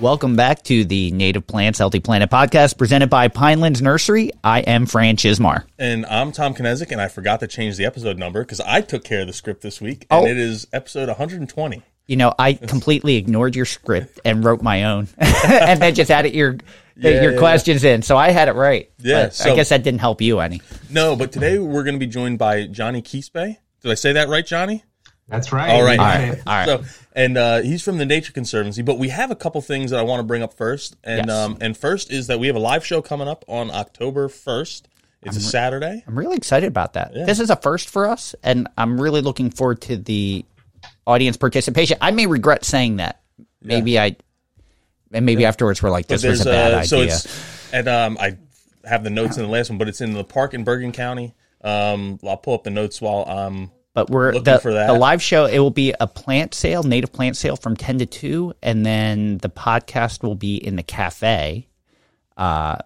[0.00, 4.30] Welcome back to the Native Plants Healthy Planet podcast presented by Pinelands Nursery.
[4.42, 5.64] I am Fran Chismar.
[5.78, 9.04] And I'm Tom Kinesic, and I forgot to change the episode number because I took
[9.04, 10.26] care of the script this week, and Oh.
[10.26, 11.82] it is episode 120.
[12.06, 16.34] You know, I completely ignored your script and wrote my own, and then just added
[16.34, 16.56] your
[16.96, 18.02] Yeah, your yeah, questions in.
[18.02, 18.90] So I had it right.
[18.98, 20.60] Yeah, so- I guess that didn't help you any.
[20.90, 23.56] No, but today we're going to be joined by Johnny Quispe.
[23.82, 24.84] Did I say that right, Johnny?
[25.30, 25.70] That's right.
[25.70, 25.98] All right.
[25.98, 26.38] All right.
[26.46, 26.66] All right.
[26.66, 26.84] So,
[27.14, 30.02] and uh, he's from the Nature Conservancy, but we have a couple things that I
[30.02, 30.96] want to bring up first.
[31.04, 31.36] And Yes.
[31.36, 34.82] um, and first is that we have a live show coming up on October 1st.
[35.22, 36.02] It's a Saturday.
[36.06, 37.12] I'm really excited about that.
[37.12, 40.44] This is a first for us, and I'm really looking forward to the
[41.06, 41.98] audience participation.
[42.00, 43.20] I may regret saying that.
[43.62, 44.16] Maybe I,
[45.12, 46.86] and maybe afterwards we're like, this was a bad uh, idea.
[46.88, 48.38] so it's and um, I
[48.84, 51.34] have the notes in the last one, but it's in the park in Bergen County.
[51.62, 55.46] Um, I'll pull up the notes while I'm but we're looking the, the live show.
[55.46, 59.38] It will be a plant sale, native plant sale from ten to two, and then
[59.38, 61.66] the podcast will be in the cafe,
[62.36, 62.76] uh,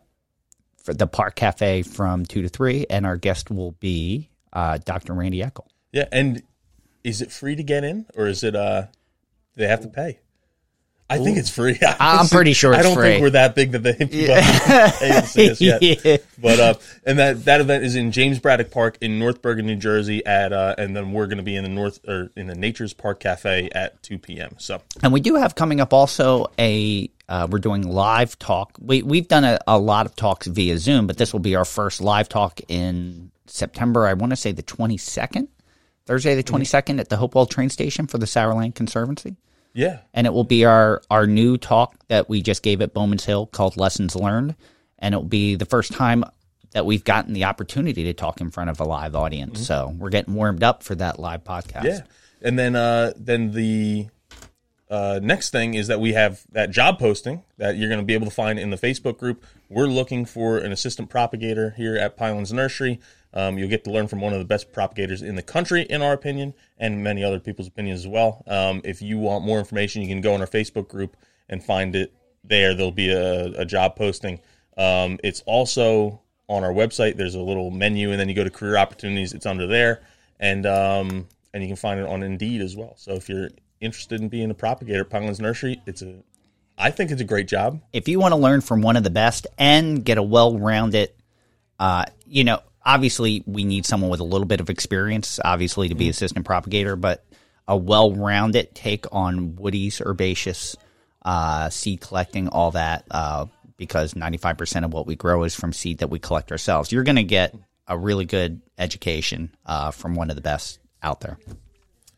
[0.82, 5.14] for the park cafe from two to three, and our guest will be uh, Dr.
[5.14, 5.66] Randi Eckel.
[5.92, 6.42] Yeah, and
[7.02, 8.86] is it free to get in, or is it uh,
[9.56, 10.20] they have to pay?
[11.08, 11.78] I think it's free.
[12.00, 13.08] I'm pretty sure I don't free.
[13.10, 16.24] think we're that big that they people have to pay to see us yet.
[16.40, 16.74] But uh,
[17.04, 20.24] and that that event is in James Braddock Park in North Bergen, New Jersey.
[20.24, 22.94] At uh, and then we're going to be in the North or in the Nature's
[22.94, 24.54] Park Cafe at 2 p.m.
[24.58, 28.76] So And we do have coming up also a uh, we're doing live talk.
[28.80, 31.64] We we've done a, a lot of talks via Zoom, but this will be our
[31.64, 34.06] first live talk in September.
[34.06, 35.48] I want to say the twenty second,
[36.06, 39.36] Thursday the twenty second at the Hopewell train station for the Sourland Conservancy,
[39.74, 43.24] yeah, and it will be our our new talk that we just gave at Bowman's
[43.24, 44.54] Hill called Lessons Learned,
[44.98, 46.24] and it will be the first time
[46.72, 49.66] that we've gotten the opportunity to talk in front of a live audience.
[49.66, 51.84] So we're getting warmed up for that live podcast.
[51.84, 52.00] yeah.
[52.42, 54.08] And then uh, then the
[54.90, 58.14] uh, next thing is that we have that job posting that you're going to be
[58.14, 59.44] able to find in the Facebook group.
[59.68, 63.00] We're looking for an assistant propagator here at Pinelands Nursery.
[63.34, 66.02] Um, you'll get to learn from one of the best propagators in the country, in
[66.02, 68.44] our opinion, and many other people's opinions as well.
[68.46, 71.16] Um, if you want more information, you can go on our Facebook group
[71.48, 72.14] and find it
[72.44, 72.74] there.
[72.74, 74.40] There'll be a, a job posting.
[74.78, 77.16] Um, it's also on our website.
[77.16, 79.32] There's a little menu, and then you go to career opportunities.
[79.32, 80.02] It's under there,
[80.38, 82.94] and um, and you can find it on Indeed as well.
[82.96, 86.22] So if you're interested in being a propagator at Pinelands Nursery, it's a
[86.78, 87.80] I think it's a great job.
[87.92, 91.10] if you want to learn from one of the best and get a well-rounded
[91.78, 95.94] uh, you know obviously we need someone with a little bit of experience obviously to
[95.94, 97.24] be assistant propagator but
[97.66, 100.76] a well-rounded take on woodies herbaceous
[101.22, 103.46] uh, seed collecting all that uh,
[103.78, 107.16] because 95% of what we grow is from seed that we collect ourselves you're going
[107.16, 107.54] to get
[107.88, 111.38] a really good education uh, from one of the best out there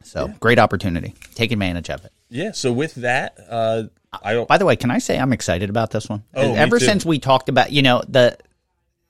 [0.03, 2.53] so great opportunity take advantage of it Yeah.
[2.53, 4.49] So with that, uh, I don't.
[4.49, 6.25] by the way, can I say I'm excited about this one?
[6.35, 8.37] Oh, me Ever since we talked about, you know, the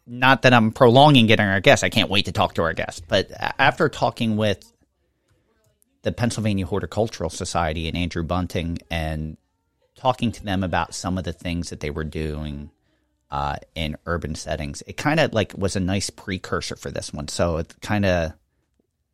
[0.07, 1.83] not that I'm prolonging getting our guest.
[1.85, 3.05] I can't wait to talk to our guest.
[3.09, 4.73] But after talking with
[6.03, 9.37] the Pennsylvania Horticultural Society and Andrew Bunting and
[9.97, 12.71] talking to them about some of the things that they were doing
[13.31, 17.27] uh, in urban settings, it kind of like was a nice precursor for this one.
[17.29, 18.33] So it kind of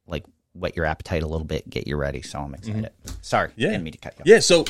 [0.07, 2.21] like whet your appetite a little bit, get you ready.
[2.21, 2.91] So I'm excited.
[3.23, 3.61] Sorry, Mm-hmm.
[3.61, 3.69] Yeah.
[3.71, 4.21] didn't mean to cut you.
[4.23, 4.27] off.
[4.27, 4.41] Yeah.
[4.41, 4.67] So,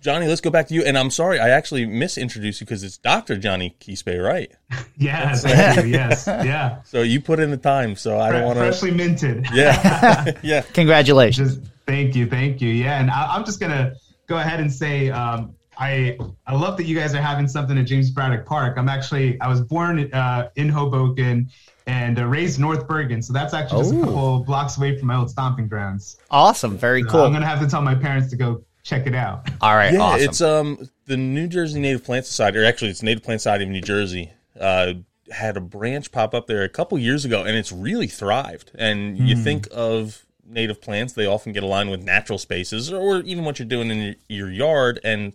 [0.00, 0.82] Johnny, let's go back to you.
[0.82, 4.50] And I'm sorry, I actually misintroduced you because it's Doctor Johnny Quispe, right?
[4.96, 5.92] Yes, thank you.
[5.92, 6.82] Yes, yeah.
[6.84, 7.96] So you put in the time.
[7.96, 8.64] So I don't want to.
[8.64, 9.46] Freshly minted.
[9.54, 10.32] Yeah.
[10.42, 10.60] yeah.
[10.74, 11.56] Congratulations.
[11.56, 12.68] Just thank you, thank you.
[12.70, 13.94] Yeah, and I, I'm just gonna
[14.26, 17.86] go ahead and say um, I I love that you guys are having something at
[17.86, 18.76] James Braddock Park.
[18.78, 21.50] I'm actually I was born uh, in Hoboken
[21.86, 24.04] and uh, raised North Bergen, so that's actually just a Oh.
[24.04, 26.18] couple blocks away from my old stomping grounds.
[26.30, 26.76] Awesome.
[26.76, 27.20] Very So cool.
[27.22, 29.48] I'm gonna have to tell my parents to go check it out.
[29.60, 29.92] All right.
[29.92, 30.28] Yeah, awesome.
[30.28, 33.70] it's um the New Jersey Native Plant Society, or actually it's Native Plant Society of
[33.70, 34.94] New Jersey, uh,
[35.30, 38.70] had a branch pop up there a couple years ago, and it's really thrived.
[38.76, 43.44] And you think of native plants, they often get aligned with natural spaces, or even
[43.44, 45.32] what you're doing in your, your yard, and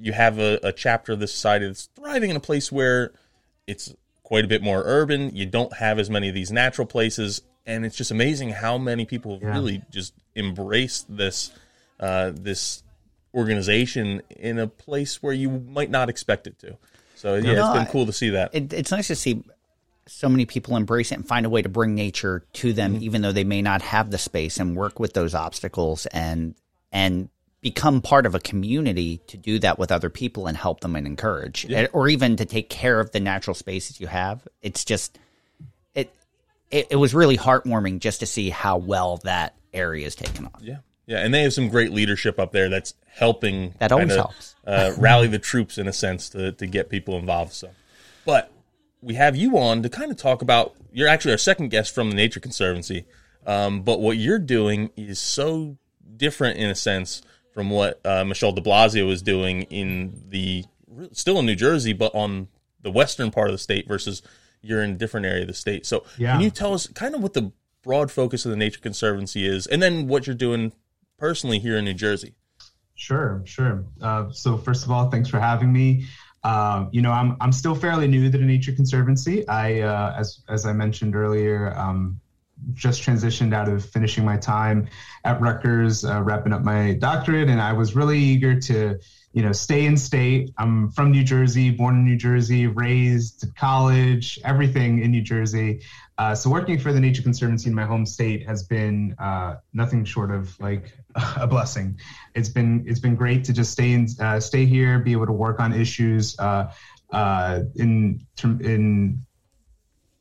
[0.00, 3.12] you have a, a chapter of the society that's thriving in a place where
[3.66, 3.94] it's
[4.24, 5.30] quite a bit more urban.
[5.34, 9.04] You don't have as many of these natural places, and it's just amazing how many
[9.04, 9.54] people have Yeah.
[9.54, 11.50] really just embraced this
[12.00, 12.82] uh, this
[13.34, 16.76] organization in a place where you might not expect it to.
[17.14, 18.54] So yeah, it's been cool to see that.
[18.54, 19.44] it, it's nice to see
[20.06, 23.04] so many people embrace it and find a way to bring nature to them, mm-hmm.
[23.04, 26.54] even though they may not have the space, and work with those obstacles and
[26.90, 27.28] and
[27.60, 31.06] become part of a community to do that with other people and help them and
[31.06, 31.86] encourage, yeah.
[31.92, 34.48] or even to take care of the natural spaces you have.
[34.62, 35.18] It's just
[35.94, 36.12] it,
[36.70, 40.60] it it was really heartwarming just to see how well that area is taken on.
[40.60, 40.78] Yeah.
[41.06, 44.54] Yeah, and they have some great leadership up there that's helping that always kinda, helps
[44.66, 47.52] uh, rally the troops in a sense to to get people involved.
[47.52, 47.70] So,
[48.24, 48.52] but
[49.00, 50.74] we have you on to kind of talk about.
[50.92, 53.06] You're actually our second guest from the Nature Conservancy,
[53.46, 55.76] um, but what you're doing is so
[56.16, 57.22] different in a sense
[57.54, 60.64] from what uh, Michelle De Blasio was doing in the
[61.12, 62.48] still in New Jersey, but on
[62.82, 64.22] the western part of the state versus
[64.62, 65.86] you're in a different area of the state.
[65.86, 66.32] So, yeah.
[66.32, 69.66] can you tell us kind of what the broad focus of the Nature Conservancy is,
[69.66, 70.72] and then what you're doing
[71.20, 72.34] personally here in New Jersey.
[72.96, 73.84] Sure, sure.
[74.02, 76.06] Uh, so first of all, thanks for having me.
[76.42, 79.46] Uh, you know, I'm I'm still fairly new to the Nature Conservancy.
[79.46, 82.18] I, uh, as as I mentioned earlier, um,
[82.74, 84.88] just transitioned out of finishing my time
[85.24, 88.98] at Rutgers, uh, wrapping up my doctorate, and I was really eager to
[89.32, 90.50] you know, stay in state.
[90.58, 95.82] I'm from New Jersey, born in New Jersey, raised college, everything in New Jersey.
[96.18, 100.04] Uh, so working for the Nature Conservancy in my home state has been uh, nothing
[100.04, 100.92] short of like
[101.36, 101.98] a blessing.
[102.34, 105.32] It's been it's been great to just stay in uh, stay here, be able to
[105.32, 106.72] work on issues uh,
[107.12, 109.24] uh, in in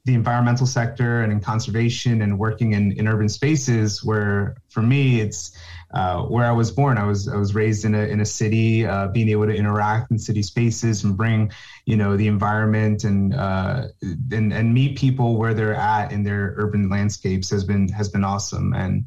[0.09, 5.21] the environmental sector and in conservation and working in, in urban spaces where for me
[5.21, 5.56] it's
[5.91, 6.97] uh, where I was born.
[6.97, 10.11] I was I was raised in a in a city, uh, being able to interact
[10.11, 11.51] in city spaces and bring
[11.85, 13.88] you know the environment and uh,
[14.31, 18.23] and and meet people where they're at in their urban landscapes has been has been
[18.23, 18.73] awesome.
[18.73, 19.06] And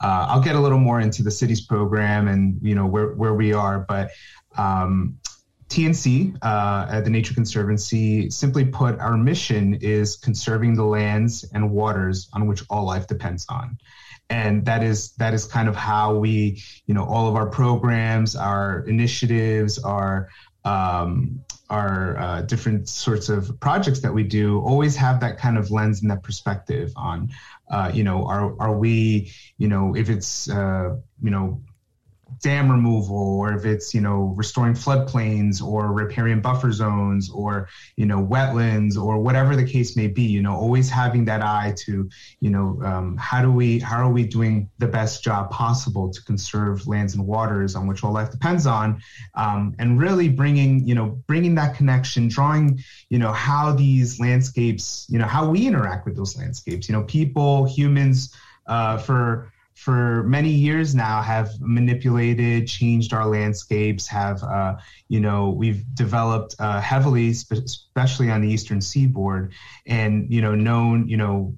[0.00, 3.34] uh, I'll get a little more into the cities program and you know where where
[3.34, 4.10] we are, but.
[4.54, 5.18] Um,
[5.72, 11.70] TNC uh, at the Nature Conservancy, simply put, our mission is conserving the lands and
[11.70, 13.78] waters on which all life depends on.
[14.28, 18.34] And that is that is kind of how we you know all of our programs
[18.34, 20.28] our initiatives our
[20.64, 25.70] um, our uh, different sorts of projects that we do always have that kind of
[25.70, 27.30] lens and that perspective on
[27.70, 31.60] uh, you know are are we you know if it's uh, you know
[32.42, 38.04] dam removal or if it's you know restoring floodplains or riparian buffer zones or you
[38.04, 42.08] know wetlands or whatever the case may be you know always having that eye to
[42.40, 46.22] you know um, how do we how are we doing the best job possible to
[46.24, 49.00] conserve lands and waters on which all life depends on
[49.34, 52.78] um, and really bringing you know bringing that connection drawing
[53.08, 56.88] you know how these landscapes you know how we interact with those landscapes.
[56.88, 58.34] You know people humans
[58.66, 59.51] uh, for
[59.82, 64.76] for many years now have manipulated, changed our landscapes, have, uh,
[65.08, 69.52] you know, we've developed uh, heavily, especially on the eastern seaboard,
[69.84, 71.56] and, you know, known, you know,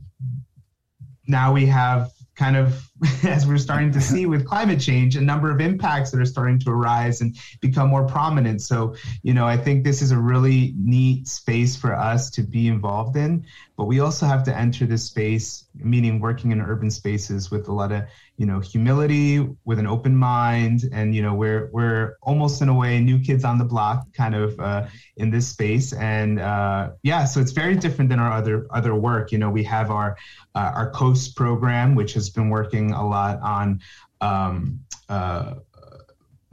[1.27, 2.89] now we have kind of
[3.25, 6.59] as we're starting to see with climate change a number of impacts that are starting
[6.59, 8.63] to arise and become more prominent.
[8.63, 12.69] So you know i think this is a really neat space for us to be
[12.69, 13.45] involved in
[13.77, 17.73] but we also have to enter this space meaning working in urban spaces with a
[17.73, 18.05] lot of
[18.37, 22.75] you know humility with an open mind and you know we're we're almost in a
[22.75, 24.87] way new kids on the block kind of uh,
[25.17, 25.93] in this space.
[25.93, 29.31] And uh, yeah so it's very different than our other other work.
[29.31, 30.17] You know we have our
[30.55, 33.81] uh, our coast program which has been working a lot on
[34.21, 35.55] um, uh,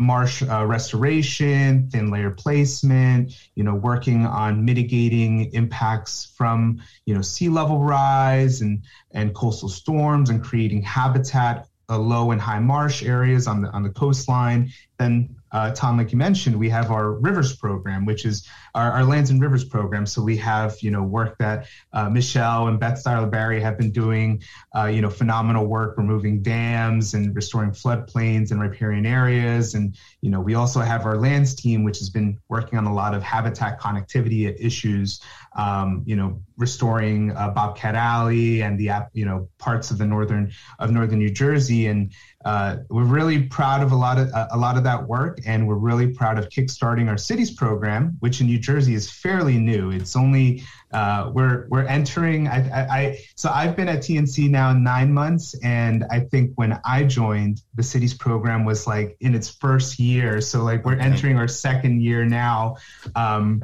[0.01, 7.21] marsh uh, restoration, thin layer placement, you know, working on mitigating impacts from, you know,
[7.21, 13.03] sea level rise and, and coastal storms and creating habitat uh, low and high marsh
[13.03, 14.71] areas on the on the coastline.
[14.97, 19.03] Then uh, Tom, like you mentioned, we have our rivers program, which is our, our
[19.03, 20.05] lands and rivers program.
[20.05, 23.91] So we have, you know, work that uh, Michelle and Beth Styler Barry have been
[23.91, 24.41] doing,
[24.75, 29.75] uh, you know, phenomenal work removing dams and restoring floodplains and riparian areas.
[29.75, 32.93] And, you know, we also have our lands team, which has been working on a
[32.93, 35.19] lot of habitat connectivity issues,
[35.53, 40.51] um, you know, restoring uh, Bobcat Alley and the, you know, parts of the northern
[40.79, 41.87] of northern New Jersey.
[41.87, 42.13] And
[42.45, 45.75] uh, we're really proud of a lot of a lot of that work, and we're
[45.75, 49.91] really proud of kickstarting our cities program, which in New Jersey is fairly new.
[49.91, 52.47] It's only uh, we're we're entering.
[52.47, 56.79] I, I, I, so I've been at TNC now nine months, and I think when
[56.83, 60.41] I joined, the cities program was like in its first year.
[60.41, 62.77] So like we're entering our second year now.
[63.15, 63.63] Um,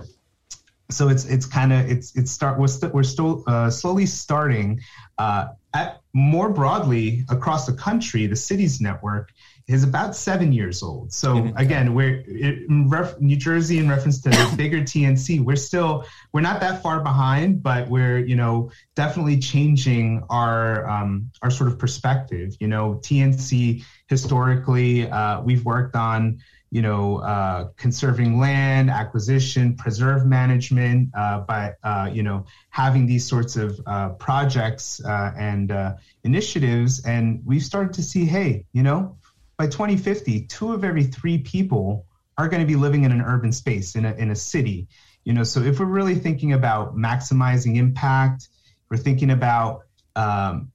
[0.89, 4.79] so it's it's kind of it's it's start we're, st- we're still uh, slowly starting
[5.17, 9.31] uh, at more broadly across the country the cities network
[9.67, 11.11] is about seven years old.
[11.11, 11.57] So mm-hmm.
[11.57, 15.43] again, we're in ref, New Jersey in reference to the bigger TNC.
[15.43, 21.31] We're still we're not that far behind, but we're you know definitely changing our um,
[21.41, 22.55] our sort of perspective.
[22.59, 26.39] You know, TNC historically uh, we've worked on
[26.77, 33.27] you know, uh, conserving land, acquisition, preserve management, uh, by, uh, you know, having these
[33.27, 37.03] sorts of uh, projects uh, and uh, initiatives.
[37.03, 39.17] And we've started to see, hey, you know,
[39.57, 42.05] by 2050, two of every three people
[42.37, 44.87] are going to be living in an urban space, in a, in a city.
[45.23, 48.49] You know, so if we're really thinking about maximizing impact,
[48.91, 50.71] we're thinking about um,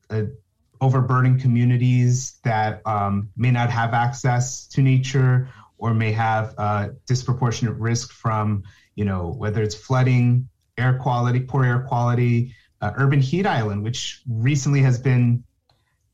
[0.80, 5.49] overburdened communities that um, may not have access to nature
[5.82, 8.62] or may have uh, disproportionate risk from,
[8.94, 10.48] you know, whether it's flooding,
[10.78, 15.42] air quality, poor air quality, uh, urban heat island, which recently has been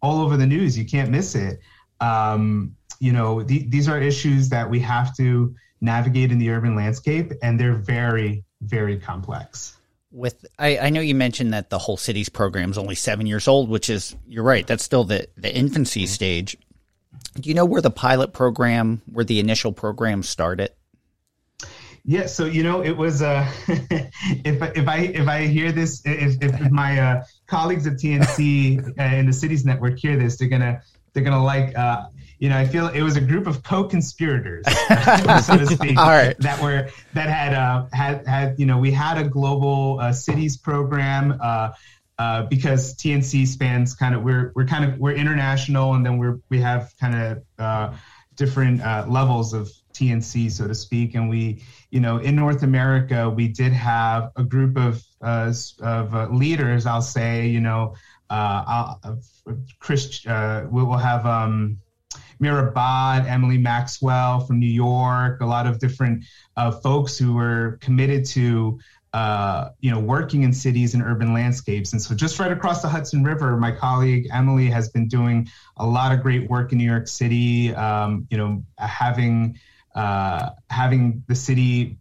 [0.00, 0.76] all over the news.
[0.78, 1.60] You can't miss it.
[2.00, 6.74] Um, you know, th- these are issues that we have to navigate in the urban
[6.74, 9.76] landscape, and they're very, very complex.
[10.10, 13.46] With I, I know you mentioned that the whole cities program is only seven years
[13.46, 14.66] old, which is you're right.
[14.66, 16.56] That's still the the infancy stage.
[17.40, 20.70] Do you know where the pilot program, where the initial program started?
[22.04, 26.42] Yeah, so you know, it was uh, if if I if I hear this, if,
[26.42, 30.82] if my uh, colleagues at TNC uh, and the Cities Network hear this, they're gonna
[31.12, 31.76] they're gonna like.
[31.76, 32.06] Uh,
[32.40, 34.64] you know, I feel it was a group of co-conspirators,
[35.44, 36.38] so to speak, All right.
[36.38, 40.56] that were that had uh, had had you know we had a global uh, cities
[40.56, 41.38] program.
[42.18, 46.40] Uh, because TNC spans kind of we're we're kind of we're international, and then we're
[46.48, 47.96] we have kind of uh,
[48.34, 51.14] different uh, levels of TNC, so to speak.
[51.14, 56.12] And we, you know, in North America, we did have a group of uh, of
[56.12, 56.86] uh, leaders.
[56.86, 57.94] I'll say, you know,
[59.78, 60.24] Chris.
[60.26, 61.24] we will have.
[61.24, 61.78] Um,
[62.40, 66.24] Mira Bhatt, Emily Maxwell from New York, a lot of different
[66.84, 68.78] folks who were committed to
[69.12, 71.92] uh, you know, working in cities and urban landscapes.
[71.92, 75.86] And so, just right across the Hudson River, my colleague Emily has been doing a
[75.86, 77.74] lot of great work in New York City.
[77.74, 79.58] Um, you know, having
[79.94, 81.98] uh, having the city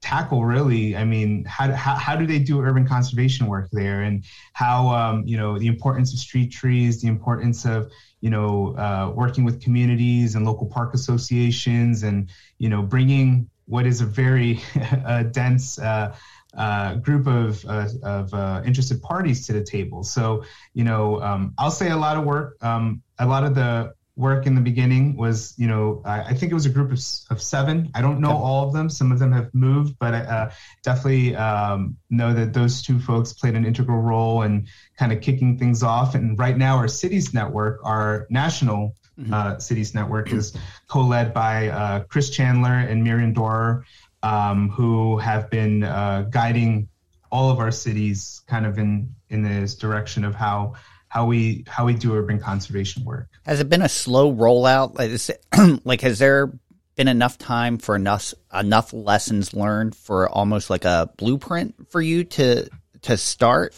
[0.00, 4.24] tackle really i mean how, how, how, do they do urban conservation work there and
[4.52, 9.12] how um, you know the importance of street trees the importance of you know uh,
[9.12, 14.60] working with communities and local park associations and you know bringing what is a very
[15.06, 16.14] uh, dense uh,
[16.56, 20.02] uh, group of, uh, of uh, interested parties to the table.
[20.02, 20.44] So,
[20.74, 22.56] you know, um, I'll say a lot of work.
[22.62, 26.50] Um, a lot of the work in the beginning was, you know, I, I think
[26.50, 26.98] it was a group of,
[27.30, 27.90] of seven.
[27.94, 28.90] I don't know all of them.
[28.90, 30.50] Some of them have moved, but I uh,
[30.82, 35.56] definitely um, know that those two folks played an integral role in kind of kicking
[35.56, 36.16] things off.
[36.16, 39.32] And right now, our cities network, our national mm-hmm.
[39.32, 40.56] uh, Cities Network is
[40.86, 43.84] co-led by uh, Chris Chandler and Miriam Dorer,
[44.22, 46.88] um, who have been uh, guiding
[47.30, 50.74] all of our cities kind of in in this direction of how
[51.08, 53.28] how we how we do urban conservation work.
[53.44, 54.98] Has it been a slow rollout?
[54.98, 56.52] Like, like has there
[56.96, 62.24] been enough time for enough enough lessons learned for almost like a blueprint for you
[62.24, 62.68] to
[63.02, 63.74] to start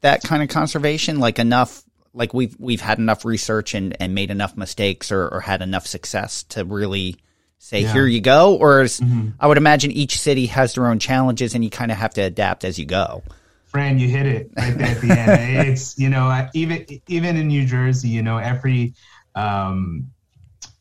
[0.00, 1.20] that kind of conservation?
[1.20, 1.83] Like enough
[2.14, 5.86] like we've we've had enough research and, and made enough mistakes or, or had enough
[5.86, 7.16] success to really
[7.58, 7.92] say yeah.
[7.92, 9.30] here you go or is, mm-hmm.
[9.40, 12.20] i would imagine each city has their own challenges and you kind of have to
[12.20, 13.22] adapt as you go
[13.64, 17.48] fran you hit it right there at the end it's you know even even in
[17.48, 18.94] new jersey you know every
[19.34, 20.10] um,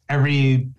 [0.07, 0.69] every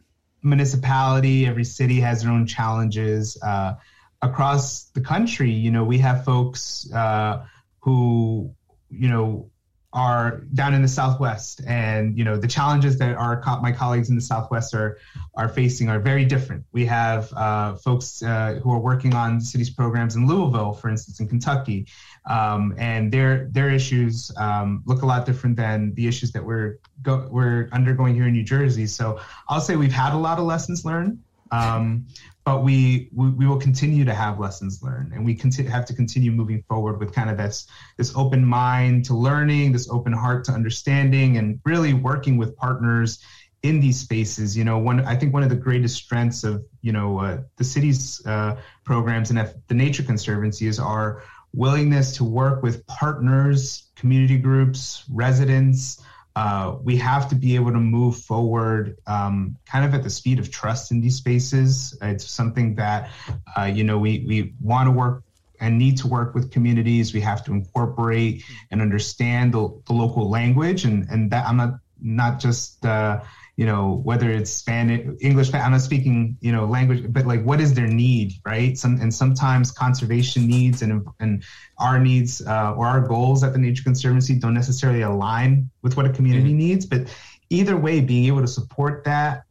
[0.42, 3.75] municipality every city has their own challenges uh,
[4.23, 7.44] across the country you know we have folks uh,
[7.80, 8.54] who
[8.90, 9.50] you know
[9.95, 11.63] are down in the southwest.
[11.67, 14.99] And you know the challenges that our my colleagues in the southwest are
[15.37, 16.65] are facing are very different.
[16.73, 21.21] We have uh, folks uh, who are working on cities programs in louisville for instance
[21.21, 21.87] in kentucky.
[22.29, 26.79] Um, and their their issues um, look a lot different than the issues that we're
[27.03, 28.87] go, we're undergoing here in new jersey.
[28.87, 31.23] So i'll say we've had a lot of lessons learned.
[31.53, 32.07] Um,
[32.45, 35.95] but we, we, we will continue to have lessons learned, and we continue, have to
[35.95, 40.45] continue moving forward with kind of this this open mind to learning, this open heart
[40.45, 43.21] to understanding, and really working with partners
[43.63, 44.57] in these spaces.
[44.57, 47.65] You know, one I think one of the greatest strengths of you know uh, the
[47.65, 51.23] city's uh, programs and the Nature Conservancy is our
[51.55, 56.03] willingness to work with partners, community groups, residents
[56.37, 60.38] uh, we have to be able to move forward um, kind of at the speed
[60.38, 61.97] of trust in these spaces.
[62.03, 63.11] It's something that,
[63.57, 65.23] uh, you know, we, we want to work
[65.61, 67.14] and need to work with communities.
[67.14, 70.85] We have to incorporate and understand the, the local language.
[70.85, 73.21] And, and that I'm not, not just, uh,
[73.56, 77.61] you know, whether it's Spanish, English, I'm not speaking, you know, language, but like, what
[77.61, 78.76] is their need, right?
[78.76, 81.44] Some and sometimes conservation needs and and
[81.78, 86.06] our needs uh, or our goals at the Nature Conservancy don't necessarily align with what
[86.06, 86.58] a community mm-hmm.
[86.58, 86.87] needs.
[86.87, 87.14] But
[87.50, 89.44] either way, being able to support that,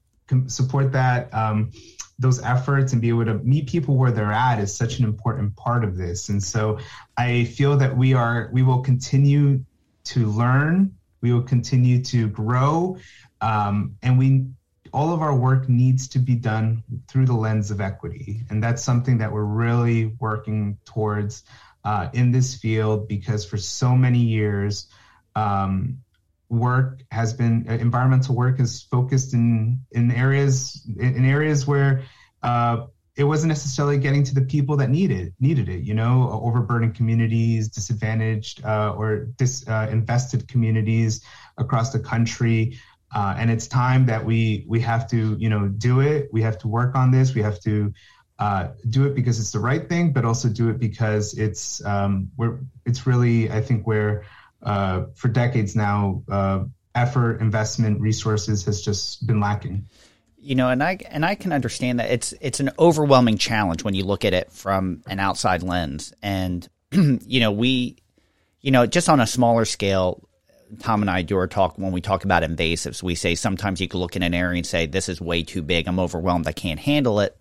[0.47, 1.33] support that.
[1.33, 1.71] Um,
[2.19, 5.55] those efforts and be able to meet people where they're at is such an important
[5.55, 6.29] part of this.
[6.29, 6.79] And so
[7.17, 9.65] I feel that we are we will continue
[10.05, 12.97] to learn, we will continue to grow,
[13.43, 14.45] um, and we
[14.93, 18.83] all of our work needs to be done through the lens of equity, and that's
[18.83, 21.43] something that we're really working towards
[21.83, 24.87] uh, in this field because for so many years.
[25.35, 25.99] Um,
[26.49, 32.03] work has been uh, environmental work is focused in in areas in areas where
[32.43, 32.85] uh,
[33.15, 35.83] it wasn't necessarily getting to the people that needed needed it.
[35.83, 41.23] You know, overburdened communities, disadvantaged uh, or disinvested uh, communities
[41.57, 42.79] across the country.
[43.15, 46.29] Uh, and it's time that we we have to you know do it.
[46.31, 47.33] We have to work on this.
[47.33, 47.93] We have to
[48.39, 52.31] uh, do it because it's the right thing, but also do it because it's um,
[52.37, 54.25] we're it's really I think where
[54.63, 56.63] uh, for decades now, uh,
[56.95, 59.87] effort, investment, resources has just been lacking.
[60.39, 63.93] You know, and I and I can understand that it's it's an overwhelming challenge when
[63.93, 66.13] you look at it from an outside lens.
[66.21, 67.97] And you know, we,
[68.61, 70.27] you know, just on a smaller scale,
[70.79, 73.03] Tom and I do our talk when we talk about invasives.
[73.03, 75.61] We say sometimes you can look in an area and say, "This is way too
[75.61, 75.87] big.
[75.87, 76.47] I'm overwhelmed.
[76.47, 77.37] I can't handle it."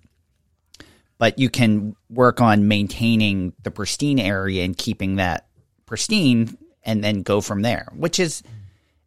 [1.18, 5.46] But you can work on maintaining the pristine area and keeping that
[5.86, 8.42] pristine and then go from there, which is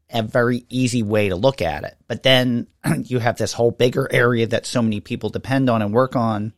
[0.10, 1.98] a very easy way to look at it.
[2.08, 2.68] But then
[3.04, 6.54] you have this whole bigger area that so many people depend on and work on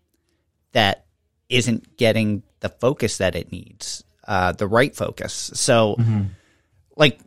[0.73, 1.05] that
[1.49, 5.51] isn't getting the focus that it needs, uh, the right focus.
[5.53, 6.23] So, mm-hmm.
[6.95, 7.19] like,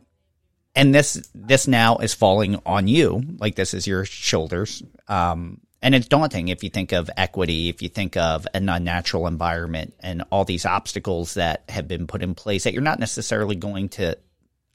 [0.75, 3.23] and this this now is falling on you.
[3.39, 4.83] Like this is your shoulders.
[5.07, 9.27] Um, and it's daunting if you think of equity, if you think of an unnatural
[9.27, 13.55] environment and all these obstacles that have been put in place that you're not necessarily
[13.55, 14.15] going to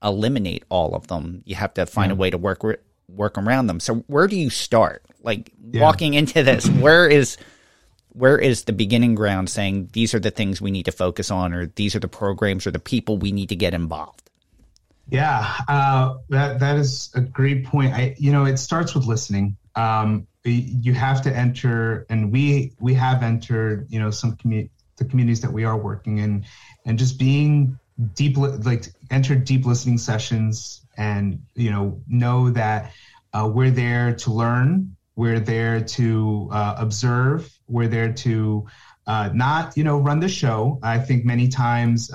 [0.02, 1.42] eliminate all of them.
[1.46, 2.14] You have to find yeah.
[2.14, 2.62] a way to work
[3.08, 3.80] work around them.
[3.80, 5.04] So where do you start?
[5.22, 5.80] Like yeah.
[5.80, 7.36] walking into this, where is
[8.08, 11.52] where is the beginning ground saying these are the things we need to focus on
[11.52, 14.25] or these are the programs or the people we need to get involved?
[15.08, 17.94] Yeah, uh, that that is a great point.
[17.94, 19.56] I, you know, it starts with listening.
[19.76, 25.04] Um, you have to enter, and we we have entered, you know, some commu- the
[25.04, 26.44] communities that we are working in,
[26.84, 27.78] and just being
[28.14, 32.92] deep, like enter deep listening sessions, and you know, know that
[33.32, 38.66] uh, we're there to learn, we're there to uh, observe, we're there to
[39.06, 40.80] uh, not, you know, run the show.
[40.82, 42.10] I think many times.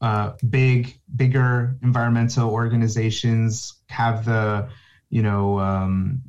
[0.00, 4.68] Uh, big, bigger environmental organizations have the,
[5.08, 6.22] you know, um,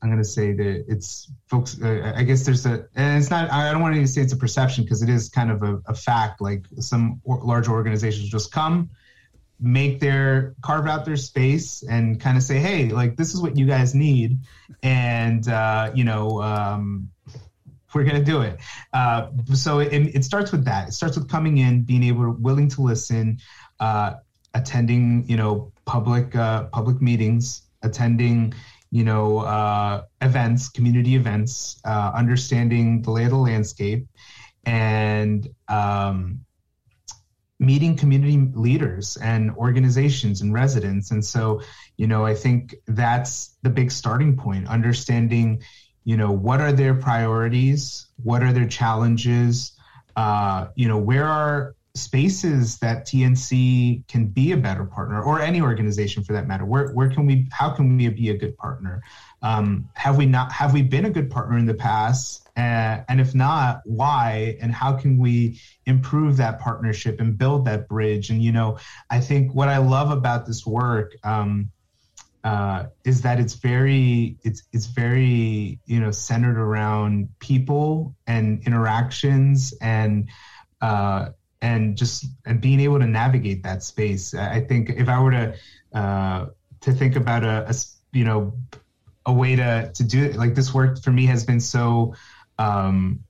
[0.00, 1.80] I'm going to say that it's folks.
[1.80, 3.50] Uh, I guess there's a, and it's not.
[3.50, 5.94] I don't want to say it's a perception because it is kind of a, a
[5.94, 6.40] fact.
[6.40, 8.90] Like some or, large organizations just come,
[9.58, 13.56] make their carve out their space, and kind of say, "Hey, like this is what
[13.56, 14.38] you guys need,"
[14.84, 17.10] and uh, you know, um,
[17.94, 18.58] we're going to do it.
[18.92, 20.88] Uh, so it, it, starts with that.
[20.88, 23.38] It starts with coming in, being able, to, willing to listen,
[23.80, 24.14] uh,
[24.54, 28.54] attending, you know, public uh, public meetings, attending
[28.90, 34.06] you know, uh, events, community events, uh, understanding the lay of the landscape,
[34.64, 36.40] and um,
[37.58, 41.10] meeting community leaders and organizations and residents.
[41.10, 41.60] And so,
[41.96, 45.62] you know, I think that's the big starting point, understanding,
[46.08, 49.72] you know, what are their priorities, what are their challenges,
[50.16, 55.60] uh, you know, where are spaces that TNC can be a better partner, or any
[55.60, 56.64] organization for that matter?
[56.64, 57.46] Where where can we?
[57.52, 59.02] How can we be a good partner?
[59.42, 60.50] Um, have we not?
[60.50, 62.48] Have we been a good partner in the past?
[62.56, 64.56] Uh, and if not, why?
[64.62, 68.30] And how can we improve that partnership and build that bridge?
[68.30, 68.78] And you know,
[69.10, 71.16] I think what I love about this work.
[71.22, 71.70] Um,
[72.44, 79.74] uh, is that it's very it's it's very you know centered around people and interactions
[79.80, 80.28] and
[80.80, 84.34] uh, and just and being able to navigate that space.
[84.34, 85.54] I think if I were to
[85.92, 86.46] uh,
[86.82, 87.74] to think about a, a,
[88.12, 88.54] you know
[89.26, 92.14] a way to to do it, like this work for me has been so
[92.58, 93.20] um,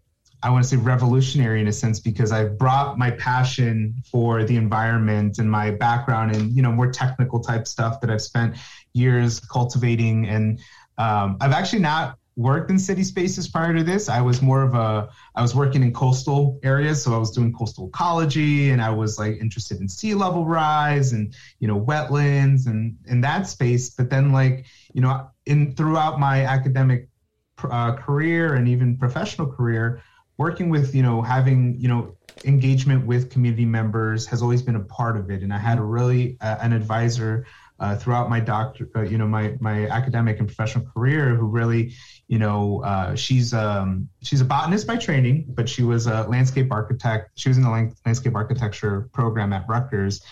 [0.42, 4.56] I want to say revolutionary in a sense because I've brought my passion for the
[4.56, 8.56] environment and my background and you know more technical type stuff that I've spent
[8.92, 10.60] years cultivating and
[10.98, 14.08] um, I've actually not worked in city spaces prior to this.
[14.08, 17.52] I was more of a I was working in coastal areas, so I was doing
[17.52, 22.66] coastal ecology, and I was like interested in sea level rise and you know wetlands
[22.66, 23.90] and in that space.
[23.90, 27.08] But then like you know in throughout my academic
[27.68, 30.00] uh, career and even professional career,
[30.36, 34.84] working with you know having you know engagement with community members has always been a
[34.84, 37.46] part of it, and I had a really uh, an advisor
[37.80, 41.94] uh, throughout my doctor, uh, you know, my my academic and professional career, who really,
[42.26, 46.72] you know, uh, she's um, she's a botanist by training, but she was a landscape
[46.72, 47.30] architect.
[47.36, 50.22] She was in the landscape architecture program at Rutgers,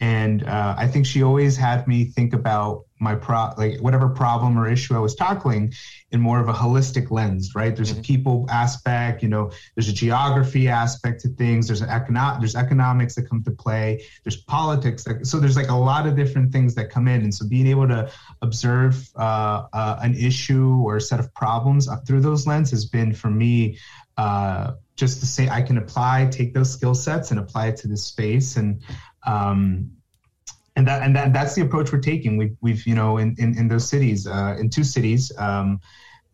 [0.00, 4.58] and uh, I think she always had me think about my pro like whatever problem
[4.58, 5.72] or issue I was tackling
[6.12, 7.74] in more of a holistic lens, right?
[7.74, 8.00] There's mm-hmm.
[8.00, 12.56] a people aspect, you know, there's a geography aspect to things, there's an econo- there's
[12.56, 16.52] economics that come to play, there's politics, that, so there's like a lot of different
[16.52, 20.96] things that come in, and so being able to observe uh, uh, an issue or
[20.96, 23.78] a set of problems through those lens has been for me
[24.16, 27.88] uh, just to say I can apply, take those skill sets and apply it to
[27.88, 28.82] this space, and
[29.26, 29.90] um,
[30.76, 32.36] and that and that, that's the approach we're taking.
[32.36, 35.80] We've we've you know in in, in those cities, uh, in two cities, um,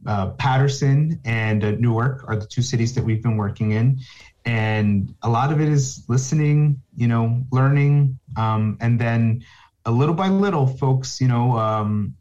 [0.07, 4.01] uh, Paterson and uh, Newark are the two cities that we've been working in,
[4.45, 9.45] and a lot of it is listening, you know, learning, um, and then
[9.85, 12.15] a little by little, folks, you know, um,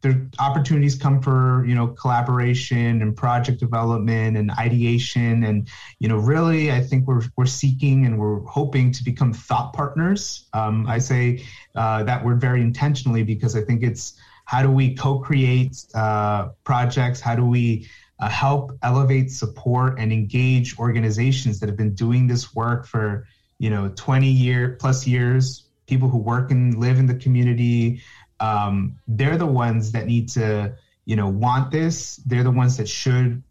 [0.00, 5.44] the opportunities come for you know collaboration and project development and ideation.
[5.44, 9.72] And you know really i think we're, we're seeking and we're hoping to become thought
[9.72, 10.48] partners.
[10.52, 14.94] Um, i say uh, that word very intentionally because i think it's how do we
[14.94, 17.20] co-create uh, projects?
[17.20, 17.86] How do we
[18.18, 23.26] uh, help elevate support and engage organizations that have been doing this work for
[23.58, 25.64] you know 20 year plus years?
[25.86, 28.00] People who work and live in the community
[28.40, 30.74] um, they're the ones that need to
[31.04, 32.16] you know want this.
[32.26, 33.42] They're the ones that should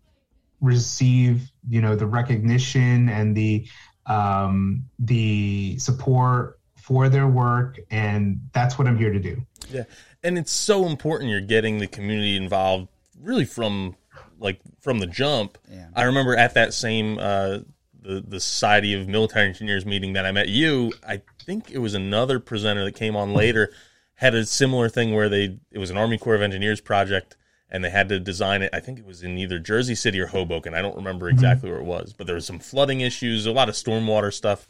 [0.61, 3.67] receive you know the recognition and the
[4.05, 9.41] um, the support for their work and that's what i'm here to do.
[9.69, 9.83] Yeah.
[10.23, 12.87] And it's so important you're getting the community involved
[13.19, 13.97] really from
[14.39, 15.57] like from the jump.
[15.69, 15.87] Yeah.
[15.95, 17.59] i remember at that same uh
[17.99, 21.93] the, the society of military engineers meeting that i met you i think it was
[21.93, 23.73] another presenter that came on later
[24.17, 27.37] had a similar thing where they it was an Army Corps of Engineers project
[27.69, 28.69] and they had to design it.
[28.73, 30.73] I think it was in either Jersey City or Hoboken.
[30.73, 31.35] I don't remember mm-hmm.
[31.35, 34.67] exactly where it was, but there was some flooding issues, a lot of stormwater stuff,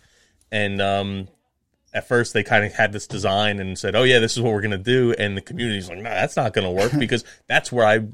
[0.52, 1.28] and um,
[1.94, 4.54] at first they kind of had this design and said, "Oh yeah, this is what
[4.54, 7.86] we're gonna do," and the community's like, "No, that's not gonna work because that's where
[7.86, 8.08] I."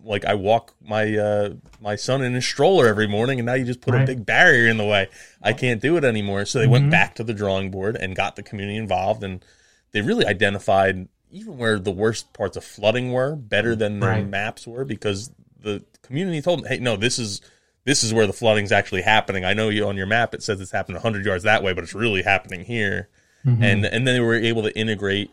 [0.00, 3.64] Like I walk my uh, my son in a stroller every morning, and now you
[3.64, 4.04] just put right.
[4.04, 5.08] a big barrier in the way.
[5.42, 6.46] I can't do it anymore.
[6.46, 6.72] So they mm-hmm.
[6.72, 9.44] went back to the drawing board and got the community involved, and
[9.92, 14.26] they really identified even where the worst parts of flooding were better than the right.
[14.26, 17.40] maps were because the community told them, "Hey, no, this is
[17.84, 19.44] this is where the flooding's actually happening.
[19.44, 21.84] I know you on your map it says it's happened 100 yards that way, but
[21.84, 23.08] it's really happening here."
[23.44, 23.62] Mm-hmm.
[23.62, 25.30] And and then they were able to integrate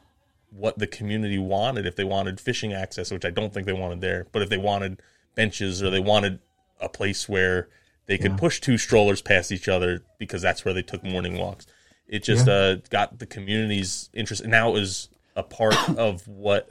[0.52, 4.02] what the community wanted if they wanted fishing access, which I don't think they wanted
[4.02, 5.02] there, but if they wanted
[5.36, 6.40] benches or they wanted
[6.80, 7.68] a place where
[8.06, 8.38] they could yeah.
[8.38, 11.66] push two strollers past each other because that's where they took morning walks.
[12.08, 12.54] It just yeah.
[12.54, 14.42] uh, got the community's interest.
[14.42, 16.70] And now it was a part of what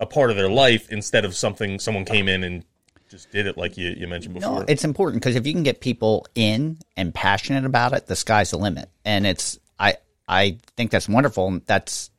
[0.00, 2.64] a part of their life instead of something someone came in and
[3.08, 4.60] just did it like you, you mentioned before.
[4.60, 8.16] No, it's important because if you can get people in and passionate about it, the
[8.16, 8.90] sky's the limit.
[9.04, 9.96] And it's I
[10.28, 11.60] I think that's wonderful.
[11.66, 12.10] That's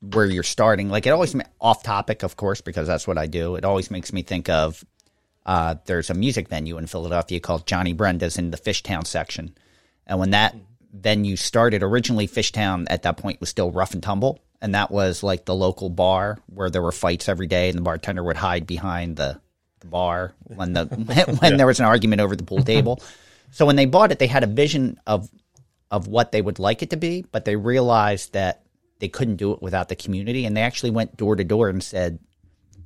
[0.00, 0.90] where you're starting.
[0.90, 3.56] Like it always off topic, of course, because that's what I do.
[3.56, 4.84] It always makes me think of
[5.46, 9.56] uh, there's a music venue in Philadelphia called Johnny Brenda's in the Fishtown section,
[10.06, 10.56] and when that
[10.92, 11.82] venue started.
[11.82, 15.54] Originally, Fishtown at that point was still rough and tumble, and that was like the
[15.54, 19.40] local bar where there were fights every day, and the bartender would hide behind the,
[19.80, 20.86] the bar when the
[21.40, 21.56] when yeah.
[21.56, 23.00] there was an argument over the pool table.
[23.50, 25.28] so when they bought it, they had a vision of
[25.90, 28.62] of what they would like it to be, but they realized that
[28.98, 31.82] they couldn't do it without the community, and they actually went door to door and
[31.82, 32.18] said.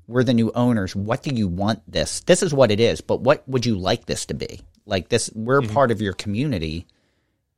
[0.07, 0.97] We're the new owners.
[0.97, 2.19] What do you want this?
[2.23, 4.61] This is what it is, but what would you like this to be?
[4.85, 5.73] Like this, we're mm-hmm.
[5.73, 6.89] part of your community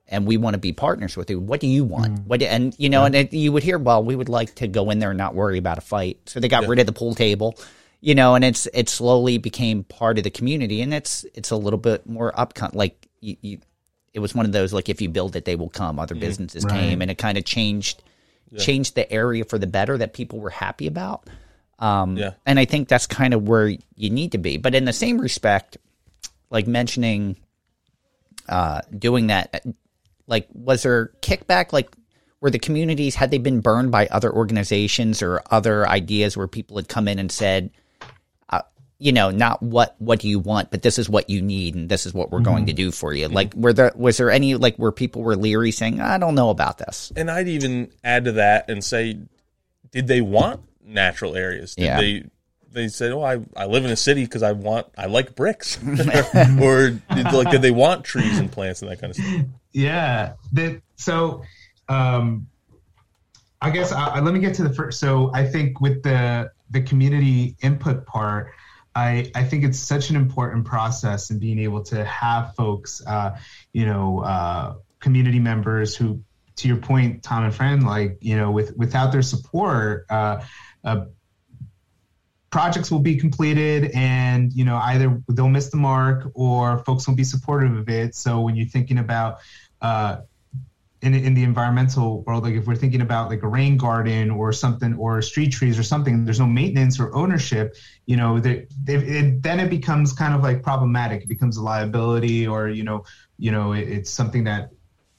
[0.08, 1.40] and we want to be partners with you.
[1.40, 2.14] What do you want?
[2.14, 2.26] Mm.
[2.26, 3.06] What and you know, yeah.
[3.06, 5.34] and it, you would hear, well, we would like to go in there and not
[5.34, 6.18] worry about a fight.
[6.26, 6.68] So they got yeah.
[6.68, 7.58] rid of the pool table,
[8.00, 11.56] you know, and it's it slowly became part of the community, and it's it's a
[11.56, 13.58] little bit more up like you, you
[14.12, 15.98] it was one of those like if you build it, they will come.
[15.98, 16.20] Other mm.
[16.20, 16.78] businesses right.
[16.78, 18.02] came, and it kind of changed
[18.50, 18.58] yeah.
[18.58, 21.28] changed the area for the better that people were happy about.
[21.78, 22.32] Um, yeah.
[22.46, 24.56] And I think that's kind of where you need to be.
[24.56, 25.78] But in the same respect,
[26.48, 27.36] like mentioning
[28.48, 29.64] uh, doing that
[30.32, 31.72] like, was there kickback?
[31.72, 31.90] Like,
[32.40, 36.78] were the communities had they been burned by other organizations or other ideas where people
[36.78, 37.70] had come in and said,
[38.48, 38.62] uh,
[38.98, 41.90] you know, not what what do you want, but this is what you need, and
[41.90, 42.46] this is what we're mm-hmm.
[42.46, 43.28] going to do for you.
[43.28, 46.48] Like, were there was there any like where people were leery, saying, "I don't know
[46.48, 49.18] about this," and I'd even add to that and say,
[49.92, 51.74] did they want natural areas?
[51.74, 52.00] Did yeah.
[52.00, 52.24] they
[52.72, 55.78] they said, "Oh, I, I live in a city because I want I like bricks,"
[56.60, 59.46] or did, like did they want trees and plants and that kind of stuff?
[59.72, 60.34] Yeah.
[60.96, 61.42] So,
[61.88, 62.46] um,
[63.60, 64.98] I guess I, I, let me get to the first.
[64.98, 68.50] So I think with the the community input part,
[68.94, 73.38] I I think it's such an important process in being able to have folks, uh,
[73.72, 76.20] you know, uh, community members who,
[76.56, 80.06] to your point, Tom and Fran, like you know, with without their support.
[80.10, 80.42] Uh,
[80.84, 81.04] uh
[82.50, 87.16] projects will be completed and you know either they'll miss the mark or folks won't
[87.16, 89.38] be supportive of it so when you're thinking about
[89.82, 90.22] uh,
[91.02, 94.52] in, in the environmental world like if we're thinking about like a rain garden or
[94.52, 97.74] something or street trees or something there's no maintenance or ownership
[98.06, 101.22] you know that then it becomes kind of like problematic.
[101.22, 103.04] It becomes a liability or you know
[103.38, 104.70] you know it, it's something that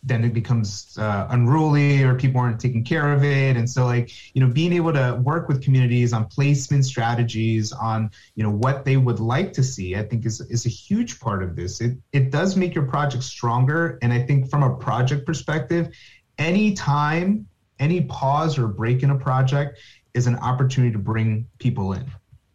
[0.04, 3.56] then it becomes uh, unruly or people aren't taking care of it.
[3.56, 8.12] And so like you know being able to work with communities on placement strategies on
[8.36, 11.42] you know what they would like to see i think is, is a huge part
[11.42, 11.82] of this.
[11.82, 13.98] It, it does make your project stronger.
[14.02, 15.90] And i think from a project perspective
[16.38, 17.48] any time
[17.80, 19.80] any pause or break in a project
[20.14, 22.06] is an opportunity to bring people in.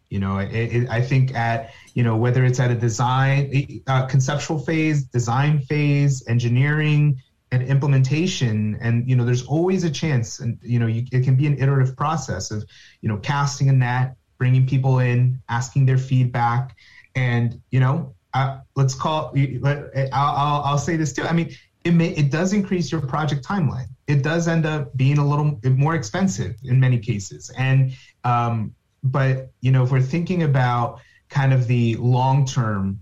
[0.09, 4.07] You know it, it, i think at you know whether it's at a design uh,
[4.07, 10.57] conceptual phase design phase engineering and implementation and you know there's always a chance and
[10.61, 12.63] you know you, it can be an iterative process of
[13.01, 16.75] you know casting a net bringing people in asking their feedback
[17.15, 21.91] and you know uh, let's call I'll, I'll, I'll say this too i mean it
[21.91, 23.87] may it does increase your project timeline.
[24.07, 29.51] It does end up being a little more expensive in many cases and um, but
[29.61, 33.01] you know if we're thinking about kind of the long term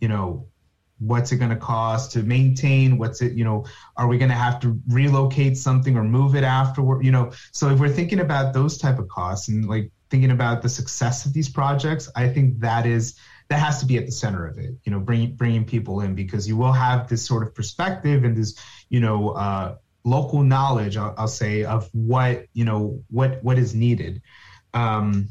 [0.00, 0.46] you know
[0.98, 2.98] what's it going to cost to maintain?
[2.98, 3.64] What's it you know
[3.96, 7.32] are we going to have to relocate something or move it afterward you know?
[7.52, 11.26] So if we're thinking about those type of costs and like thinking about the success
[11.26, 13.14] of these projects i think that is
[13.48, 16.14] that has to be at the center of it you know bringing bringing people in
[16.14, 18.58] because you will have this sort of perspective and this
[18.88, 23.74] you know uh, local knowledge I'll, I'll, say of what you know what what is
[23.74, 24.22] needed.
[24.74, 25.28] Um,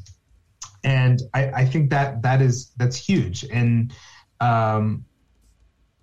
[0.84, 3.44] and I, I think that that is that's huge.
[3.46, 3.94] And
[4.40, 5.06] um,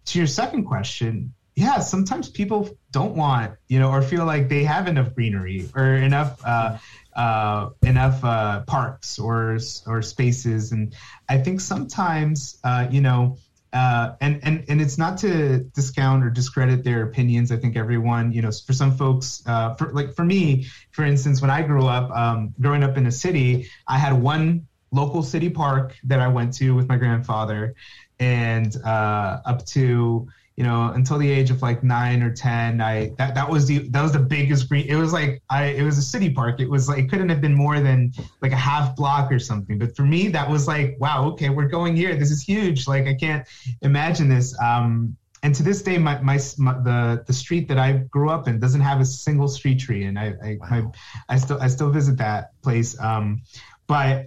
[0.06, 4.64] to your second question, yeah, sometimes people don't want, you know, or feel like they
[4.64, 6.78] have enough greenery or enough uh,
[7.14, 10.94] uh, enough uh, parks or or spaces, and
[11.28, 13.38] I think sometimes, uh, you know,
[13.72, 17.52] uh, and and and it's not to discount or discredit their opinions.
[17.52, 21.40] I think everyone, you know, for some folks, uh, for like for me, for instance,
[21.40, 25.50] when I grew up, um, growing up in a city, I had one local city
[25.50, 27.74] park that I went to with my grandfather,
[28.20, 33.10] and uh, up to you know until the age of like nine or ten i
[33.18, 35.98] that, that was the that was the biggest green it was like i it was
[35.98, 36.60] a city park.
[36.60, 39.78] It was like it couldn't have been more than like a half block or something.
[39.78, 42.14] But for me that was like wow okay we're going here.
[42.14, 42.86] This is huge.
[42.86, 43.46] Like i can't
[43.82, 44.56] imagine this.
[44.60, 48.48] Um and to this day my, my, my the the street that i grew up
[48.48, 50.92] in doesn't have a single street tree and i i, wow.
[51.28, 52.98] I, I still i still visit that place.
[53.00, 53.42] Um
[53.88, 54.26] but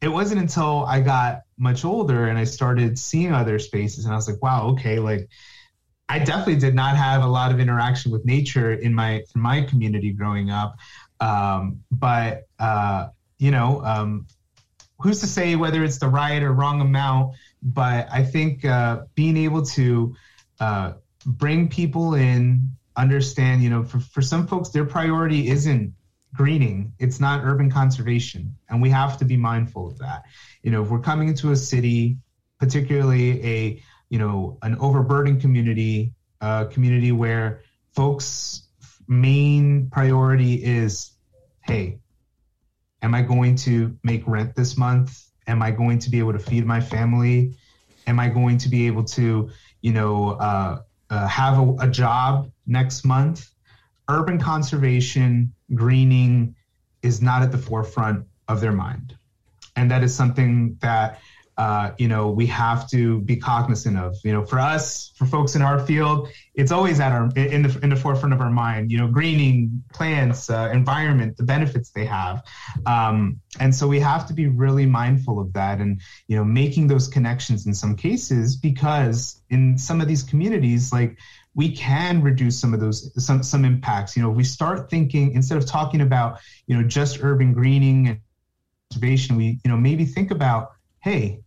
[0.00, 4.16] it wasn't until I got much older and I started seeing other spaces and I
[4.16, 5.28] was like, wow, okay, like
[6.08, 9.62] I definitely did not have a lot of interaction with nature in my in my
[9.62, 10.76] community growing up.
[11.20, 14.26] Um, but uh, you know, um,
[15.00, 17.34] who's to say whether it's the right or wrong amount?
[17.62, 20.14] But I think uh, being able to
[20.60, 20.92] uh,
[21.24, 25.92] bring people in, understand, you know, for, for some folks, their priority isn't
[26.36, 28.54] greening it's not urban conservation.
[28.68, 30.24] And we have to be mindful of that.
[30.62, 32.18] You know if we're coming into a city
[32.58, 37.62] particularly a you know an overburdened community a community where
[37.94, 38.68] folks
[39.08, 41.12] main priority is
[41.62, 41.98] hey
[43.02, 45.22] am i going to make rent this month?
[45.46, 47.54] Am i going to be able to feed my family?
[48.06, 52.50] Am i going to be able to you know uh, uh, have a, a job
[52.66, 53.50] next month
[54.08, 56.54] urban conservation, greening
[57.02, 59.16] is not at the forefront of their mind.
[59.74, 61.20] And that is something that
[61.58, 64.16] uh, you know we have to be cognizant of.
[64.22, 67.78] You know, for us, for folks in our field, it's always at our in the
[67.82, 68.90] in the forefront of our mind.
[68.90, 72.44] You know, greening, plants, uh, environment, the benefits they have,
[72.84, 76.88] um, and so we have to be really mindful of that, and you know, making
[76.88, 81.16] those connections in some cases because in some of these communities, like
[81.56, 84.16] we can reduce some of those some some impacts.
[84.16, 88.20] You know, we start thinking instead of talking about you know just urban greening and
[88.92, 91.40] conservation, we you know maybe think about hey,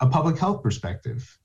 [0.00, 1.38] a public health perspective,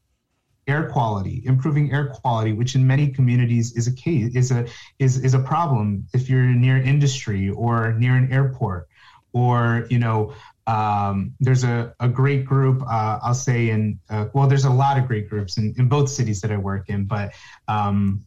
[0.68, 4.66] air quality, improving air quality, which in many communities is a case is a
[4.98, 8.88] is is a problem if you're near industry or near an airport,
[9.34, 10.34] or you know.
[10.66, 14.98] Um, there's a, a great group, uh, I'll say, in uh, well, there's a lot
[14.98, 17.34] of great groups in, in both cities that I work in, but
[17.68, 18.26] um,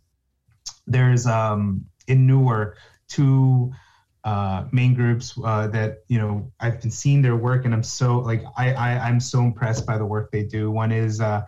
[0.87, 3.73] there's um, in Newark two
[4.25, 8.19] uh, main groups uh, that you know I've been seeing their work, and I'm so
[8.19, 10.71] like I, I am so impressed by the work they do.
[10.71, 11.43] One is uh,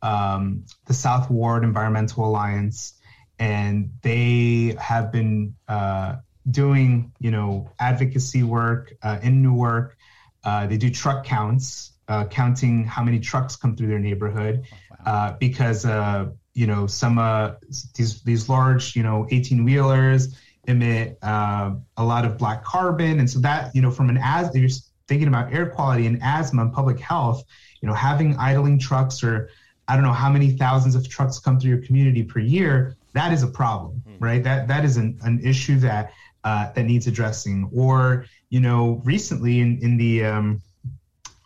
[0.00, 2.94] um, the South Ward Environmental Alliance,
[3.38, 6.16] and they have been uh,
[6.50, 9.96] doing you know advocacy work in Newark.
[10.44, 11.92] Uh, they do truck counts,
[12.30, 14.64] counting how many trucks come through their neighborhood,
[15.06, 15.36] wow.
[15.40, 15.84] because
[16.54, 17.16] you know some
[17.96, 20.36] these these large you know 18 wheelers
[20.68, 24.54] emit uh, a lot of black carbon, and so that you know from an as
[24.54, 24.68] you're
[25.08, 27.44] thinking about air quality and asthma and public health,
[27.80, 29.48] you know having idling trucks or
[29.88, 33.32] I don't know how many thousands of trucks come through your community per year, that
[33.32, 34.24] is a problem, mm-hmm.
[34.24, 34.42] right?
[34.42, 36.12] That that is an, an issue that
[36.44, 37.68] uh, that needs addressing.
[37.74, 40.60] Or you know recently in in the um,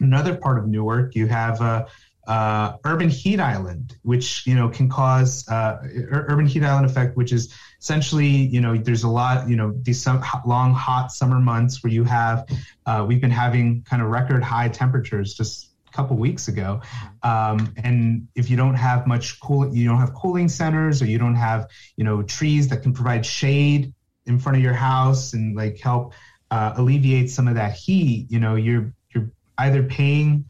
[0.00, 1.86] another part of Newark, you have uh,
[2.26, 5.78] uh, urban heat island, which you know can cause uh,
[6.10, 10.02] urban heat island effect, which is essentially you know there's a lot you know these
[10.02, 12.44] some long hot summer months where you have
[12.86, 16.80] uh, we've been having kind of record high temperatures just a couple weeks ago,
[17.22, 21.18] um, and if you don't have much cool, you don't have cooling centers or you
[21.18, 23.94] don't have you know trees that can provide shade
[24.26, 26.12] in front of your house and like help
[26.50, 30.44] uh, alleviate some of that heat, you know you're you're either paying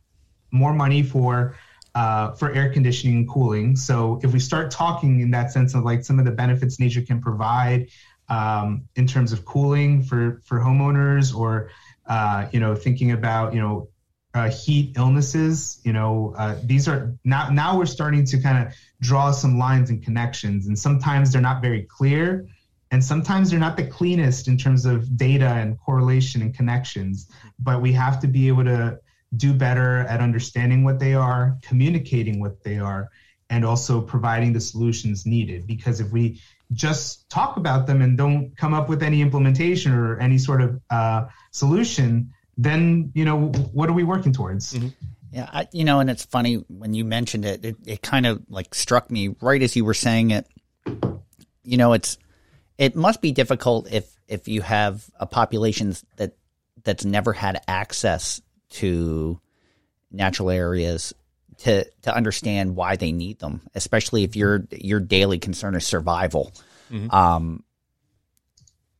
[0.50, 1.56] more money for
[1.94, 3.74] uh, for air conditioning and cooling.
[3.74, 7.00] So if we start talking in that sense of like some of the benefits nature
[7.00, 7.88] can provide
[8.28, 11.70] um, in terms of cooling for for homeowners, or
[12.06, 13.88] uh, you know thinking about you know
[14.34, 18.74] uh, heat illnesses, you know uh, these are now now we're starting to kind of
[19.00, 22.46] draw some lines and connections, and sometimes they're not very clear.
[22.90, 27.80] And sometimes they're not the cleanest in terms of data and correlation and connections, but
[27.80, 29.00] we have to be able to
[29.36, 33.10] do better at understanding what they are, communicating what they are,
[33.50, 35.66] and also providing the solutions needed.
[35.66, 36.40] Because if we
[36.72, 40.80] just talk about them and don't come up with any implementation or any sort of
[40.90, 44.74] uh, solution, then you know what are we working towards?
[44.74, 44.88] Mm-hmm.
[45.32, 48.42] Yeah, I, you know, and it's funny when you mentioned it, it, it kind of
[48.48, 50.46] like struck me right as you were saying it.
[51.62, 52.16] You know, it's
[52.78, 56.36] it must be difficult if if you have a population that
[56.84, 59.40] that's never had access to
[60.10, 61.14] natural areas
[61.58, 66.52] to to understand why they need them, especially if your your daily concern is survival.
[66.90, 67.10] Mm-hmm.
[67.10, 67.64] Um,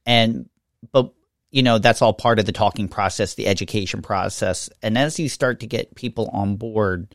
[0.05, 0.49] and
[0.93, 1.13] but
[1.51, 5.29] you know that's all part of the talking process, the education process, and as you
[5.29, 7.15] start to get people on board,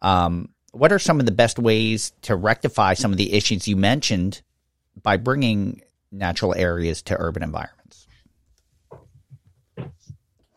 [0.00, 3.76] um, what are some of the best ways to rectify some of the issues you
[3.76, 4.42] mentioned
[5.02, 8.06] by bringing natural areas to urban environments?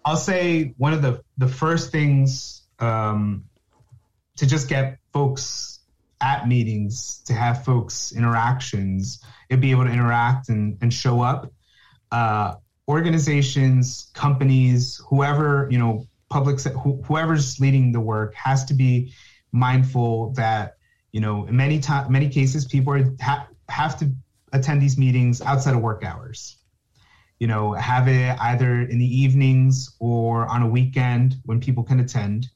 [0.03, 3.45] I'll say one of the the first things um,
[4.37, 5.79] to just get folks
[6.19, 11.51] at meetings, to have folks interactions, and be able to interact and, and show up.
[12.11, 12.55] Uh,
[12.87, 19.13] organizations, companies, whoever you know, public, wh- whoever's leading the work has to be
[19.51, 20.77] mindful that
[21.11, 24.11] you know, in many time, many cases, people are, ha- have to
[24.53, 26.57] attend these meetings outside of work hours
[27.41, 31.99] you know, have it either in the evenings or on a weekend when people can
[31.99, 32.47] attend.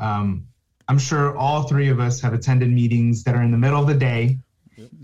[0.00, 0.48] Um,
[0.88, 3.86] I'm sure all three of us have attended meetings that are in the middle of
[3.86, 4.40] the day,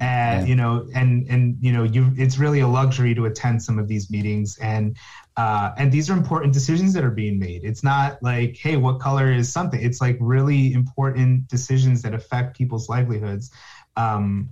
[0.00, 0.44] and yeah.
[0.44, 3.86] you know, and and you know, you it's really a luxury to attend some of
[3.86, 4.96] these meetings, and
[5.36, 7.62] uh, and these are important decisions that are being made.
[7.62, 9.80] It's not like, hey, what color is something?
[9.80, 13.52] It's like really important decisions that affect people's livelihoods.
[13.96, 14.50] Um,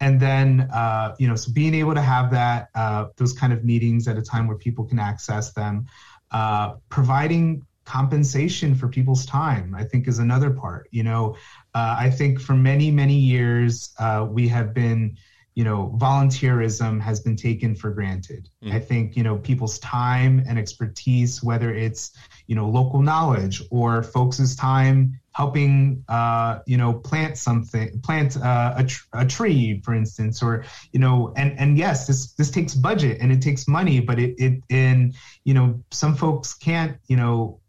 [0.00, 3.64] and then uh, you know so being able to have that uh, those kind of
[3.64, 5.86] meetings at a time where people can access them
[6.30, 11.34] uh, providing compensation for people's time i think is another part you know
[11.74, 15.16] uh, i think for many many years uh, we have been
[15.54, 18.72] you know volunteerism has been taken for granted mm.
[18.72, 22.12] i think you know people's time and expertise whether it's
[22.46, 28.74] you know local knowledge or folks' time helping uh, you know plant something plant uh,
[28.76, 32.74] a, tr- a tree for instance or you know and and yes this this takes
[32.74, 35.14] budget and it takes money but it it and
[35.44, 37.60] you know some folks can't you know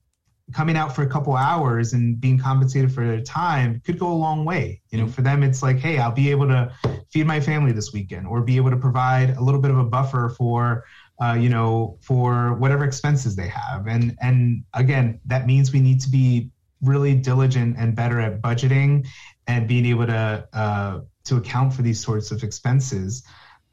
[0.52, 4.20] coming out for a couple hours and being compensated for their time could go a
[4.28, 4.82] long way.
[4.90, 5.14] You know, mm-hmm.
[5.14, 6.72] for them, it's like, hey, I'll be able to
[7.12, 9.84] feed my family this weekend, or be able to provide a little bit of a
[9.84, 10.86] buffer for,
[11.22, 13.86] uh, you know, for whatever expenses they have.
[13.86, 16.50] And and again, that means we need to be
[16.82, 19.06] really diligent and better at budgeting
[19.48, 23.24] and being able to uh, to account for these sorts of expenses.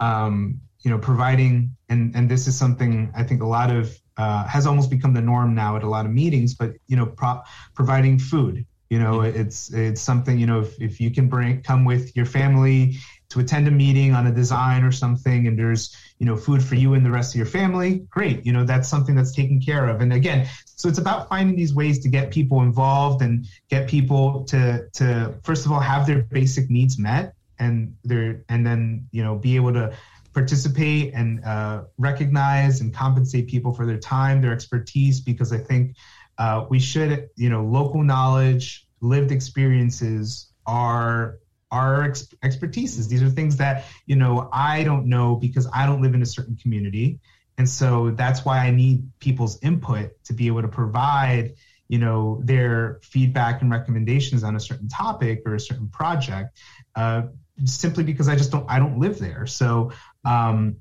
[0.01, 4.47] Um, you know, providing and and this is something I think a lot of uh,
[4.47, 6.55] has almost become the norm now at a lot of meetings.
[6.55, 7.43] But you know, pro-
[7.75, 8.65] providing food.
[8.91, 10.39] You know, it's it's something.
[10.39, 12.97] You know, if, if you can bring come with your family
[13.31, 16.77] to attend a meeting on a design or something, and there's you know food for
[16.77, 18.47] you and the rest of your family, great.
[18.47, 20.01] You know, that's something that's taken care of.
[20.01, 20.47] And again,
[20.77, 25.35] so it's about finding these ways to get people involved and get people to to
[25.43, 29.57] first of all have their basic needs met, and their and then you know be
[29.57, 29.93] able to
[30.37, 35.97] participate and uh, recognize and compensate people for their time, their expertise, because I think
[36.37, 41.39] uh, we should, you know, local knowledge, lived experiences are
[41.70, 43.09] our ex- expertises.
[43.09, 46.27] These are things that, you know, I don't know because I don't live in a
[46.27, 47.18] certain community.
[47.59, 51.55] And so that's why I need people's input to be able to provide,
[51.89, 56.59] you know, their feedback and recommendations on a certain topic or a certain project.
[56.95, 57.23] Uh,
[57.65, 59.47] simply because I just don't I don't live there.
[59.47, 59.93] So
[60.25, 60.77] um,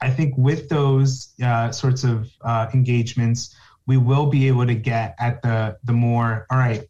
[0.00, 5.14] I think with those uh, sorts of uh, engagements, we will be able to get
[5.18, 6.86] at the the more all right.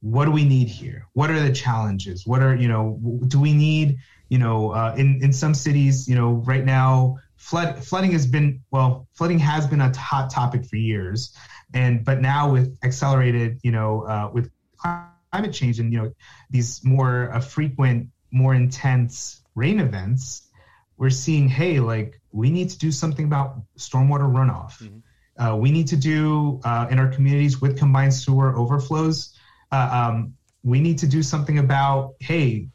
[0.00, 1.06] What do we need here?
[1.14, 2.26] What are the challenges?
[2.26, 2.98] What are you know?
[3.26, 3.98] Do we need
[4.28, 8.60] you know uh, in in some cities you know right now flood flooding has been
[8.72, 11.32] well flooding has been a hot topic for years,
[11.72, 16.12] and but now with accelerated you know uh, with climate change and you know
[16.50, 20.48] these more uh, frequent, more intense rain events,
[20.96, 24.82] we're seeing hey like we need to do something about stormwater runoff.
[24.82, 24.98] Mm-hmm.
[25.38, 29.34] Uh, we need to do uh, in our communities with combined sewer overflows.
[29.70, 30.34] Uh, um,
[30.64, 32.68] we need to do something about hey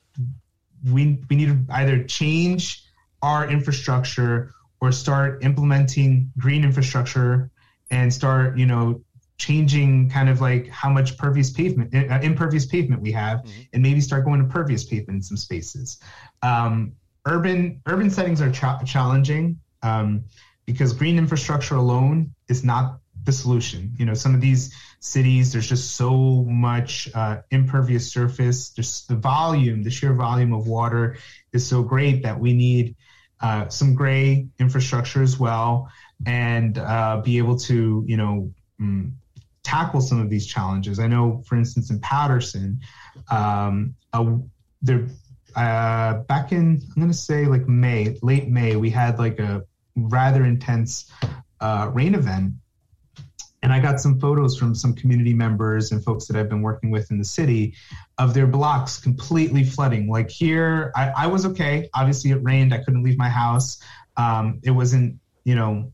[0.93, 2.85] we we need to either change
[3.21, 7.49] our infrastructure or start implementing green infrastructure
[7.89, 9.01] and start you know
[9.41, 13.61] changing kind of like how much pervious pavement, uh, impervious pavement we have, mm-hmm.
[13.73, 15.99] and maybe start going to pervious pavement in some spaces.
[16.43, 16.93] Um,
[17.25, 20.25] urban urban settings are cha- challenging um,
[20.65, 23.93] because green infrastructure alone is not the solution.
[23.97, 28.69] You know, some of these cities, there's just so much uh, impervious surface.
[28.69, 31.17] Just the volume, the sheer volume of water
[31.51, 32.95] is so great that we need
[33.41, 35.89] uh, some gray infrastructure as well,
[36.25, 39.11] and uh, be able to, you know, mm,
[39.63, 40.99] tackle some of these challenges.
[40.99, 42.79] I know, for instance, in Paterson,
[43.29, 44.35] um, uh,
[44.81, 45.07] there
[45.55, 49.63] uh, back in I'm going to say like May, late May, we had like a
[49.95, 51.11] rather intense
[51.59, 52.53] uh, rain event.
[53.63, 56.89] And I got some photos from some community members and folks that I've been working
[56.89, 57.75] with in the city
[58.17, 60.09] of their blocks completely flooding.
[60.09, 61.87] Like here, I, I was okay.
[61.93, 62.73] Obviously, it rained.
[62.73, 63.79] I couldn't leave my house.
[64.17, 65.93] Um, it wasn't, you know,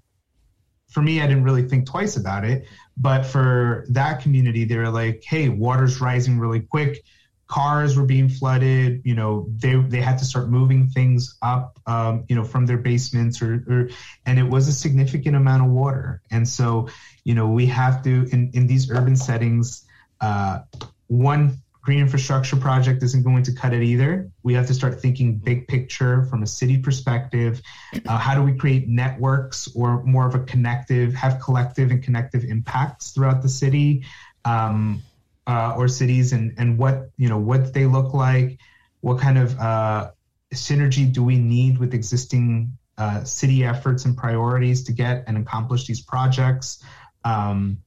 [0.90, 2.66] for me, I didn't really think twice about it.
[2.96, 7.04] But for that community, they were like, hey, water's rising really quick.
[7.48, 9.02] Cars were being flooded.
[9.06, 12.78] You know, they they had to start moving things up, um, you know, from their
[12.78, 13.90] basements, or, or
[14.26, 16.22] and it was a significant amount of water.
[16.30, 16.90] And so,
[17.24, 19.86] you know, we have to in in these urban settings,
[20.22, 20.60] uh,
[21.08, 24.30] one green infrastructure project isn't going to cut it either.
[24.44, 27.62] We have to start thinking big picture from a city perspective.
[28.06, 32.44] Uh, how do we create networks or more of a connective, have collective and connective
[32.44, 34.04] impacts throughout the city
[34.44, 35.02] um,
[35.48, 38.60] uh, or cities, and and what you know what they look like,
[39.02, 40.12] what kind of uh,
[40.54, 45.86] synergy do we need with existing uh, city efforts and priorities to get and accomplish
[45.86, 46.84] these projects.
[47.24, 47.80] Um,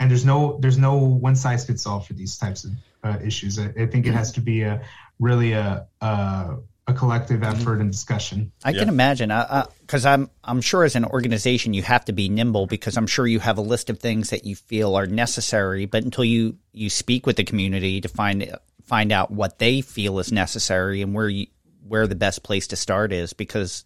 [0.00, 3.58] and there's no there's no one size fits all for these types of uh, issues.
[3.58, 4.82] I, I, think it has to be a
[5.18, 6.56] really a a,
[6.88, 8.50] a collective effort and discussion.
[8.64, 8.80] I yeah.
[8.80, 12.28] can imagine, because uh, uh, I'm I'm sure as an organization you have to be
[12.28, 15.86] nimble because I'm sure you have a list of things that you feel are necessary,
[15.86, 20.18] but until you you speak with the community to find find out what they feel
[20.18, 21.46] is necessary and where you
[21.86, 23.84] where the best place to start is because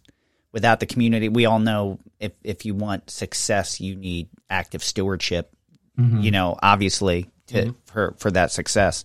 [0.51, 5.53] without the community we all know if if you want success you need active stewardship
[5.97, 6.19] mm-hmm.
[6.19, 7.71] you know obviously to, mm-hmm.
[7.85, 9.03] for for that success.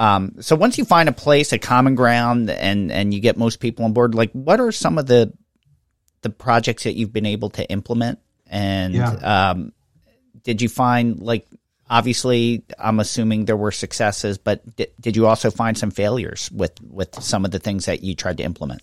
[0.00, 3.60] Um, so once you find a place, a common ground, and and you get most
[3.60, 5.30] people on board, like what are some of the
[6.22, 8.18] the projects that you've been able to implement?
[8.46, 9.50] And yeah.
[9.50, 9.74] um,
[10.42, 11.46] did you find like
[11.90, 16.80] obviously I'm assuming there were successes, but did, did you also find some failures with
[16.80, 18.80] with some of the things that you tried to implement?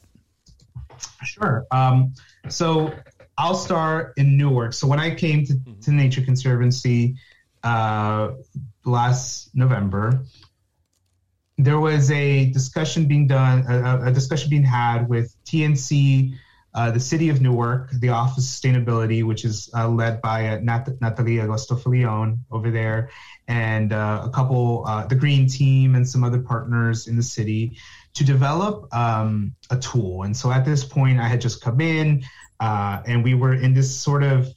[1.23, 1.65] Sure.
[1.71, 2.13] Um,
[2.47, 2.93] so
[3.39, 4.73] I'll start in Newark.
[4.73, 7.15] So when I came to, to Nature Conservancy,
[7.63, 8.33] uh,
[8.85, 10.23] last November,
[11.57, 16.33] there was a discussion being done, a, a discussion being had with TNC,
[16.75, 20.59] uh, the city of Newark, the Office of Sustainability, which is uh, led by uh,
[20.61, 23.09] Nat- Natalia Gostofilion over there,
[23.47, 27.77] and uh, a couple, uh, the Green Team, and some other partners in the city
[28.13, 30.23] to develop um, a tool.
[30.23, 32.23] And so at this point, I had just come in,
[32.59, 34.47] uh, and we were in this sort of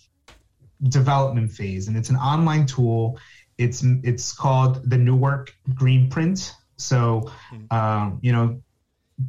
[0.83, 3.19] development phase, and it's an online tool.
[3.57, 6.55] It's it's called the Newark Green Print.
[6.81, 7.31] So,
[7.71, 8.61] um, you know,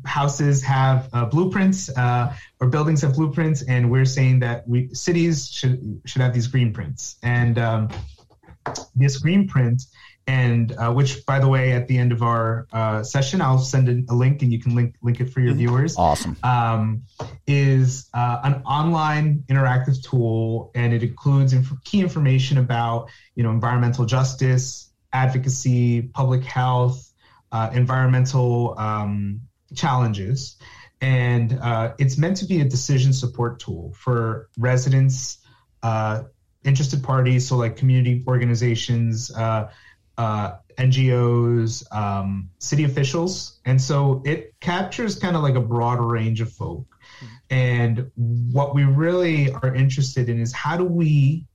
[0.05, 5.49] houses have uh, blueprints uh, or buildings have blueprints, and we're saying that we cities
[5.49, 7.17] should should have these green prints.
[7.23, 7.89] And um,
[8.95, 9.83] this green print,
[10.27, 13.89] and uh, which, by the way, at the end of our uh, session, I'll send
[13.89, 15.97] a, a, link, and you can link link it for your viewers.
[15.97, 16.37] Awesome.
[16.43, 17.03] Um,
[17.47, 23.51] is uh, an online interactive tool, and it includes inf- key information about you know
[23.51, 27.10] environmental justice, advocacy, public health.
[27.51, 29.41] Uh, environmental um,
[29.75, 30.57] challenges.
[31.01, 35.39] And uh, it's meant to be a decision support tool for residents,
[35.83, 36.23] uh,
[36.63, 39.69] interested parties, so like community organizations, uh,
[40.17, 43.59] uh NGOs, um, city officials.
[43.65, 46.85] And so it captures kind of like a broad range of folk.
[47.49, 51.45] And what we really are interested in is how do we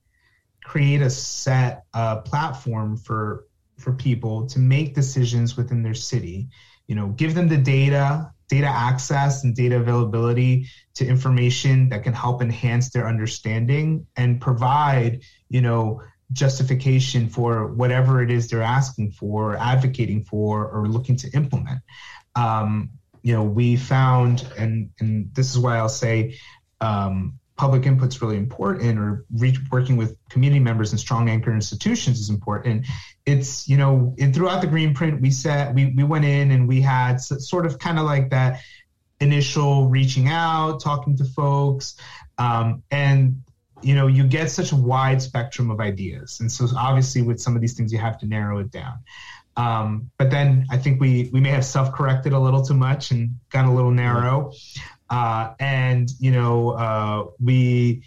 [0.63, 3.45] create a set uh, platform for
[3.77, 6.49] for people to make decisions within their city.
[6.87, 12.13] You know give them the data data access and data availability to information that can
[12.13, 16.01] help enhance their understanding and provide you know
[16.31, 21.79] justification for whatever it is they're asking for advocating for or looking to implement.
[22.35, 22.91] Um,
[23.27, 26.37] you know we found and and this is why i'll say
[26.79, 31.53] um, public input is really important or reach, working with community members and strong anchor
[31.53, 32.85] institutions is important.
[33.25, 36.67] It's you know in, throughout the green print we said we, we went in and
[36.67, 38.61] we had sort of kind of like that
[39.19, 41.95] initial reaching out talking to folks
[42.37, 43.41] um, and
[43.81, 46.39] you know you get such a wide spectrum of ideas.
[46.39, 48.99] And so obviously with some of these things you have to narrow it down.
[49.55, 53.39] Um, but then i think we we may have self-corrected a little too much and
[53.49, 54.53] got a little narrow
[55.09, 58.03] uh, and you know, uh, we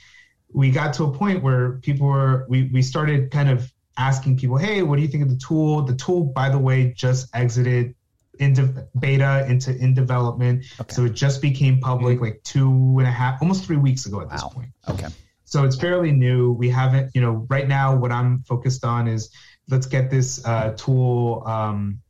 [0.52, 4.56] we got to a point where people were we we started kind of asking people,
[4.56, 5.82] hey, what do you think of the tool?
[5.82, 7.94] The tool, by the way, just exited
[8.38, 10.94] into beta into in development, okay.
[10.94, 12.24] so it just became public mm-hmm.
[12.24, 14.32] like two and a half, almost three weeks ago at wow.
[14.32, 14.68] this point.
[14.88, 15.08] Okay.
[15.44, 16.52] So it's fairly new.
[16.52, 19.30] We haven't, you know, right now what I'm focused on is
[19.68, 22.00] let's get this uh, tool um,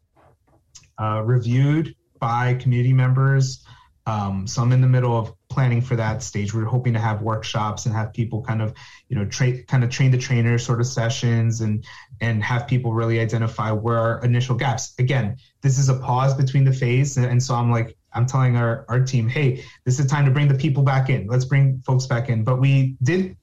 [0.99, 3.65] uh, reviewed by community members.
[4.11, 6.53] Um, so I'm in the middle of planning for that stage.
[6.53, 8.75] We're hoping to have workshops and have people kind of,
[9.09, 11.85] you know, train kind of train the trainer sort of sessions and
[12.21, 14.95] and have people really identify where our initial gaps.
[14.99, 18.57] Again, this is a pause between the phase, and, and so I'm like, I'm telling
[18.57, 21.29] our, our team, hey, this is time to bring the people back in.
[21.29, 22.43] Let's bring folks back in.
[22.43, 23.37] But we did,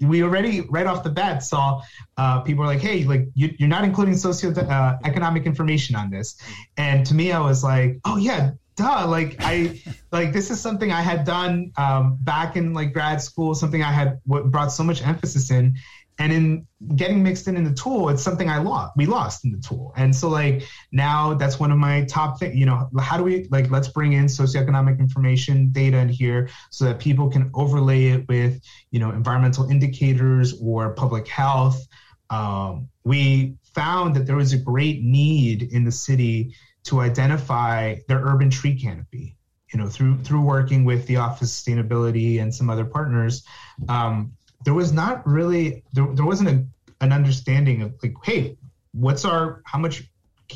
[0.00, 1.82] we already right off the bat saw
[2.16, 6.10] uh, people were like, hey, like you, are not including socio uh, economic information on
[6.10, 6.36] this.
[6.78, 9.80] And to me, I was like, oh yeah, duh like i
[10.12, 13.92] like this is something i had done um, back in like grad school something i
[13.92, 15.76] had what brought so much emphasis in.
[16.16, 19.50] And in getting mixed in in the tool it's something i lost we lost in
[19.50, 19.92] the tool.
[19.96, 20.62] And so like
[20.92, 24.12] now that's one of my top things you know how do we like let's bring
[24.12, 28.60] in socioeconomic information data in here so that people can overlay it with
[28.92, 31.84] you know environmental indicators or public health.
[32.30, 36.54] Um, we found that there was a great need in the city
[36.84, 39.36] to identify their urban tree canopy.
[39.72, 43.44] You know, through through working with the Office of Sustainability and some other partners,
[43.88, 44.32] um,
[44.64, 48.56] there was not really there, there wasn't a, an understanding of like, hey,
[48.92, 50.04] what's our how much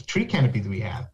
[0.06, 1.08] tree canopy do we have?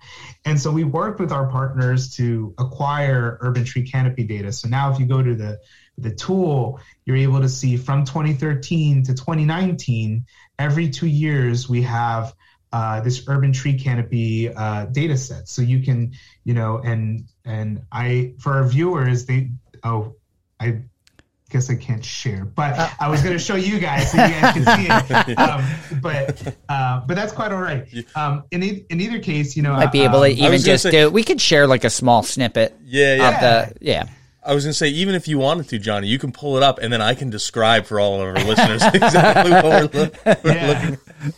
[0.44, 4.52] And so we worked with our partners to acquire urban tree canopy data.
[4.52, 5.58] So now if you go to the
[5.96, 10.26] the tool, you're able to see from 2013 to 2019,
[10.58, 12.34] every two years we have
[12.74, 15.48] uh, this urban tree canopy uh, data set.
[15.48, 16.12] So you can,
[16.42, 19.52] you know, and and I for our viewers, they
[19.84, 20.16] oh,
[20.58, 20.82] I
[21.50, 24.28] guess I can't share, but uh, I was going to show you guys so you
[24.28, 25.38] guys can see it.
[25.44, 25.64] Um,
[26.02, 27.86] but uh, but that's quite all right.
[28.16, 30.82] Um, in e- in either case, you know, might be able to um, even just
[30.82, 31.10] say, do.
[31.10, 32.76] We could share like a small snippet.
[32.84, 33.28] Yeah, yeah.
[33.28, 34.06] Of the, yeah.
[34.44, 36.64] I was going to say, even if you wanted to, Johnny, you can pull it
[36.64, 39.64] up, and then I can describe for all of our listeners exactly what
[39.94, 40.10] we're, lo-
[40.44, 40.88] we're yeah.
[40.90, 41.34] looking.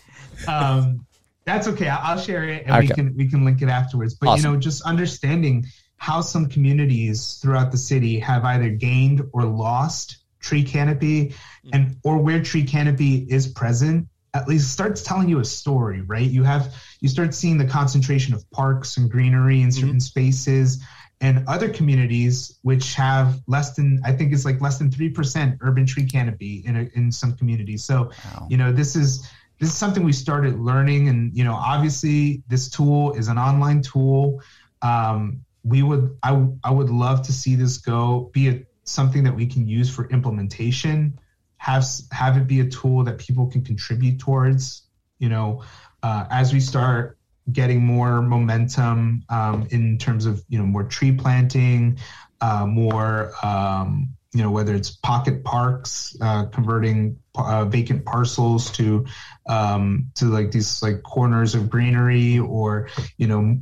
[0.48, 1.05] Um,
[1.46, 1.88] that's okay.
[1.88, 2.88] I'll share it and okay.
[2.88, 4.14] we can we can link it afterwards.
[4.14, 4.44] But awesome.
[4.44, 5.64] you know, just understanding
[5.96, 11.34] how some communities throughout the city have either gained or lost tree canopy
[11.72, 16.30] and or where tree canopy is present at least starts telling you a story right
[16.30, 19.98] you have you start seeing the concentration of parks and greenery in certain mm-hmm.
[19.98, 20.84] spaces
[21.20, 25.58] and other communities which have less than I think it's like less than three percent
[25.60, 27.84] urban tree canopy in a, in some communities.
[27.84, 28.46] So wow.
[28.50, 29.28] you know this is
[29.58, 33.82] this is something we started learning, and you know obviously this tool is an online
[33.82, 34.42] tool.
[34.82, 39.34] Um, we would I I would love to see this go be a, something that
[39.34, 41.18] we can use for implementation.
[41.56, 44.82] Have have it be a tool that people can contribute towards.
[45.18, 45.62] You know,
[46.02, 47.18] uh, as we start
[47.52, 51.98] getting more momentum um, in terms of you know more tree planting,
[52.40, 59.06] uh, more um, you know whether it's pocket parks, uh, converting uh, vacant parcels to
[59.48, 63.58] um, to like these like corners of greenery, or you know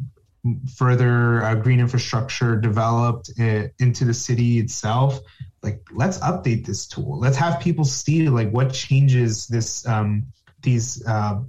[0.75, 5.21] further uh, green infrastructure developed uh, into the city itself.
[5.63, 7.21] Like let's update this tool.
[7.21, 10.27] Let's have people see like what changes this um,
[10.61, 11.41] these uh,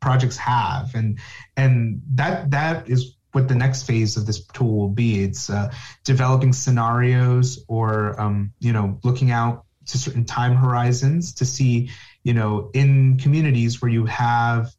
[0.00, 1.18] projects have and
[1.56, 5.22] and that that is what the next phase of this tool will be.
[5.22, 5.72] It's uh,
[6.04, 11.90] developing scenarios or um, you know looking out to certain time horizons to see
[12.24, 14.70] you know in communities where you have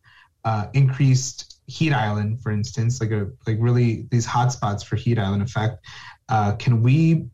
[0.46, 5.44] uh, increased heat island for instance like a like really these hotspots for heat island
[5.44, 5.86] effect
[6.30, 7.28] uh, can we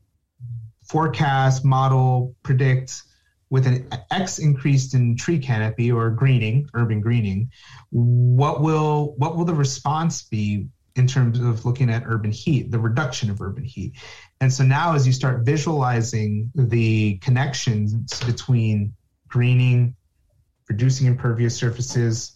[0.83, 3.03] forecast model predict
[3.49, 7.51] with an X increased in tree canopy or greening, urban greening,
[7.91, 12.79] what will what will the response be in terms of looking at urban heat, the
[12.79, 13.93] reduction of urban heat?
[14.41, 18.93] And so now, as you start visualizing the connections between
[19.27, 19.95] greening,
[20.69, 22.33] reducing impervious surfaces,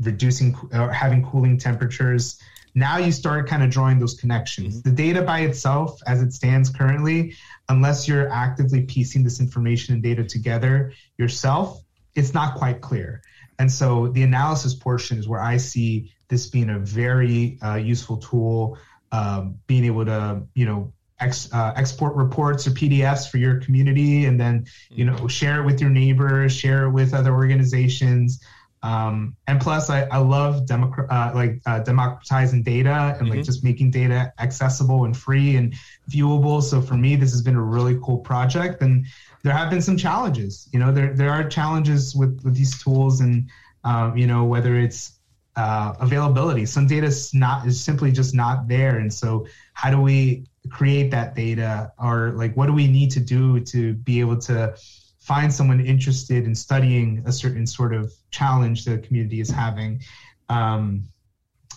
[0.00, 2.40] reducing or having cooling temperatures,
[2.74, 4.80] now you start kind of drawing those connections.
[4.80, 4.90] Mm-hmm.
[4.90, 7.34] The data by itself, as it stands currently,
[7.68, 11.82] unless you're actively piecing this information and data together yourself,
[12.14, 13.22] it's not quite clear.
[13.58, 18.18] And so the analysis portion is where I see this being a very uh, useful
[18.18, 18.78] tool,
[19.12, 24.26] um, being able to, you know, ex, uh, export reports or PDFs for your community,
[24.26, 28.40] and then, you know, share it with your neighbors, share it with other organizations.
[28.82, 33.38] Um, and plus, I, I love democ- uh, like uh, democratizing data and mm-hmm.
[33.38, 35.74] like just making data accessible and free and
[36.10, 36.62] viewable.
[36.62, 39.04] So for me, this has been a really cool project, and
[39.42, 40.68] there have been some challenges.
[40.72, 43.48] You know, there there are challenges with with these tools, and
[43.82, 45.17] um, you know whether it's
[45.58, 46.64] uh, availability.
[46.64, 51.10] Some data is not is simply just not there, and so how do we create
[51.10, 54.76] that data, or like what do we need to do to be able to
[55.18, 60.00] find someone interested in studying a certain sort of challenge the community is having.
[60.48, 61.02] Um,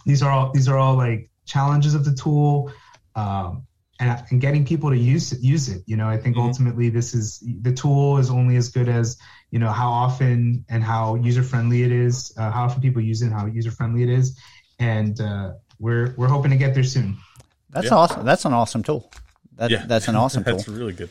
[0.05, 2.71] these are all these are all like challenges of the tool,
[3.15, 3.65] um,
[4.01, 5.83] and, and getting people to use it, use it.
[5.85, 6.47] You know, I think mm-hmm.
[6.47, 9.17] ultimately this is the tool is only as good as
[9.51, 13.21] you know how often and how user friendly it is, uh, how often people use
[13.21, 14.37] it, and how user friendly it is,
[14.79, 17.17] and uh, we're we're hoping to get there soon.
[17.69, 17.95] That's yeah.
[17.95, 18.25] awesome.
[18.25, 19.09] That's an awesome tool.
[19.55, 19.85] That, yeah.
[19.85, 20.57] That's an awesome tool.
[20.57, 21.09] that's really good.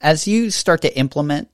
[0.00, 1.50] As you start to implement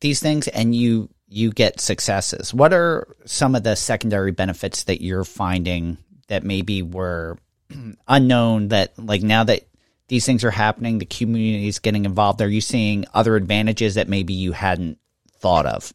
[0.00, 5.00] these things and you you get successes, what are some of the secondary benefits that
[5.00, 7.38] you're finding that maybe were
[8.08, 9.62] unknown that like now that
[10.08, 14.08] these things are happening, the community is getting involved, are you seeing other advantages that
[14.08, 14.98] maybe you hadn't
[15.38, 15.92] thought of?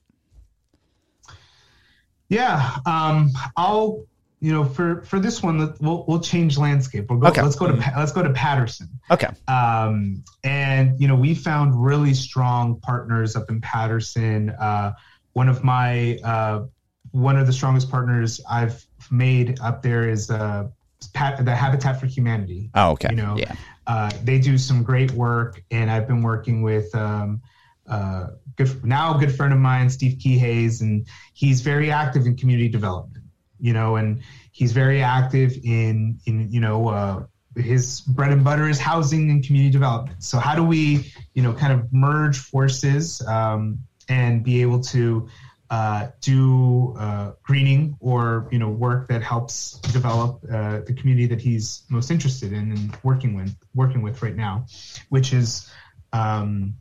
[2.28, 4.05] Yeah, um, I'll
[4.41, 7.10] you know, for for this one, we'll we'll change landscape.
[7.10, 7.28] We'll go.
[7.28, 7.41] Okay.
[7.41, 7.99] Let's go to mm-hmm.
[7.99, 8.89] let's go to Paterson.
[9.12, 9.28] Okay.
[9.47, 14.51] Um, and you know, we found really strong partners up in Paterson.
[14.51, 14.93] Uh,
[15.34, 16.66] one of my uh,
[17.12, 20.70] one of the strongest partners I've made up there is uh,
[21.14, 22.70] Pat, the Habitat for Humanity.
[22.76, 23.10] Oh, okay.
[23.10, 23.55] You know, yeah.
[23.90, 26.94] Uh, they do some great work, and I've been working with.
[26.96, 27.42] Um,
[27.90, 32.38] uh, good now, a good friend of mine, Steve Keyhays, and he's very active in
[32.38, 33.20] community development
[33.60, 34.22] you know, and
[34.52, 37.24] he's very active in in you know uh,
[37.56, 40.24] his bread and butter is housing and community development.
[40.24, 45.28] So how do we you know kind of merge forces um, and be able to
[45.70, 51.40] uh, do uh, greening or you know work that helps develop uh, the community that
[51.40, 54.66] he's most interested in and working with working with right now,
[55.10, 55.70] which is
[56.14, 56.76] um,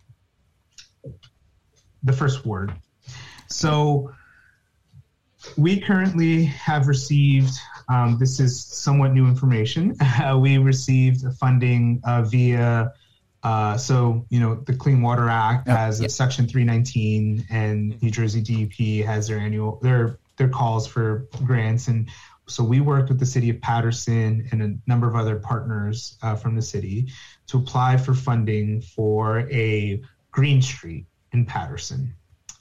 [2.03, 2.73] the First Ward.
[3.49, 4.13] So
[5.57, 7.59] we currently have received,
[7.89, 9.95] um, this is somewhat new information.
[10.19, 12.93] Uh, we received funding uh, via,
[13.43, 16.11] uh, so, you know, the Clean Water Act has yep.
[16.11, 21.89] Section 319, and New Jersey DEP has their annual, their, their calls for grants.
[21.89, 22.09] And
[22.47, 26.35] so we worked with the city of Paterson and a number of other partners uh,
[26.35, 27.13] from the city
[27.49, 32.15] to apply for funding for a green street in Paterson,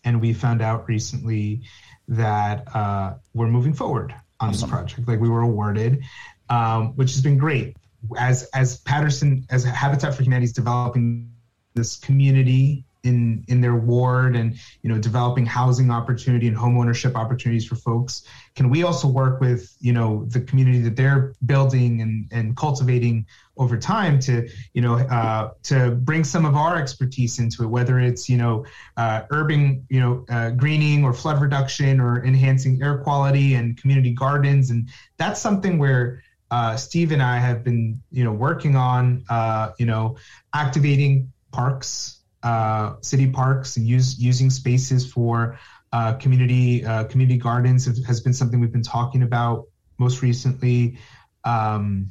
[0.03, 1.61] And we found out recently
[2.09, 4.69] that uh, we're moving forward on awesome.
[4.69, 5.07] this project.
[5.07, 6.03] Like we were awarded,
[6.49, 7.75] um, which has been great.
[8.17, 11.31] As as Paterson as Habitat for Humanity is developing
[11.73, 17.15] this community in in their ward and you know developing housing opportunity and home ownership
[17.15, 18.23] opportunities for folks
[18.55, 23.25] can we also work with you know the community that they're building and and cultivating
[23.57, 27.99] over time to you know uh, to bring some of our expertise into it whether
[27.99, 28.65] it's you know
[28.97, 34.11] uh, urban you know uh, greening or flood reduction or enhancing air quality and community
[34.11, 34.69] gardens?
[34.69, 36.21] And that's something where
[36.51, 40.17] uh, Steve and I have been, you know, working on, uh, you know,
[40.53, 45.59] activating parks uh, city parks and use, using spaces for
[45.91, 49.65] uh, community uh, community gardens has been something we've been talking about
[49.97, 50.97] most recently.
[51.43, 52.09] Um,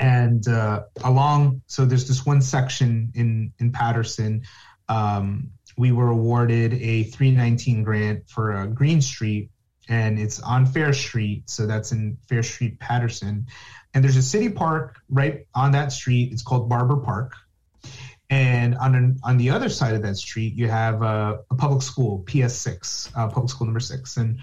[0.00, 4.42] and uh, along, so there's this one section in in Paterson.
[4.88, 9.50] Um, we were awarded a 319 grant for a Green Street,
[9.88, 11.48] and it's on Fair Street.
[11.48, 13.46] So that's in Fair Street, Paterson.
[13.94, 16.32] And there's a city park right on that street.
[16.32, 17.34] It's called Barber Park
[18.30, 21.82] and on an, on the other side of that street, you have a, a public
[21.82, 24.38] school, PS6, uh, public school number six, and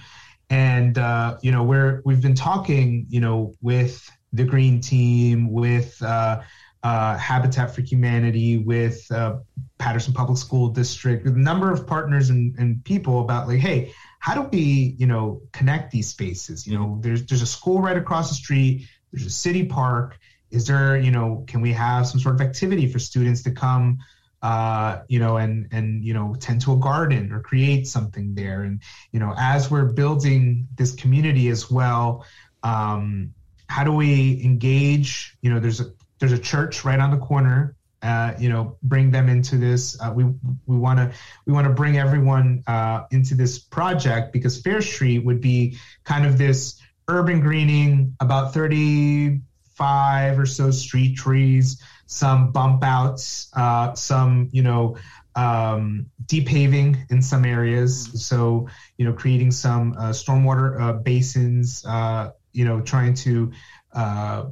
[0.50, 6.02] and uh, you know where we've been talking, you know, with the Green Team, with
[6.02, 6.42] uh,
[6.82, 9.38] uh Habitat for Humanity, with uh,
[9.78, 13.94] Paterson Public School District, a number of partners and, and people about like, hey,
[14.26, 16.66] how do we, you know, connect these spaces?
[16.66, 20.18] You know, there's there's a school right across the street, there's a city park.
[20.50, 24.00] Is there you know can we have some sort of activity for students to come
[24.42, 28.64] uh, you know and and you know tend to a garden or create something there?
[28.64, 32.26] And you know as we're building this community as well
[32.64, 33.32] um,
[33.70, 37.76] how do we engage you know there's a there's a church right on the corner
[38.06, 40.24] uh, you know bring them into this uh, we
[40.66, 41.12] we want to
[41.46, 46.26] we want to bring everyone uh, into this project because fair street would be kind
[46.26, 49.42] of this urban greening about thirty
[49.76, 54.96] five or so street trees, some bump outs, uh, some, you know,
[55.36, 58.26] um, paving in some areas.
[58.26, 63.52] So, you know, creating some uh, stormwater uh, basins, uh, you know, trying to
[63.94, 64.46] uh,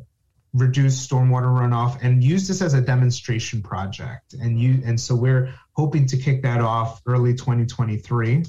[0.53, 4.33] reduce stormwater runoff and use this as a demonstration project.
[4.33, 8.45] And you, and so we're hoping to kick that off early 2023.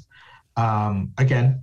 [0.57, 1.63] Um, again,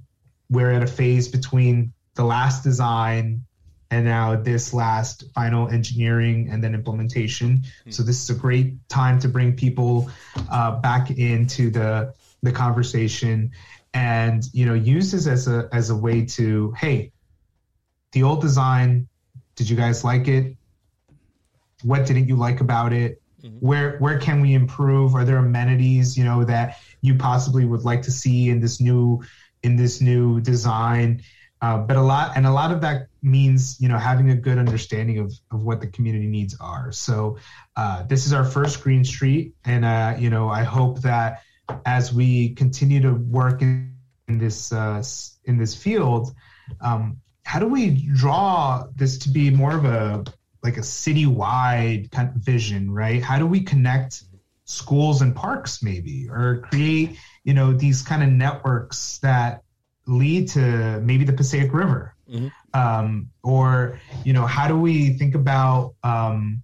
[0.50, 3.44] we're at a phase between the last design
[3.92, 7.58] and now this last final engineering and then implementation.
[7.58, 7.92] Mm-hmm.
[7.92, 10.10] So this is a great time to bring people
[10.50, 12.14] uh, back into the
[12.44, 13.52] the conversation,
[13.94, 17.12] and you know use this as a as a way to hey,
[18.14, 19.08] the old design,
[19.62, 20.57] did you guys like it?
[21.84, 23.22] What didn't you like about it?
[23.43, 23.57] Mm-hmm.
[23.57, 25.14] Where where can we improve?
[25.14, 29.22] Are there amenities you know that you possibly would like to see in this new
[29.62, 31.22] in this new design?
[31.62, 34.57] Uh, but a lot and a lot of that means you know having a good
[34.57, 37.38] understanding of, of what the community needs are so
[37.76, 41.43] uh, this is our first green street and uh, you know i hope that
[41.86, 43.95] as we continue to work in,
[44.28, 45.03] in this uh,
[45.45, 46.34] in this field
[46.82, 47.22] um,
[47.52, 50.24] how do we draw this to be more of a
[50.64, 54.24] like a citywide kind of vision right how do we connect
[54.66, 59.64] schools and parks maybe or create you know these kind of networks that
[60.08, 62.16] lead to maybe the Passaic River?
[62.30, 62.47] Mm-hmm.
[62.74, 66.64] Um, or, you know, how do we think about um,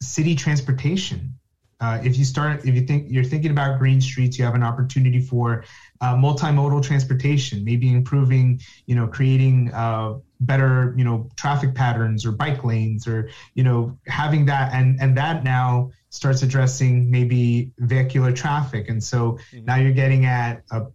[0.00, 1.34] city transportation?
[1.80, 4.62] Uh, if you start, if you think you're thinking about green streets, you have an
[4.62, 5.64] opportunity for
[6.02, 12.32] uh, multimodal transportation, maybe improving, you know, creating uh, better, you know, traffic patterns or
[12.32, 18.32] bike lanes, or you know, having that, and and that now starts addressing maybe vehicular
[18.32, 19.64] traffic, and so mm-hmm.
[19.64, 20.86] now you're getting at a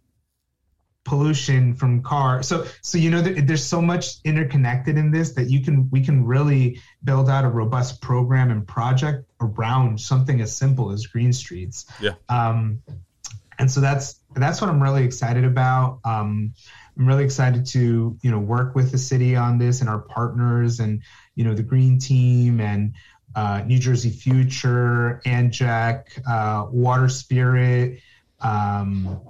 [1.05, 2.43] pollution from car.
[2.43, 6.25] So so you know there's so much interconnected in this that you can we can
[6.25, 11.85] really build out a robust program and project around something as simple as green streets.
[12.01, 12.15] Yeah.
[12.27, 12.81] Um
[13.59, 15.99] and so that's that's what i'm really excited about.
[16.03, 16.53] Um
[16.97, 20.79] i'm really excited to you know work with the city on this and our partners
[20.79, 21.01] and
[21.35, 22.93] you know the green team and
[23.35, 27.99] uh, New Jersey Future, ANJEC, uh, Water Spirit,
[28.41, 29.21] um,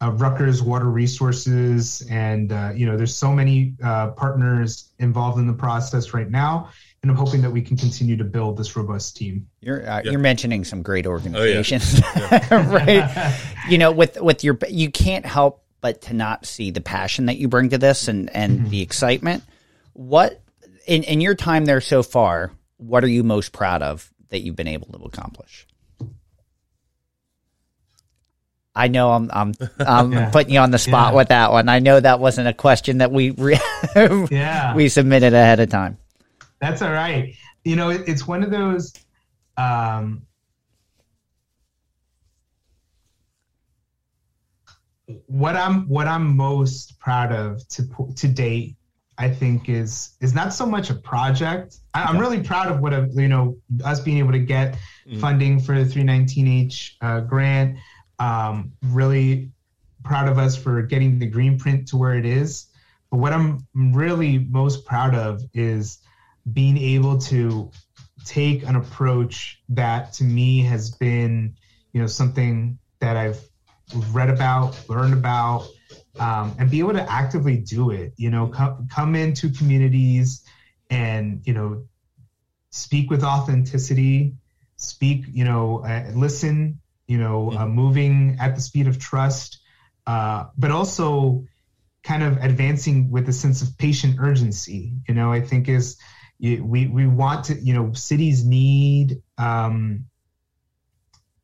[0.00, 5.46] uh, Rutgers Water Resources, and uh, you know, there's so many uh, partners involved in
[5.46, 6.70] the process right now,
[7.04, 9.46] and I'm hoping that we can continue to build this robust team.
[9.60, 12.66] You're uh, you're mentioning some great organizations, oh, yeah.
[12.72, 13.36] right?
[13.68, 17.36] you know, with with your you can't help but to not see the passion that
[17.36, 18.68] you bring to this and and mm-hmm.
[18.70, 19.44] the excitement.
[19.92, 20.40] What
[20.86, 22.52] in in your time there so far?
[22.78, 25.66] What are you most proud of that you've been able to accomplish?
[28.74, 30.30] I know I'm I'm, I'm yeah.
[30.30, 31.16] putting you on the spot yeah.
[31.18, 31.68] with that one.
[31.68, 33.60] I know that wasn't a question that we re-
[33.94, 34.74] yeah.
[34.74, 35.98] we submitted ahead of time.
[36.64, 37.36] That's all right.
[37.62, 38.94] you know, it, it's one of those.
[39.58, 40.22] Um,
[45.26, 47.86] what I'm what I'm most proud of to
[48.16, 48.76] to date,
[49.18, 51.76] I think is is not so much a project.
[51.92, 55.20] I, am really proud of what a, you know us being able to get mm.
[55.20, 57.76] funding for the 319H uh, grant.
[58.18, 59.50] Um, really
[60.02, 62.68] proud of us for getting the green print to where it is.
[63.10, 65.98] But what I'm really most proud of is
[66.52, 67.70] being able to
[68.24, 71.56] take an approach that to me has been,
[71.92, 73.40] you know, something that I've
[74.12, 75.68] read about, learned about,
[76.18, 78.12] um, and be able to actively do it.
[78.16, 80.42] You know, come come into communities
[80.90, 81.84] and you know
[82.70, 84.34] speak with authenticity,
[84.76, 89.60] speak, you know, uh, listen, you know, uh, moving at the speed of trust,
[90.06, 91.44] uh, but also
[92.02, 94.92] kind of advancing with a sense of patient urgency.
[95.08, 95.96] You know, I think is
[96.40, 100.06] we we want to, you know, cities need um,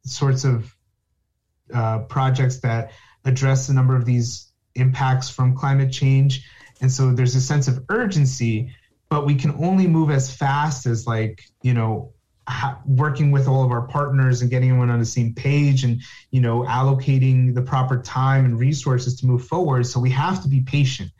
[0.05, 0.74] sorts of
[1.72, 2.93] uh, projects that
[3.24, 6.47] address a number of these impacts from climate change.
[6.80, 8.74] And so there's a sense of urgency,
[9.09, 12.12] but we can only move as fast as like, you know,
[12.86, 16.41] working with all of our partners and getting everyone on the same page and, you
[16.41, 19.86] know, allocating the proper time and resources to move forward.
[19.86, 21.11] So we have to be patient.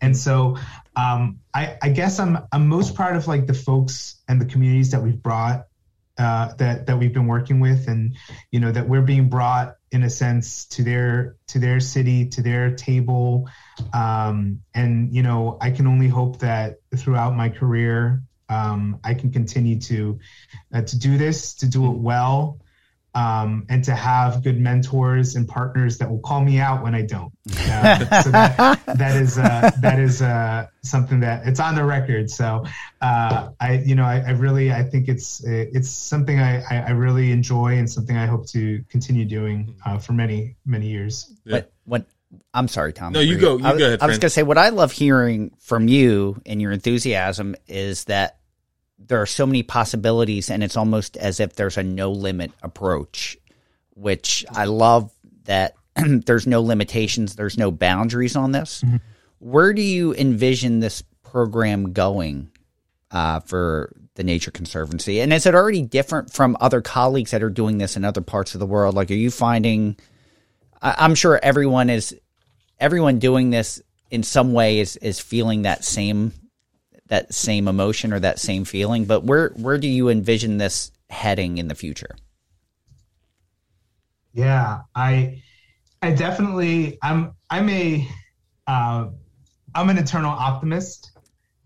[0.00, 0.56] And so
[1.00, 4.90] um, I, I guess I'm, I'm most proud of like the folks and the communities
[4.90, 5.66] that we've brought
[6.18, 8.16] uh, that that we've been working with, and
[8.50, 12.42] you know that we're being brought in a sense to their to their city, to
[12.42, 13.48] their table,
[13.94, 19.30] um, and you know I can only hope that throughout my career um, I can
[19.32, 20.18] continue to
[20.74, 22.58] uh, to do this, to do it well,
[23.14, 27.02] um, and to have good mentors and partners that will call me out when I
[27.02, 27.32] don't.
[27.70, 32.28] Uh, so that, that is uh, that is uh, something that it's on the record.
[32.28, 32.64] So
[33.00, 37.30] uh, I, you know, I, I, really I think it's it's something I, I really
[37.30, 41.32] enjoy and something I hope to continue doing uh, for many many years.
[41.44, 41.52] Yeah.
[41.52, 42.06] But what
[42.52, 43.12] I'm sorry, Tom.
[43.12, 43.56] No, you go.
[43.56, 44.02] You I, go ahead.
[44.02, 48.04] I was going to say what I love hearing from you and your enthusiasm is
[48.04, 48.39] that
[49.06, 53.36] there are so many possibilities and it's almost as if there's a no limit approach
[53.94, 55.12] which i love
[55.44, 55.74] that
[56.26, 58.82] there's no limitations there's no boundaries on this.
[58.82, 58.96] Mm-hmm.
[59.38, 62.50] where do you envision this program going
[63.12, 65.20] uh, for the nature conservancy?
[65.20, 68.54] And is it already different from other colleagues that are doing this in other parts
[68.54, 68.94] of the world?
[68.94, 69.96] Like are you finding
[70.82, 72.14] I- i'm sure everyone is
[72.78, 76.32] everyone doing this in some way is is feeling that same
[77.10, 79.04] that same emotion or that same feeling.
[79.04, 82.16] But where where do you envision this heading in the future?
[84.32, 85.42] Yeah, I
[86.00, 88.08] I definitely I'm I'm a
[88.66, 89.08] uh,
[89.74, 91.10] I'm an eternal optimist,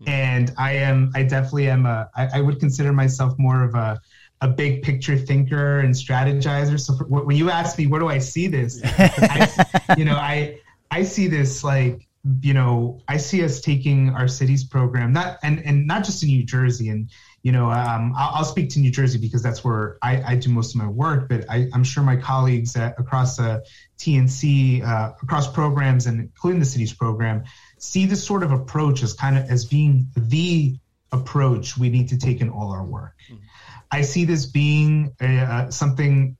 [0.07, 4.01] and I am I definitely am a I, I would consider myself more of a
[4.41, 6.79] a big picture thinker and strategizer.
[6.79, 10.59] So for, when you ask me where do I see this, I, you know I
[10.89, 12.07] I see this like
[12.41, 16.29] you know, I see us taking our cities program, not and and not just in
[16.29, 17.09] New Jersey, and
[17.43, 20.49] you know, um, I'll, I'll, speak to New Jersey because that's where I, I do
[20.49, 21.29] most of my work.
[21.29, 23.63] But I, am sure my colleagues at, across the
[23.99, 27.43] TNC, uh, across programs, and including the cities program,
[27.77, 30.75] see this sort of approach as kind of as being the
[31.11, 33.13] approach we need to take in all our work.
[33.29, 33.43] Mm-hmm.
[33.91, 36.37] I see this being uh, something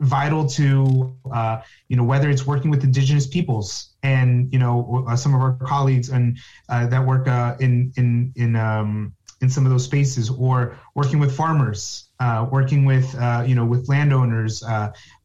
[0.00, 5.16] vital to uh, you know whether it's working with indigenous peoples and you know uh,
[5.16, 6.38] some of our colleagues and
[6.68, 11.18] uh, that work uh, in in in um, in some of those spaces or working
[11.18, 14.62] with farmers uh, working with uh, you know with landowners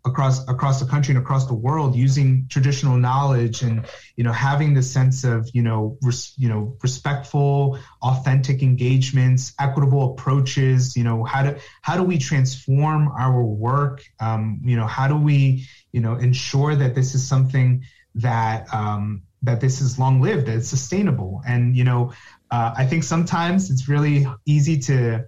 [0.06, 3.86] across across the country and across the world using traditional knowledge and
[4.16, 10.12] you know having the sense of you know res, you know respectful authentic engagements equitable
[10.12, 14.04] approaches you know how do how do we transform our work?
[14.20, 17.84] Um, you know how do we you know ensure that this is something
[18.16, 21.42] that um, that this is long lived that it's sustainable?
[21.48, 22.14] And you know
[22.52, 25.26] uh, i think sometimes it's really easy to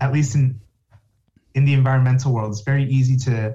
[0.00, 0.60] at least in
[1.54, 3.54] in the environmental world it's very easy to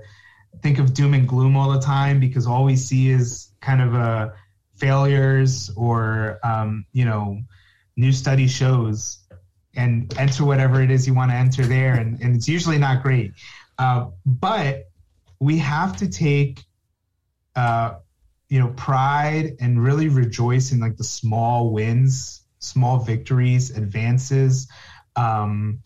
[0.61, 3.95] think of doom and gloom all the time because all we see is kind of
[3.95, 4.29] uh,
[4.75, 7.39] failures or um, you know
[7.95, 9.19] new study shows
[9.75, 13.03] and enter whatever it is you want to enter there and, and it's usually not
[13.03, 13.31] great.
[13.77, 14.89] Uh, but
[15.39, 16.63] we have to take
[17.55, 17.95] uh,
[18.49, 24.67] you know pride and really rejoice in like the small wins small victories advances
[25.15, 25.79] um,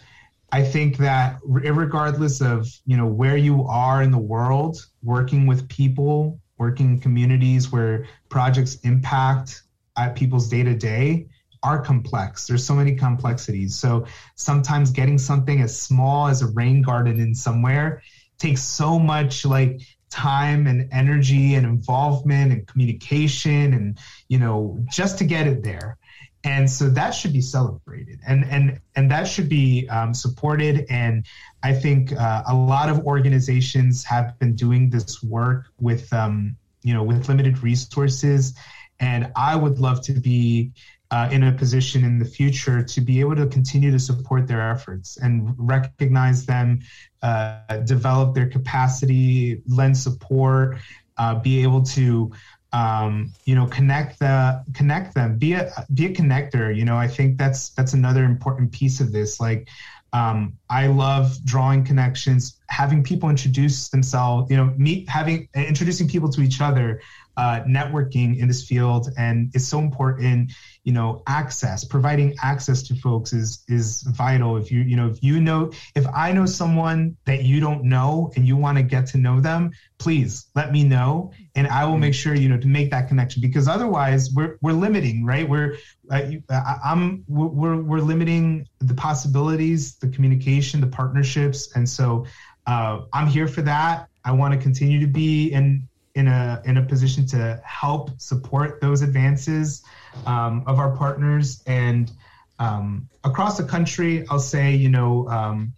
[0.52, 5.68] I think that regardless of you know where you are in the world, working with
[5.70, 9.64] people, working in communities where projects impact
[9.97, 11.28] at people's day to day,
[11.64, 12.47] are complex.
[12.47, 13.76] There's so many complexities.
[13.76, 18.02] So sometimes getting something as small as a rain garden in somewhere
[18.38, 19.80] takes so much like
[20.10, 23.97] time and energy and involvement and communication and
[24.28, 25.97] you know just to get it there
[26.44, 28.20] and so that should be celebrated.
[28.28, 30.86] And and and that should be um, supported.
[30.89, 31.26] And
[31.64, 36.94] i think uh, a lot of organizations have been doing this work with um, you
[36.94, 38.54] know with limited resources.
[39.00, 40.72] And i would love to be
[41.12, 44.72] uh, in a position in the future to be able to continue to support their
[44.72, 46.80] efforts and recognize them,
[47.22, 50.78] uh, develop their capacity, lend support,
[51.18, 52.32] uh, be able to
[52.74, 56.76] um, you know connect the connect them, be a be a connector.
[56.76, 59.40] You know, I think that's that's another important piece of this.
[59.40, 59.68] Like
[60.14, 66.30] um, I love drawing connections, having people introduce themselves, you know, meet, having, introducing people
[66.34, 67.02] to each other,
[67.38, 69.10] uh, networking in this field.
[69.18, 70.52] And it's so important,
[70.84, 74.58] you know, access, providing access to folks is, is vital.
[74.58, 78.32] If you, you know, if you know, if I know someone that you don't know
[78.36, 81.32] and you want to get to know them, please let me know.
[81.56, 84.74] And I will make sure, you know, to make that connection because otherwise we're, we're
[84.74, 85.48] limiting, right?
[85.48, 85.78] We're,
[86.10, 86.42] I,
[86.84, 91.72] I'm, we're, we're limiting the possibilities, the communication, the partnerships.
[91.76, 92.26] And so
[92.68, 94.08] uh, I'm here for that.
[94.24, 98.82] I want to continue to be in in a in a position to help support
[98.82, 99.84] those advances
[100.26, 102.12] um, of our partners and
[102.59, 104.26] um, across the country.
[104.30, 105.74] I'll say, you know, um,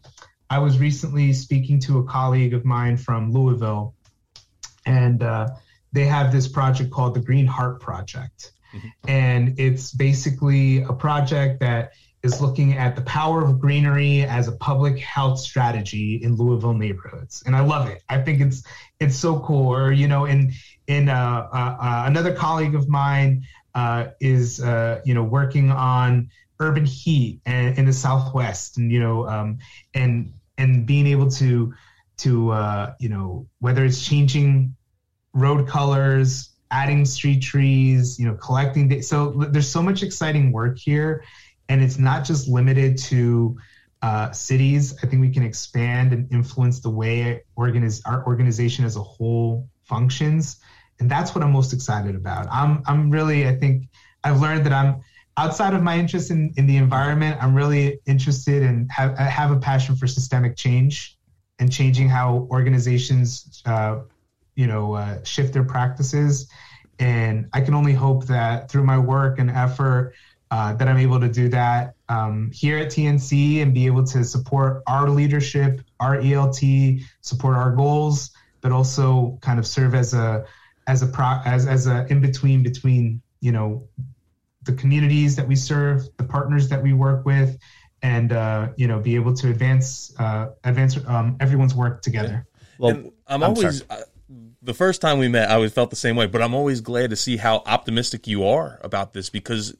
[0.49, 3.95] I was recently speaking to a colleague of mine from Louisville,
[4.85, 5.49] and uh,
[5.91, 8.87] they have this project called the Green Heart Project, mm-hmm.
[9.07, 14.53] and it's basically a project that is looking at the power of greenery as a
[14.53, 18.01] public health strategy in Louisville neighborhoods, and I love it.
[18.09, 18.63] I think it's
[18.99, 19.73] it's so cool.
[19.73, 20.53] Or you know, in
[20.87, 23.43] in uh, uh, uh, another colleague of mine
[23.75, 26.29] uh, is uh, you know working on
[26.59, 29.59] urban heat and, in the Southwest, and you know, um,
[29.93, 31.73] and and being able to
[32.17, 32.29] to
[32.99, 34.75] you know whether it's changing
[35.33, 41.23] road colors adding street trees you know collecting so there's so much exciting work here
[41.69, 43.57] and it's not just limited to
[44.03, 44.93] uh, cities.
[45.01, 49.69] I think we can expand and influence the way organiz- our organization as a whole
[49.85, 50.59] functions,
[50.99, 52.47] and that's what I'm most excited about.
[52.51, 53.87] I'm I'm really I think
[54.25, 55.01] I've learned that I'm
[55.37, 57.41] outside of my interest in, in the environment.
[57.41, 61.17] I'm really interested and have I have a passion for systemic change
[61.59, 64.01] and changing how organizations uh,
[64.55, 66.49] you know uh, shift their practices.
[66.99, 70.13] And I can only hope that through my work and effort
[70.53, 74.23] uh, that I'm able to do that um, here at TNC and be able to
[74.23, 78.29] support our leadership, our ELT, support our goals,
[78.61, 80.45] but also kind of serve as a
[80.85, 83.87] as a pro, as as a in between between you know
[84.61, 87.57] the communities that we serve, the partners that we work with,
[88.03, 92.45] and uh, you know be able to advance uh, advance um, everyone's work together.
[92.77, 94.03] Well, and I'm, I'm always uh,
[94.61, 97.09] the first time we met, I always felt the same way, but I'm always glad
[97.09, 99.73] to see how optimistic you are about this because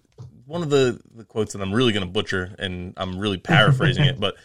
[0.45, 4.05] one of the, the quotes that I'm really going to butcher, and I'm really paraphrasing
[4.05, 4.35] it, but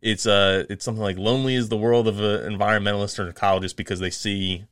[0.00, 3.74] it's uh it's something like lonely is the world of an environmentalist or an ecologist
[3.74, 4.64] because they see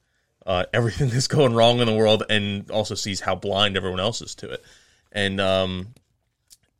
[0.46, 4.22] uh, everything that's going wrong in the world and also sees how blind everyone else
[4.22, 4.64] is to it.
[5.12, 5.94] And um,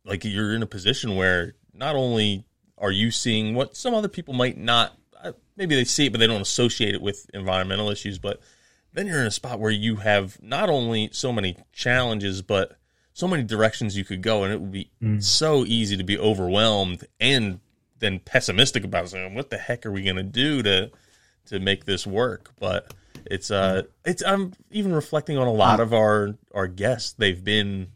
[0.05, 2.45] like you're in a position where not only
[2.77, 6.19] are you seeing what some other people might not, uh, maybe they see it, but
[6.19, 8.17] they don't associate it with environmental issues.
[8.17, 8.39] But
[8.93, 12.77] then you're in a spot where you have not only so many challenges, but
[13.17, 15.23] so many directions you could go, and it would be mm.
[15.23, 17.59] so easy to be overwhelmed and
[17.97, 20.91] then pessimistic about saying, "What the heck are we going to do to
[21.47, 22.93] to make this work?" But
[23.25, 23.87] it's uh, mm.
[24.05, 27.13] it's I'm even reflecting on a lot of our our guests.
[27.13, 27.87] They've been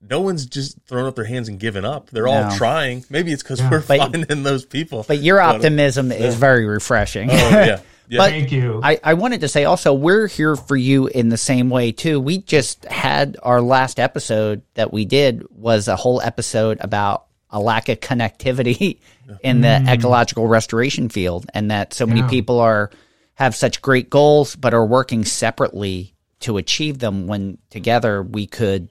[0.00, 2.08] no one's just thrown up their hands and given up.
[2.08, 2.32] They're no.
[2.32, 3.04] all trying.
[3.10, 5.04] Maybe it's because we're but, finding those people.
[5.06, 7.30] But your optimism but, is very refreshing.
[7.30, 7.80] Oh, yeah.
[8.10, 8.18] Yeah.
[8.18, 8.80] But Thank you.
[8.82, 12.18] I, I wanted to say also, we're here for you in the same way too.
[12.18, 17.60] We just had our last episode that we did was a whole episode about a
[17.60, 18.98] lack of connectivity
[19.44, 19.88] in the mm.
[19.88, 22.28] ecological restoration field, and that so many yeah.
[22.28, 22.90] people are
[23.34, 27.28] have such great goals but are working separately to achieve them.
[27.28, 28.88] When together we could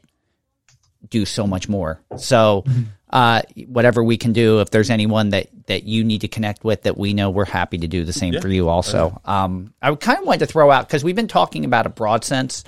[1.09, 2.01] do so much more.
[2.17, 2.63] So.
[3.09, 4.59] Uh, whatever we can do.
[4.59, 7.79] If there's anyone that that you need to connect with, that we know, we're happy
[7.79, 8.39] to do the same yeah.
[8.39, 8.69] for you.
[8.69, 11.89] Also, um, I kind of wanted to throw out because we've been talking about a
[11.89, 12.63] broad sense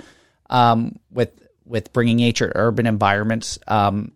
[0.50, 1.30] um, with
[1.64, 4.12] with bringing nature to urban environments um,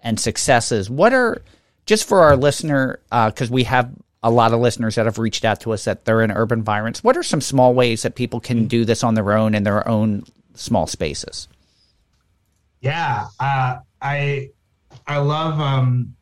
[0.00, 0.88] and successes.
[0.88, 1.42] What are
[1.86, 3.90] just for our listener because uh, we have
[4.22, 7.04] a lot of listeners that have reached out to us that they're in urban environments.
[7.04, 9.86] What are some small ways that people can do this on their own in their
[9.88, 11.48] own small spaces?
[12.80, 14.50] Yeah, uh, I
[15.06, 16.14] I love um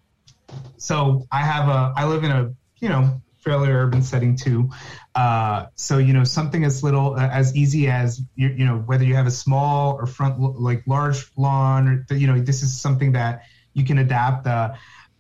[0.77, 4.69] so I have a I live in a you know fairly urban setting too.
[5.15, 9.05] Uh, so you know something as little uh, as easy as you, you know whether
[9.05, 13.13] you have a small or front like large lawn or you know this is something
[13.13, 13.43] that
[13.73, 14.47] you can adapt.
[14.47, 14.75] Uh,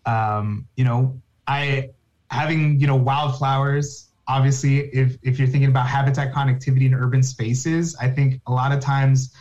[0.05, 1.91] um, you know I
[2.31, 4.11] having you know wildflowers.
[4.29, 8.73] Obviously, if if you're thinking about habitat connectivity in urban spaces, I think a lot
[8.73, 9.33] of times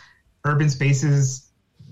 [0.46, 1.45] urban spaces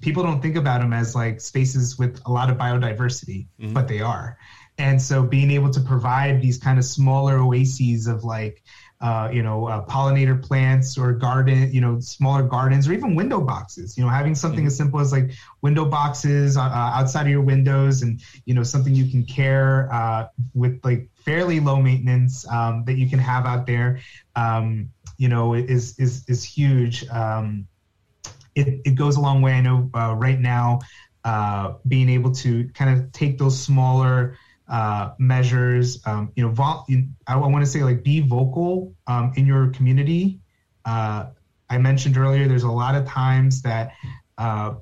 [0.03, 3.73] people don't think about them as like spaces with a lot of biodiversity, mm-hmm.
[3.73, 4.37] but they are.
[4.77, 8.63] And so being able to provide these kind of smaller oases of like,
[9.01, 13.41] uh, you know, uh, pollinator plants or garden, you know, smaller gardens or even window
[13.41, 14.67] boxes, you know, having something mm-hmm.
[14.67, 15.31] as simple as like
[15.61, 19.93] window boxes uh, uh, outside of your windows and, you know, something you can care
[19.93, 23.99] uh, with like fairly low maintenance um, that you can have out there,
[24.35, 27.07] um, you know, is, is, is huge.
[27.09, 27.67] Um,
[28.55, 29.53] it, it goes a long way.
[29.53, 30.79] I know uh, right now,
[31.87, 34.37] being able to kind of take those smaller,
[34.67, 36.01] uh, measures.
[36.05, 36.87] Um, you know, vol-
[37.27, 40.39] I, want to say like be vocal um, in your community.
[40.85, 41.27] Uh,
[41.69, 43.93] I mentioned earlier, there's a lot of times that
[44.37, 44.75] uh,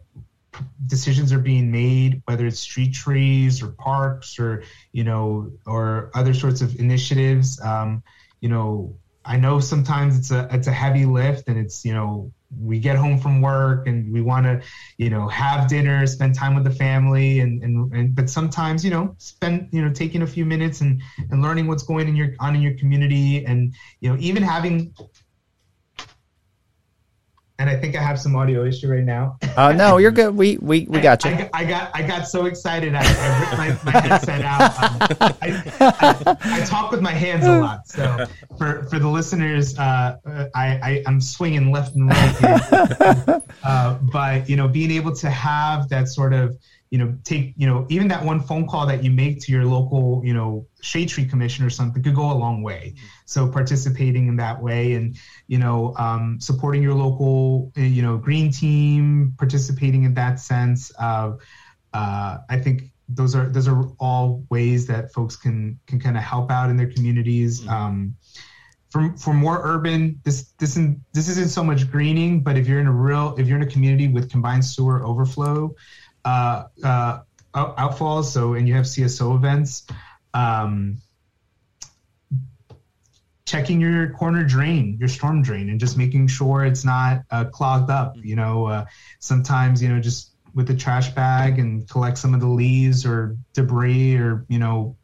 [0.86, 6.34] decisions are being made, whether it's street trees or parks or you know or other
[6.34, 7.60] sorts of initiatives.
[7.62, 8.04] Um,
[8.40, 8.96] you know,
[9.26, 12.98] I know sometimes it's a it's a heavy lift and it's you know we get
[12.98, 14.62] home from work and we want to
[14.98, 18.92] you know have dinner spend time with the family and, and and but sometimes you
[18.92, 22.34] know spend you know taking a few minutes and and learning what's going in your
[22.40, 24.94] on in your community and you know even having
[27.62, 29.38] and I think I have some audio issue right now.
[29.56, 30.36] uh, no, you're good.
[30.36, 31.30] We we, we got you.
[31.30, 32.96] I, I, I got I got so excited.
[32.96, 34.62] I, I ripped my, my headset out.
[34.62, 34.98] Um,
[35.42, 37.88] I, I, I, talk with my hands a lot.
[37.88, 38.26] So
[38.58, 43.42] for for the listeners, uh, I, I am swinging left and right here.
[43.64, 46.58] Uh, but you know, being able to have that sort of
[46.92, 49.64] you know, take, you know, even that one phone call that you make to your
[49.64, 52.96] local, you know, shade tree commission or something could go a long way.
[53.26, 55.16] So participating in that way and,
[55.52, 60.92] you know, um, supporting your local, eh, you know, green team, participating in that sense
[60.92, 61.42] of,
[61.94, 66.24] uh, I think those are, those are all ways that folks can, can kind of
[66.24, 67.60] help out in their communities.
[67.60, 67.70] Mm-hmm.
[67.70, 68.16] Um,
[68.92, 72.80] for, for more urban, this this isn't this isn't so much greening, but if you're
[72.80, 75.74] in a real if you're in a community with combined sewer overflow,
[76.26, 77.20] uh, uh,
[77.56, 79.86] outfalls, so and you have CSO events,
[80.34, 80.98] um,
[83.52, 87.90] checking your corner drain, your storm drain, and just making sure it's not uh, clogged
[87.90, 88.16] up.
[88.16, 88.86] You know, uh,
[89.20, 93.36] sometimes you know just with the trash bag and collect some of the leaves or
[93.54, 94.96] debris or you know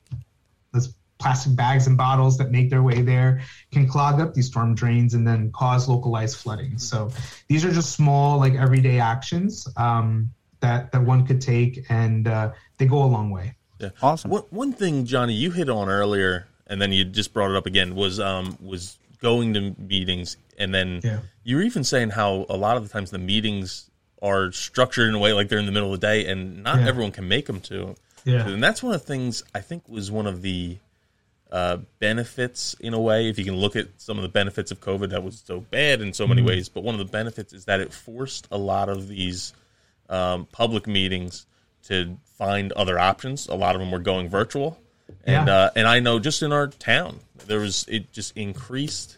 [0.71, 3.41] those plastic bags and bottles that make their way there
[3.71, 6.77] can clog up these storm drains and then cause localized flooding.
[6.77, 7.11] So
[7.49, 9.67] these are just small like everyday actions.
[9.75, 10.31] Um,
[10.61, 13.55] that that one could take, and uh, they go a long way.
[13.79, 14.31] Yeah, awesome.
[14.31, 17.65] One, one thing, Johnny, you hit on earlier, and then you just brought it up
[17.65, 21.19] again was um, was going to meetings, and then yeah.
[21.43, 23.89] you were even saying how a lot of the times the meetings
[24.21, 26.79] are structured in a way like they're in the middle of the day, and not
[26.79, 26.87] yeah.
[26.87, 27.95] everyone can make them to.
[28.25, 30.77] Yeah, and that's one of the things I think was one of the
[31.51, 33.29] uh, benefits in a way.
[33.29, 36.01] If you can look at some of the benefits of COVID, that was so bad
[36.01, 36.49] in so many mm-hmm.
[36.49, 36.69] ways.
[36.69, 39.53] But one of the benefits is that it forced a lot of these
[40.09, 41.45] um, public meetings
[41.83, 43.47] to find other options.
[43.47, 44.77] A lot of them were going virtual,
[45.27, 45.53] and yeah.
[45.53, 49.17] uh, and I know just in our town there was it just increased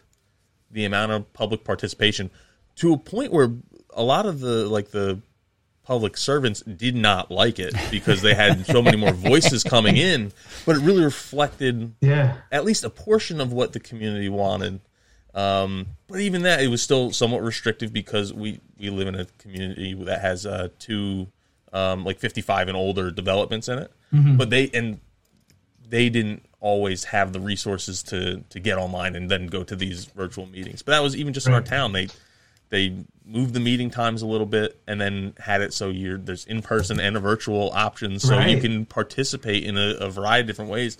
[0.72, 2.30] the amount of public participation
[2.76, 3.52] to a point where
[3.94, 5.22] a lot of the like the
[5.84, 10.32] public servants did not like it because they had so many more voices coming in,
[10.66, 14.82] but it really reflected yeah at least a portion of what the community wanted.
[15.34, 19.26] Um, but even that, it was still somewhat restrictive because we, we live in a
[19.38, 21.28] community that has uh, two,
[21.72, 23.92] um, like 55 and older developments in it.
[24.12, 24.38] Mm-hmm.
[24.38, 25.00] But they, and
[25.90, 30.06] they didn't always have the resources to, to get online and then go to these
[30.06, 30.82] virtual meetings.
[30.82, 31.54] But that was even just right.
[31.54, 31.94] in our town.
[31.94, 32.10] They,
[32.70, 32.96] they
[33.26, 36.62] moved the meeting times a little bit and then had it so you're there's in
[36.62, 38.50] person and a virtual option so right.
[38.50, 40.98] you can participate in a, a variety of different ways.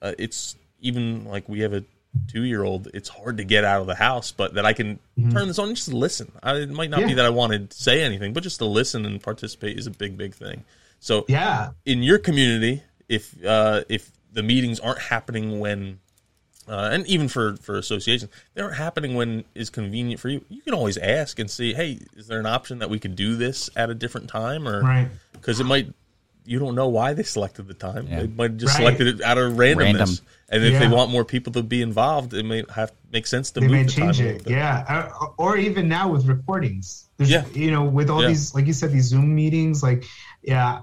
[0.00, 1.84] Uh, it's even like we have a
[2.28, 4.98] two year old, it's hard to get out of the house, but that I can
[5.18, 5.30] mm-hmm.
[5.30, 6.30] turn this on and just listen.
[6.42, 7.06] I, it might not yeah.
[7.08, 9.90] be that I want to say anything, but just to listen and participate is a
[9.90, 10.64] big, big thing.
[11.00, 16.00] So, yeah, in your community, if uh, if the meetings aren't happening when,
[16.68, 20.44] uh, and even for for associations, they aren't happening when is convenient for you.
[20.48, 23.36] You can always ask and see, hey, is there an option that we could do
[23.36, 25.08] this at a different time, or right?
[25.32, 25.92] Because it might
[26.44, 28.06] you don't know why they selected the time.
[28.08, 28.20] Yeah.
[28.20, 28.82] They might just right.
[28.82, 29.76] selected it out of randomness.
[29.76, 30.08] Random.
[30.48, 30.78] And if yeah.
[30.80, 33.76] they want more people to be involved, it may have make sense to they move
[33.76, 34.48] may the change it.
[34.48, 37.08] Yeah, uh, or even now with recordings.
[37.16, 38.28] There's, yeah, you know, with all yeah.
[38.28, 40.04] these, like you said, these Zoom meetings, like
[40.42, 40.80] yeah,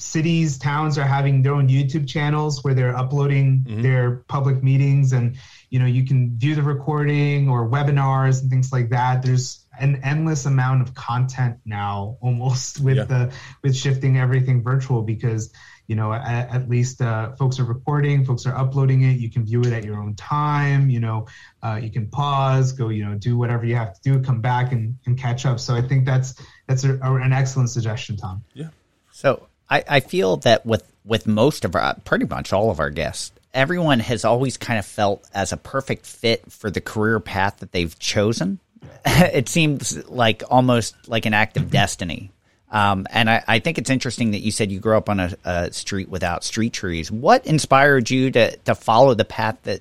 [0.00, 3.82] cities, towns are having their own YouTube channels where they're uploading mm-hmm.
[3.82, 5.36] their public meetings, and
[5.68, 9.22] you know you can view the recording or webinars and things like that.
[9.22, 13.04] There's an endless amount of content now, almost with yeah.
[13.04, 13.32] the
[13.62, 15.52] with shifting everything virtual because
[15.90, 19.44] you know at, at least uh, folks are recording folks are uploading it you can
[19.44, 21.26] view it at your own time you know
[21.64, 24.70] uh, you can pause go you know do whatever you have to do come back
[24.70, 28.44] and, and catch up so i think that's that's a, a, an excellent suggestion tom
[28.54, 28.68] yeah
[29.10, 32.90] so I, I feel that with with most of our pretty much all of our
[32.90, 37.58] guests everyone has always kind of felt as a perfect fit for the career path
[37.58, 38.58] that they've chosen
[39.06, 42.30] it seems like almost like an act of destiny
[42.70, 45.36] um, and I, I, think it's interesting that you said you grew up on a,
[45.44, 47.10] a, street without street trees.
[47.10, 49.80] What inspired you to, to follow the path that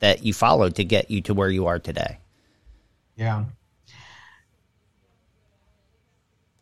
[0.00, 2.18] that you followed to get you to where you are today?
[3.14, 3.44] Yeah,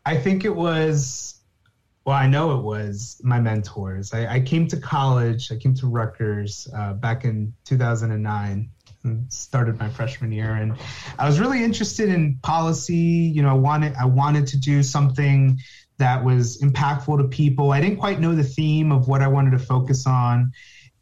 [0.05, 1.38] I think it was.
[2.09, 4.14] Well, I know it was my mentors.
[4.14, 5.52] I, I came to college.
[5.52, 8.70] I came to Rutgers uh, back in 2009
[9.05, 10.74] and started my freshman year and
[11.18, 15.60] I was really interested in policy you know I wanted I wanted to do something
[15.98, 19.51] that was impactful to people I didn't quite know the theme of what I wanted
[19.51, 20.52] to focus on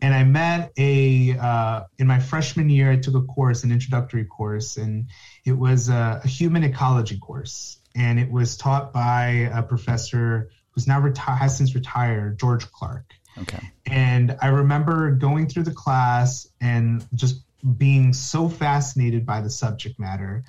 [0.02, 4.24] and I met a uh, in my freshman year I took a course an introductory
[4.24, 5.06] course and
[5.44, 10.86] it was a, a human ecology course and it was taught by a professor who's
[10.86, 13.72] now retired has since retired George Clark Okay.
[13.86, 17.42] And I remember going through the class and just
[17.76, 20.44] being so fascinated by the subject matter.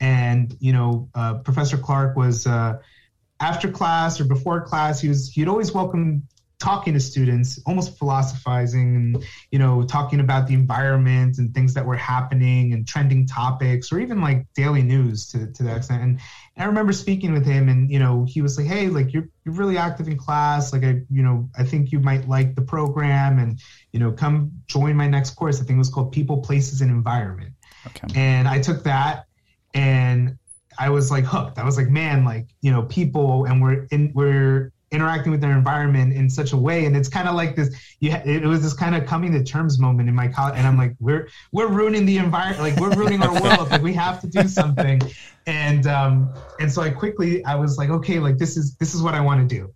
[0.00, 2.78] And you know, uh, Professor Clark was uh,
[3.40, 6.26] after class or before class, he was he'd always welcome
[6.60, 11.84] talking to students, almost philosophizing and you know talking about the environment and things that
[11.84, 16.02] were happening and trending topics, or even like daily news to to that extent.
[16.02, 16.20] And,
[16.56, 19.28] and I remember speaking with him, and you know he was like, "Hey, like you're
[19.44, 20.72] you're really active in class.
[20.72, 23.58] Like I you know I think you might like the program, and
[23.92, 25.60] you know come join my next course.
[25.60, 27.54] I think it was called People, Places, and Environment.
[27.86, 28.08] Okay.
[28.14, 29.24] And I took that
[29.74, 30.36] and
[30.78, 31.58] I was like hooked.
[31.58, 35.52] I was like, man, like you know, people, and we're in, we're interacting with their
[35.52, 36.84] environment in such a way.
[36.84, 39.78] And it's kind of like this yeah it was this kind of coming to terms
[39.78, 43.22] moment in my college and i'm like we're we're ruining the environment like we're ruining
[43.22, 43.70] our world.
[43.70, 45.00] Like we have to do something.
[45.46, 49.02] And um and so i quickly i was like okay like this is this is
[49.02, 49.72] what i want to do.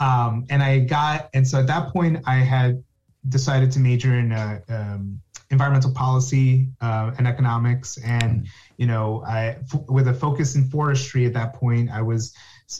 [0.00, 2.82] Um and i got and so at that point i had
[3.28, 5.20] decided to major in uh, um,
[5.50, 7.98] environmental policy uh, and economics.
[8.04, 12.34] And you know i f- with a focus in forestry at that point i was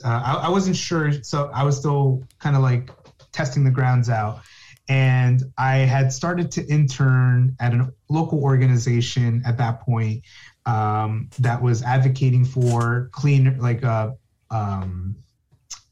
[0.05, 2.91] uh, I, I, wasn't sure, so I was still kind of like
[3.33, 4.41] testing the grounds out.
[4.89, 10.23] And I had started to intern at a local organization at that point
[10.65, 14.13] um, that was advocating for clean, like uh,
[14.51, 15.17] um,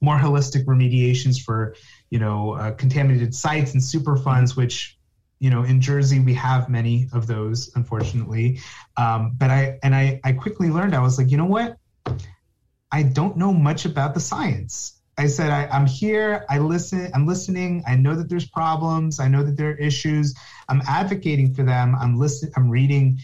[0.01, 1.75] more holistic remediations for,
[2.11, 4.99] you know, uh, contaminated sites and superfunds, which
[5.41, 8.61] you know in jersey we have many of those unfortunately
[8.97, 11.77] um, but i and i i quickly learned i was like you know what
[12.95, 15.01] I don't know much about the science.
[15.19, 16.47] I said, I, am here.
[16.49, 17.11] I listen.
[17.13, 17.83] I'm listening.
[17.89, 19.19] I know that there's problems.
[19.19, 20.33] I know that there are issues.
[20.69, 21.97] I'm advocating for them.
[22.01, 22.53] I'm listening.
[22.57, 23.19] I'm reading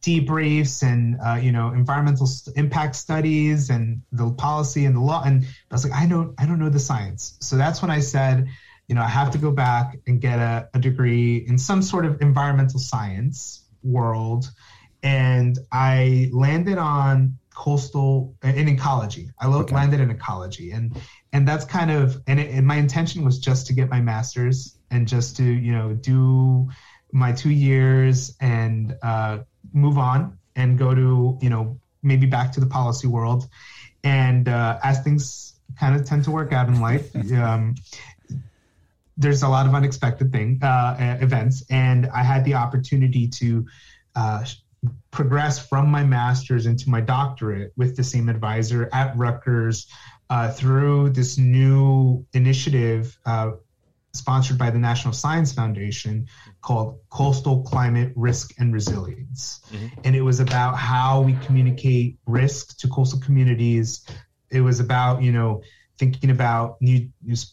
[0.00, 2.26] debriefs and uh, you know environmental
[2.56, 5.22] impact studies and the policy and the law.
[5.26, 6.34] And I was like, I don't.
[6.38, 7.36] I don't know the science.
[7.40, 8.48] So that's when I said,
[8.88, 12.06] you know, I have to go back and get a, a degree in some sort
[12.06, 14.50] of environmental science world.
[15.02, 19.30] And I landed on coastal in ecology.
[19.38, 19.74] I okay.
[19.74, 20.96] landed in ecology, and
[21.32, 24.78] and that's kind of and, it, and my intention was just to get my master's
[24.90, 26.68] and just to you know do
[27.12, 29.38] my two years and uh,
[29.72, 33.48] move on and go to you know maybe back to the policy world.
[34.02, 37.74] And uh, as things kind of tend to work out in life, um,
[39.16, 43.66] there's a lot of unexpected thing uh, events, and I had the opportunity to
[44.16, 44.44] uh,
[45.10, 49.86] progress from my master's into my doctorate with the same advisor at Rutgers
[50.30, 53.52] uh, through this new initiative uh,
[54.12, 56.26] sponsored by the National Science Foundation
[56.62, 59.60] called Coastal Climate Risk and Resilience.
[59.70, 60.00] Mm-hmm.
[60.04, 64.06] And it was about how we communicate risk to coastal communities.
[64.50, 65.62] It was about, you know,
[66.00, 67.06] thinking about New,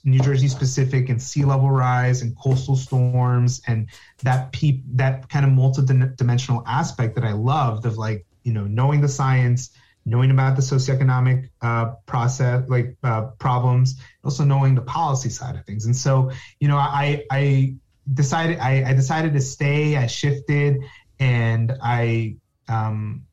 [0.05, 3.89] New Jersey specific and sea level rise and coastal storms and
[4.23, 9.01] that pe- that kind of multi-dimensional aspect that I loved of like you know knowing
[9.01, 9.71] the science,
[10.05, 15.65] knowing about the socioeconomic uh, process like uh, problems, also knowing the policy side of
[15.65, 15.85] things.
[15.85, 17.75] And so you know I I
[18.13, 19.97] decided I, I decided to stay.
[19.97, 20.77] I shifted
[21.19, 22.37] and I
[22.69, 23.25] um,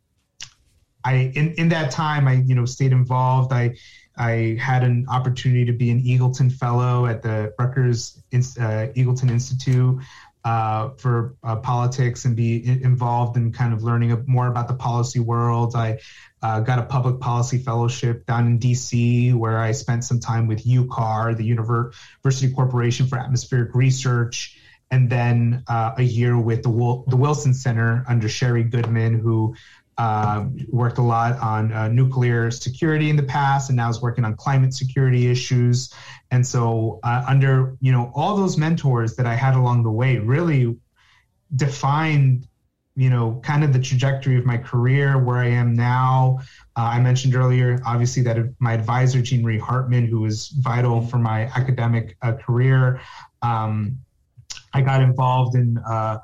[1.04, 3.52] I in, in that time I you know stayed involved.
[3.52, 3.76] I
[4.16, 10.00] I had an opportunity to be an Eagleton Fellow at the Rutgers uh, Eagleton Institute
[10.44, 15.18] uh, for uh, politics and be involved in kind of learning more about the policy
[15.18, 15.74] world.
[15.74, 16.00] I
[16.42, 20.64] uh, got a public policy fellowship down in DC where I spent some time with
[20.64, 24.58] UCAR, the University Corporation for Atmospheric Research,
[24.90, 29.56] and then uh, a year with the, the Wilson Center under Sherri Goodman, who
[29.98, 34.24] uh, worked a lot on uh, nuclear security in the past, and now is working
[34.24, 35.92] on climate security issues.
[36.30, 40.18] And so, uh, under you know all those mentors that I had along the way,
[40.18, 40.76] really
[41.54, 42.48] defined
[42.96, 46.40] you know kind of the trajectory of my career, where I am now.
[46.76, 51.18] Uh, I mentioned earlier, obviously, that my advisor Jean Marie Hartman, who was vital for
[51.18, 53.00] my academic uh, career.
[53.42, 53.98] Um,
[54.72, 55.78] I got involved in.
[55.78, 56.18] Uh,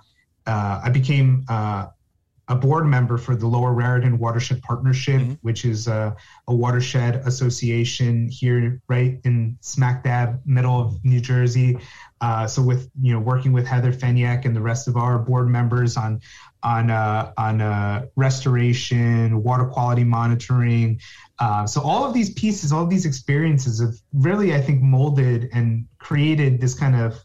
[0.46, 1.44] I became
[2.50, 5.32] a board member for the Lower Raritan Watershed Partnership, mm-hmm.
[5.42, 6.16] which is a,
[6.48, 11.78] a, watershed association here, right in smack dab middle of New Jersey.
[12.20, 15.48] Uh, so, with you know, working with Heather Fenyk and the rest of our board
[15.48, 16.20] members on
[16.64, 21.00] on uh, on uh, restoration, water quality monitoring.
[21.38, 25.50] Uh, so, all of these pieces, all of these experiences, have really, I think, molded
[25.52, 27.16] and created this kind of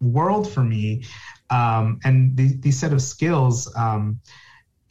[0.00, 1.04] world for me,
[1.50, 3.70] um, and the, these set of skills.
[3.76, 4.18] Um,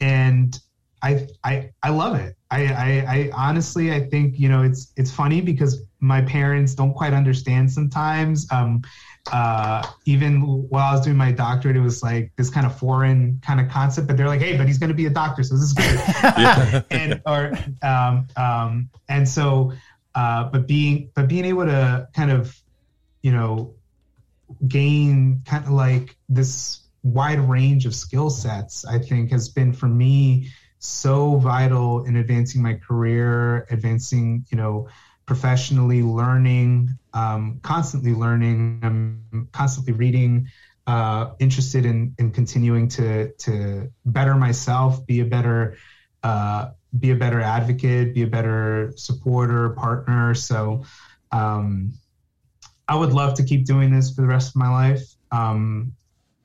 [0.02, 0.58] and
[1.02, 2.36] I I I love it.
[2.50, 6.92] I, I, I honestly I think you know it's it's funny because my parents don't
[6.92, 8.50] quite understand sometimes.
[8.52, 8.82] Um,
[9.30, 13.40] uh, even while I was doing my doctorate, it was like this kind of foreign
[13.40, 14.08] kind of concept.
[14.08, 16.84] But they're like, hey, but he's going to be a doctor, so this is good.
[16.90, 17.52] and or
[17.82, 19.72] um, um, and so,
[20.14, 22.56] uh, but being but being able to kind of,
[23.22, 23.74] you know,
[24.66, 29.88] gain kind of like this wide range of skill sets, I think has been for
[29.88, 34.88] me so vital in advancing my career, advancing, you know,
[35.26, 40.48] professionally, learning, um, constantly learning, I'm constantly reading,
[40.86, 45.76] uh, interested in, in continuing to, to better myself, be a better,
[46.24, 50.34] uh, be a better advocate, be a better supporter, partner.
[50.34, 50.84] So,
[51.30, 51.92] um,
[52.88, 55.02] I would love to keep doing this for the rest of my life.
[55.30, 55.94] Um,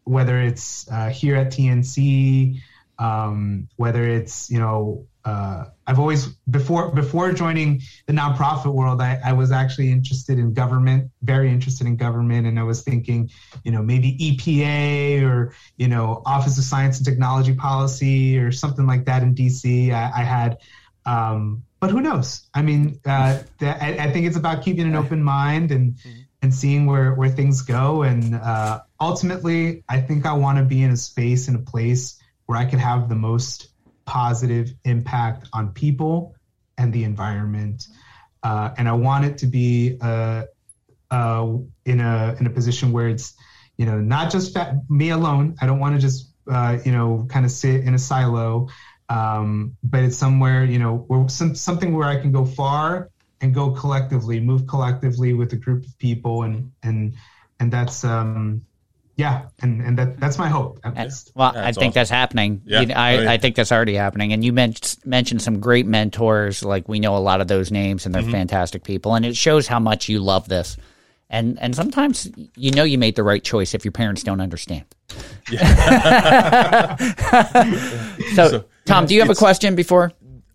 [0.07, 2.59] whether it's uh, here at TNC,
[2.99, 9.19] um, whether it's you know uh, I've always before before joining the nonprofit world, I,
[9.25, 13.29] I, was actually interested in government, very interested in government, and I was thinking,
[13.65, 18.88] you know, maybe EPA or you know Office of Science and Technology Policy or something
[18.88, 19.91] like that in DC.
[19.91, 20.59] I, I had,
[21.05, 22.47] um, but who knows?
[22.53, 26.21] I mean, uh, I, I, think it's about keeping an open mind and mm-hmm.
[26.41, 30.83] and seeing where where things go and uh, ultimately, I think I want to be
[30.83, 33.69] in a space, in a place where I could have the most
[34.05, 36.35] positive impact on people
[36.77, 37.87] and the environment.
[38.43, 40.43] Uh, and I want it to be uh,
[41.11, 43.35] uh, in a in a position where it's
[43.77, 44.57] you know not just
[44.89, 45.55] me alone.
[45.61, 48.69] I don't want to just uh, you know kind of sit in a silo,
[49.09, 53.09] um, but it's somewhere you know where some, something where I can go far
[53.41, 57.15] and go collectively, move collectively with a group of people, and and
[57.59, 58.61] and that's um,
[59.18, 60.80] yeah, and and that that's my hope.
[60.84, 61.91] well, that's I think awesome.
[61.94, 62.61] that's happening.
[62.65, 64.31] Yeah, you know, I, I, I think that's already happening.
[64.31, 66.64] And you mentioned mentioned some great mentors.
[66.64, 68.31] Like we know a lot of those names, and they're mm-hmm.
[68.31, 69.15] fantastic people.
[69.15, 70.77] And it shows how much you love this.
[71.31, 74.85] And and sometimes you know you made the right choice if your parents don't understand.
[75.49, 76.95] Yeah.
[78.35, 80.14] so, so, Tom, do you have a question before?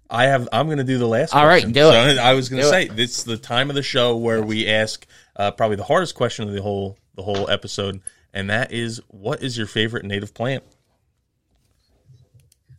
[0.08, 0.48] I have.
[0.52, 1.34] I'm going to do the last.
[1.34, 1.70] All question.
[1.70, 2.18] right, do it.
[2.18, 5.04] I was going to say this is the time of the show where we ask
[5.34, 8.00] uh, probably the hardest question of the whole the whole episode
[8.32, 10.64] and that is what is your favorite native plant?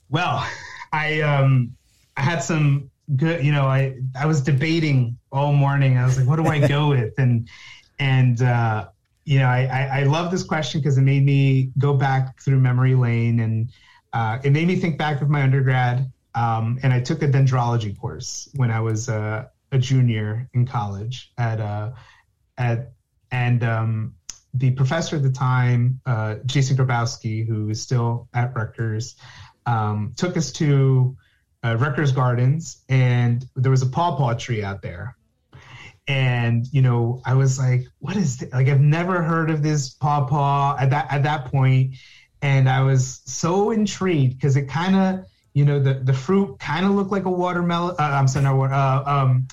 [0.10, 0.48] Well,
[0.92, 1.76] I um
[2.18, 5.98] I had some good, you know, I I was debating all morning.
[5.98, 7.14] I was like, what do I go with?
[7.18, 7.48] And
[8.00, 8.88] and uh,
[9.26, 12.60] you know, I I, I love this question because it made me go back through
[12.60, 13.70] memory lane, and
[14.14, 16.12] uh, it made me think back of my undergrad.
[16.36, 21.32] Um, and I took a dendrology course when I was uh, a junior in college
[21.38, 21.92] at uh,
[22.58, 22.92] at
[23.32, 24.16] and um,
[24.54, 29.16] the professor at the time, uh, Jason Grabosky, who is still at Rutgers,
[29.66, 31.18] um, took us to
[31.64, 35.16] uh, Rutgers Gardens, and there was a pawpaw tree out there.
[36.08, 38.52] And you know, I was like, "What is this?
[38.52, 38.68] like?
[38.68, 41.96] I've never heard of this pawpaw at that at that point."
[42.42, 46.86] And I was so intrigued because it kind of you know the the fruit kind
[46.86, 47.96] of looked like a watermelon.
[48.00, 49.04] Uh, I'm sorry, no, uh,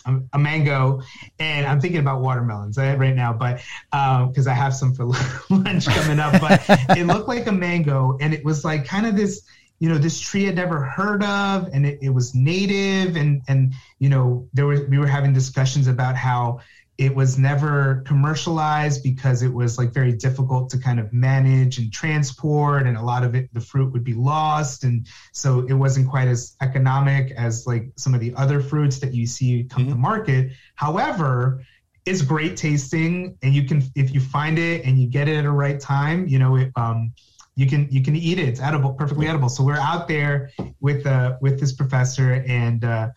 [0.06, 1.02] um, a mango,
[1.38, 3.60] and I'm thinking about watermelons right now, but
[3.90, 5.04] because uh, I have some for
[5.50, 6.40] lunch coming up.
[6.40, 6.62] But
[6.96, 9.42] it looked like a mango, and it was like kind of this
[9.78, 13.74] you know this tree I'd never heard of, and it, it was native, and and
[13.98, 16.60] you know there were we were having discussions about how
[17.00, 21.90] it was never commercialized because it was like very difficult to kind of manage and
[21.90, 24.84] transport and a lot of it the fruit would be lost.
[24.84, 29.14] And so it wasn't quite as economic as like some of the other fruits that
[29.14, 29.92] you see come mm-hmm.
[29.92, 30.52] to market.
[30.74, 31.64] However
[32.04, 35.44] it's great tasting and you can if you find it and you get it at
[35.44, 37.12] a right time you know it um
[37.56, 38.48] you can you can eat it.
[38.48, 39.50] It's edible perfectly edible.
[39.50, 40.50] So we're out there
[40.80, 43.10] with uh with this professor and uh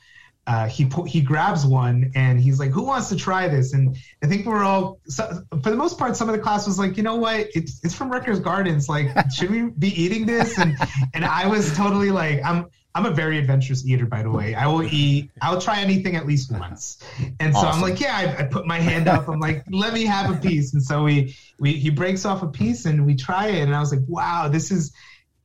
[0.46, 4.28] uh, he he grabs one and he's like, "Who wants to try this?" And I
[4.28, 7.04] think we're all, so, for the most part, some of the class was like, "You
[7.04, 7.48] know what?
[7.56, 8.90] It's it's from Rutgers Gardens.
[8.90, 10.78] Like, should we be eating this?" And
[11.14, 14.54] and I was totally like, "I'm I'm a very adventurous eater, by the way.
[14.54, 15.32] I will eat.
[15.42, 17.02] I'll try anything at least once."
[17.40, 17.82] And so awesome.
[17.82, 19.30] I'm like, "Yeah." I, I put my hand up.
[19.30, 22.48] I'm like, "Let me have a piece." And so we we he breaks off a
[22.48, 24.92] piece and we try it, and I was like, "Wow, this is."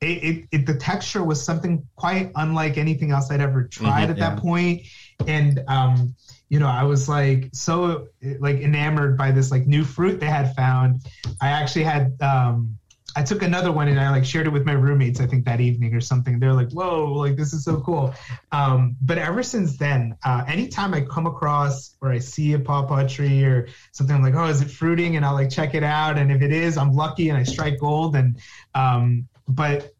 [0.00, 4.12] It, it, it, the texture was something quite unlike anything else I'd ever tried mm-hmm,
[4.12, 4.30] at yeah.
[4.30, 4.82] that point.
[5.26, 6.14] And um,
[6.48, 8.08] you know, I was like so
[8.38, 11.02] like enamored by this like new fruit they had found.
[11.40, 12.78] I actually had um,
[13.16, 15.20] I took another one and I like shared it with my roommates.
[15.20, 16.38] I think that evening or something.
[16.38, 18.14] They're like, "Whoa, like this is so cool."
[18.52, 23.08] Um, but ever since then, uh, anytime I come across or I see a pawpaw
[23.08, 26.16] tree or something, I'm like, "Oh, is it fruiting?" And I'll like check it out.
[26.16, 28.14] And if it is, I'm lucky and I strike gold.
[28.14, 28.38] And
[28.74, 29.94] um, but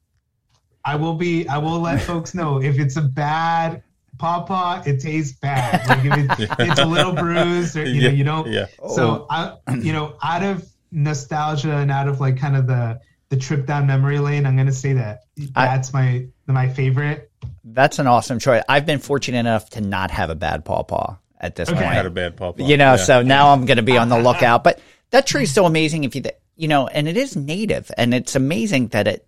[0.85, 3.83] I will be I will let folks know if it's a bad
[4.19, 5.89] pawpaw, it tastes bad.
[5.89, 8.49] Like if it's, it's a little bruised, or you yeah, know, you don't.
[8.49, 8.67] Yeah.
[8.95, 9.59] So oh.
[9.67, 13.01] I, you know, out of nostalgia and out of like kind of the
[13.31, 17.31] the trip down memory lane, I'm gonna say that that's I, my my favorite.
[17.65, 18.63] That's an awesome choice.
[18.69, 21.79] I've been fortunate enough to not have a bad pawpaw at this okay.
[21.79, 21.91] point.
[21.91, 22.65] I had a bad pawpaw.
[22.65, 22.97] You know, yeah.
[22.97, 24.65] so now I'm gonna be on the lookout.
[24.65, 24.81] But
[25.11, 26.23] that tree's so amazing if you
[26.57, 29.28] you know, and it is native, and it's amazing that it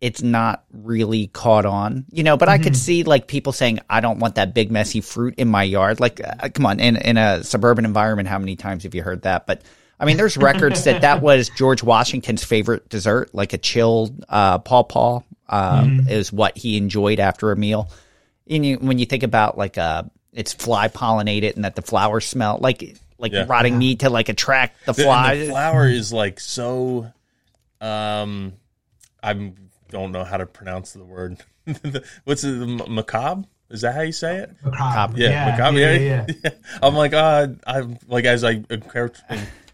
[0.00, 2.60] it's not really caught on, you know, but mm-hmm.
[2.60, 2.80] I could mm-hmm.
[2.80, 6.00] see like people saying, I don't want that big messy fruit in my yard.
[6.00, 9.22] Like, uh, come on, in, in a suburban environment, how many times have you heard
[9.22, 9.46] that?
[9.46, 9.62] But
[9.98, 14.58] I mean, there's records that that was George Washington's favorite dessert, like a chilled uh,
[14.58, 15.20] pawpaw
[15.50, 16.08] um, mm-hmm.
[16.08, 17.90] is what he enjoyed after a meal.
[18.48, 22.24] And you, when you think about like uh, it's fly pollinated and that the flowers
[22.24, 23.44] smell like like yeah.
[23.46, 25.40] rotting meat to like attract the flies.
[25.40, 27.12] The, the flower is like so.
[27.82, 28.54] Um,
[29.22, 31.38] I'm don't know how to pronounce the word.
[32.24, 32.88] What's it?
[32.88, 33.46] Macabre?
[33.70, 34.50] Is that how you say it?
[34.64, 35.16] Macabre.
[35.16, 35.78] Yeah, yeah macabre.
[35.78, 36.50] Yeah, yeah, yeah.
[36.82, 38.64] I'm like, uh, I'm like, as I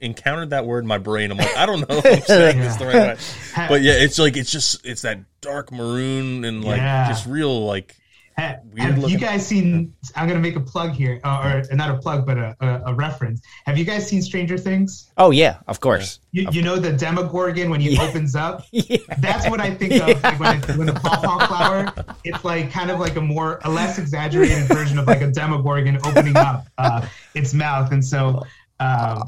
[0.00, 2.76] encountered that word in my brain, I'm like, I don't know if I'm saying this
[2.76, 3.66] the right way.
[3.68, 7.96] But yeah, it's like, it's just, it's that dark maroon and like just real like
[8.36, 9.94] have, have you guys seen?
[10.14, 12.94] I'm gonna make a plug here, uh, or not a plug, but a, a, a,
[12.94, 13.40] reference.
[13.64, 15.10] Have you guys seen Stranger Things?
[15.16, 16.20] Oh yeah, of course.
[16.32, 18.02] You, of you know the Demogorgon when he yeah.
[18.02, 18.66] opens up.
[18.72, 18.98] yeah.
[19.18, 20.20] That's what I think of yeah.
[20.22, 21.92] like when, it, when the pawpaw flower.
[22.24, 25.96] It's like kind of like a more, a less exaggerated version of like a Demogorgon
[26.04, 28.42] opening up uh, its mouth, and so.
[28.78, 29.24] Uh,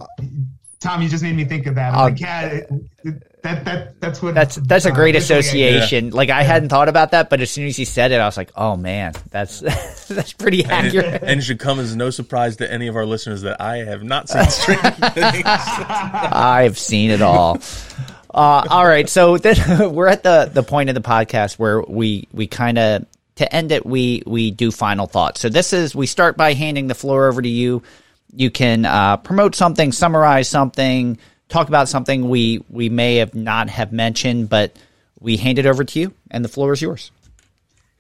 [0.81, 1.93] Tom, you just made me think of that.
[1.93, 2.61] I'm like, yeah,
[3.05, 6.07] it, that that that's what that's that's a great uh, association.
[6.07, 6.15] Yeah.
[6.15, 6.47] Like I yeah.
[6.47, 8.77] hadn't thought about that, but as soon as he said it, I was like, oh
[8.77, 9.61] man, that's
[10.09, 11.07] that's pretty accurate.
[11.07, 13.61] And it, and it, should come as no surprise to any of our listeners that
[13.61, 15.43] I have not seen Stranger Things.
[15.47, 17.59] I've seen it all.
[18.33, 22.29] Uh, all right, so then we're at the the point of the podcast where we
[22.33, 23.07] we kind of
[23.37, 25.41] to end it we we do final thoughts.
[25.41, 27.83] So this is we start by handing the floor over to you.
[28.35, 31.19] You can uh, promote something, summarize something
[31.49, 34.77] talk about something we we may have not have mentioned, but
[35.21, 37.11] we hand it over to you, and the floor is yours.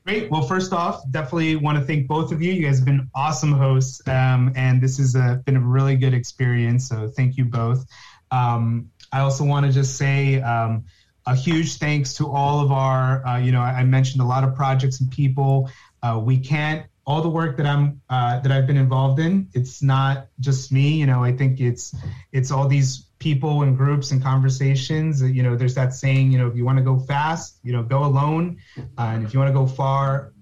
[0.07, 0.31] Great.
[0.31, 2.53] Well, first off, definitely want to thank both of you.
[2.53, 6.15] You guys have been awesome hosts, um, and this has uh, been a really good
[6.15, 6.89] experience.
[6.89, 7.85] So thank you both.
[8.31, 10.85] Um, I also want to just say um,
[11.27, 13.27] a huge thanks to all of our.
[13.27, 15.71] Uh, you know, I, I, mentioned a lot of projects and people.
[16.03, 19.49] Uh, we can't all the work that I'm uh, that I've been involved in.
[19.53, 21.01] It's not just me.
[21.01, 21.95] You know, I think it's
[22.33, 25.23] it's all these people and groups and conversations.
[25.23, 27.83] You know, there's that saying, you know, if you want to go fast, you know,
[27.83, 30.33] go alone, uh, and if you want to go far,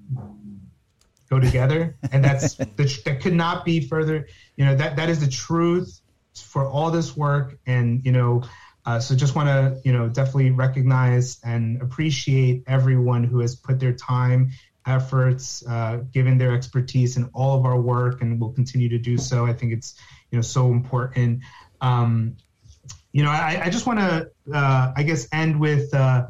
[1.31, 1.97] go together.
[2.13, 4.29] And that's the, that could not be further.
[4.57, 6.01] You know, that that is the truth
[6.35, 7.59] for all this work.
[7.67, 8.43] And you know,
[8.85, 13.81] uh, so just want to you know definitely recognize and appreciate everyone who has put
[13.81, 14.51] their time
[14.87, 19.19] efforts, uh, given their expertise in all of our work, and will continue to do
[19.19, 19.47] so.
[19.47, 19.99] I think it's
[20.31, 21.43] you know so important.
[21.81, 22.37] Um,
[23.17, 26.27] you know, I, I just want to, uh, I guess, end with, uh,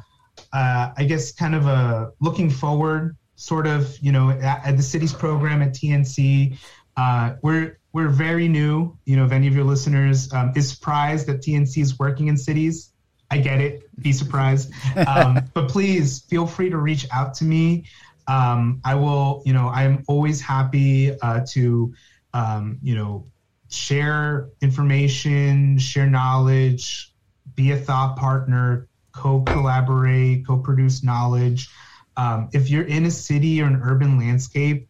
[0.53, 4.85] uh, I guess, kind of a looking forward sort of, you know, at, at the
[4.85, 6.57] city's program at TNC.
[6.97, 8.97] Uh, we're we're very new.
[9.05, 12.37] You know, if any of your listeners um, is surprised that TNC is working in
[12.37, 12.93] cities,
[13.33, 13.83] I get it.
[14.01, 14.73] Be surprised.
[15.09, 17.87] Um, but please feel free to reach out to me.
[18.29, 21.93] Um, I will, you know, I'm always happy uh, to,
[22.33, 23.27] um, you know,
[23.69, 27.13] share information, share knowledge,
[27.55, 31.71] be a thought partner, co collaborate, co produce knowledge.
[32.17, 34.89] Um, if you're in a city or an urban landscape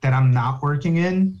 [0.00, 1.38] that I'm not working in,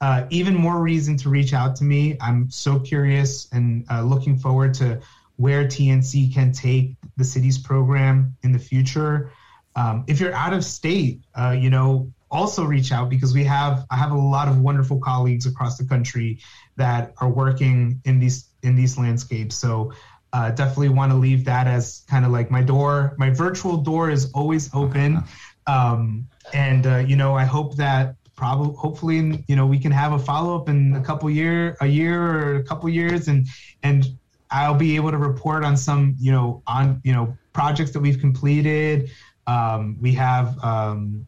[0.00, 2.16] uh, even more reason to reach out to me.
[2.20, 5.00] I'm so curious and uh, looking forward to
[5.36, 9.32] where TNC can take the city's program in the future.
[9.74, 13.86] Um, if you're out of state, uh, you know, also reach out because we have
[13.90, 16.38] I have a lot of wonderful colleagues across the country
[16.76, 19.56] that are working in these in these landscapes.
[19.56, 19.92] So
[20.32, 23.14] uh, definitely want to leave that as kind of like my door.
[23.18, 25.22] My virtual door is always open,
[25.66, 30.12] um, and uh, you know I hope that probably hopefully you know we can have
[30.12, 33.46] a follow up in a couple year a year or a couple years and
[33.82, 34.04] and
[34.50, 38.20] I'll be able to report on some you know on you know projects that we've
[38.20, 39.10] completed.
[39.46, 41.26] Um, we have um,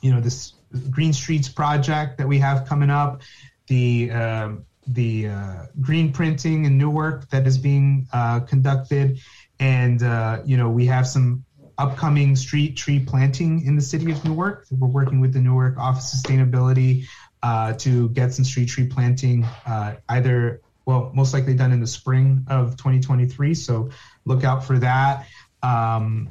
[0.00, 0.54] you know this
[0.90, 3.22] Green Streets project that we have coming up,
[3.66, 4.50] the uh,
[4.86, 9.20] the uh, green printing in Newark that is being uh, conducted,
[9.58, 11.44] and uh, you know we have some
[11.78, 14.66] upcoming street tree planting in the city of Newark.
[14.70, 17.06] We're working with the Newark Office of Sustainability
[17.42, 21.86] uh, to get some street tree planting uh, either well most likely done in the
[21.86, 23.54] spring of 2023.
[23.54, 23.90] So
[24.24, 25.26] look out for that.
[25.62, 26.28] Um,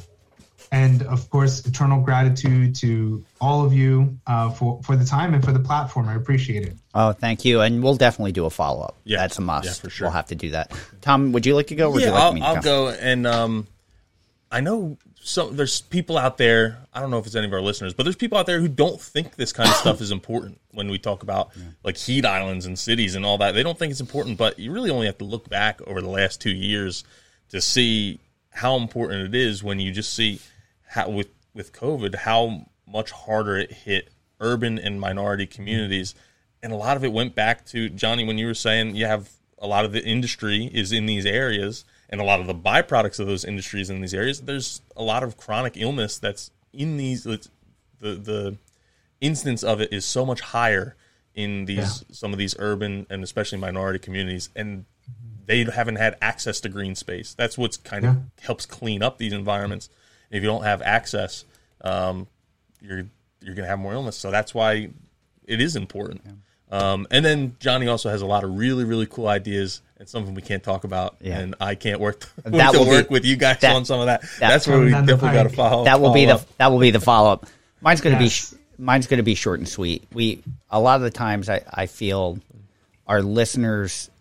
[0.71, 5.43] and of course, eternal gratitude to all of you uh, for for the time and
[5.43, 6.07] for the platform.
[6.07, 6.75] I appreciate it.
[6.93, 8.97] Oh, thank you, and we'll definitely do a follow up.
[9.03, 9.17] Yeah.
[9.17, 9.65] that's a must.
[9.65, 10.05] Yeah, for sure.
[10.05, 10.71] We'll have to do that.
[11.01, 11.89] Tom, would you like to go?
[11.89, 12.89] Or would yeah, you like I'll, me to I'll go.
[12.89, 13.67] And um,
[14.51, 16.79] I know some there's people out there.
[16.93, 18.67] I don't know if it's any of our listeners, but there's people out there who
[18.67, 20.59] don't think this kind of stuff is important.
[20.71, 21.51] When we talk about
[21.83, 24.37] like heat islands and cities and all that, they don't think it's important.
[24.37, 27.03] But you really only have to look back over the last two years
[27.49, 28.19] to see
[28.51, 29.63] how important it is.
[29.63, 30.39] When you just see
[30.89, 34.09] how with with COVID, how much harder it hit
[34.39, 36.15] urban and minority communities,
[36.61, 39.29] and a lot of it went back to Johnny when you were saying you have
[39.57, 43.19] a lot of the industry is in these areas and a lot of the byproducts
[43.19, 47.23] of those industries in these areas there's a lot of chronic illness that's in these
[47.23, 47.49] the
[47.99, 48.57] the
[49.21, 50.95] instance of it is so much higher
[51.35, 54.49] in these some of these urban and especially minority communities.
[54.55, 54.85] And
[55.45, 57.33] they haven't had access to green space.
[57.33, 59.89] That's what's kind of helps clean up these environments
[60.31, 61.45] if you don't have access
[61.81, 62.27] um,
[62.81, 63.03] you're
[63.41, 64.89] you're gonna have more illness so that's why
[65.45, 66.21] it is important
[66.71, 70.21] um, and then Johnny also has a lot of really, really cool ideas, and some
[70.21, 71.15] of them we can't talk about.
[71.19, 71.39] Yeah.
[71.39, 73.85] And I can't work to, That to will be- work with you guys that- on
[73.85, 74.21] some of that.
[74.21, 75.85] that- That's where we Coming down the definitely got to follow.
[75.85, 76.57] that will be the up.
[76.57, 77.47] that will be the follow up.
[77.81, 78.51] Mine's going to Yes.
[78.51, 80.03] be sh- mine's going to be short and sweet.
[80.13, 82.37] We a lot of the times I, I feel
[83.07, 84.11] our listeners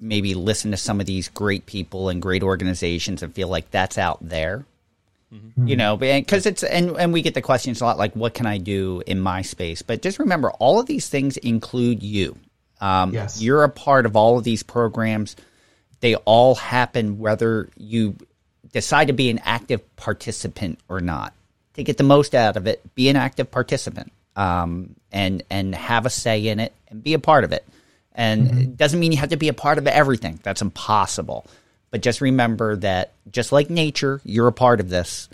[0.00, 3.96] maybe listen to some of these great people and great organizations and feel like that's
[3.96, 4.64] out there.
[5.56, 8.46] You know, because it's and and we get the questions a lot like, what can
[8.46, 9.80] I do in my space?
[9.82, 12.36] But just remember, all of these things include you.
[12.80, 13.40] Um, Yes.
[13.40, 15.36] You're a part of all of these programs.
[16.00, 18.16] They all happen whether you
[18.72, 21.32] decide to be an active participant or not.
[21.74, 26.04] To get the most out of it, be an active participant um, and and have
[26.04, 27.66] a say in it and be a part of it.
[28.14, 30.38] And it doesn't mean you have to be a part of everything.
[30.42, 31.46] That's impossible.
[31.92, 35.28] But just remember that just like nature, you're a part of this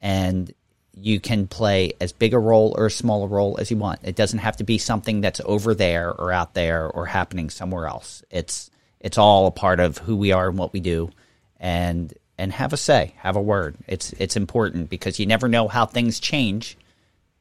[0.00, 0.54] and
[0.94, 3.78] you can play as big a role or as small a smaller role as you
[3.78, 4.00] want.
[4.04, 7.86] It doesn't have to be something that's over there or out there or happening somewhere
[7.86, 8.22] else.
[8.30, 8.70] It's
[9.00, 11.10] it's all a part of who we are and what we do
[11.58, 13.76] and and have a say, have a word.
[13.86, 16.76] It's it's important because you never know how things change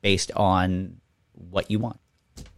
[0.01, 0.97] based on
[1.33, 1.99] what you want.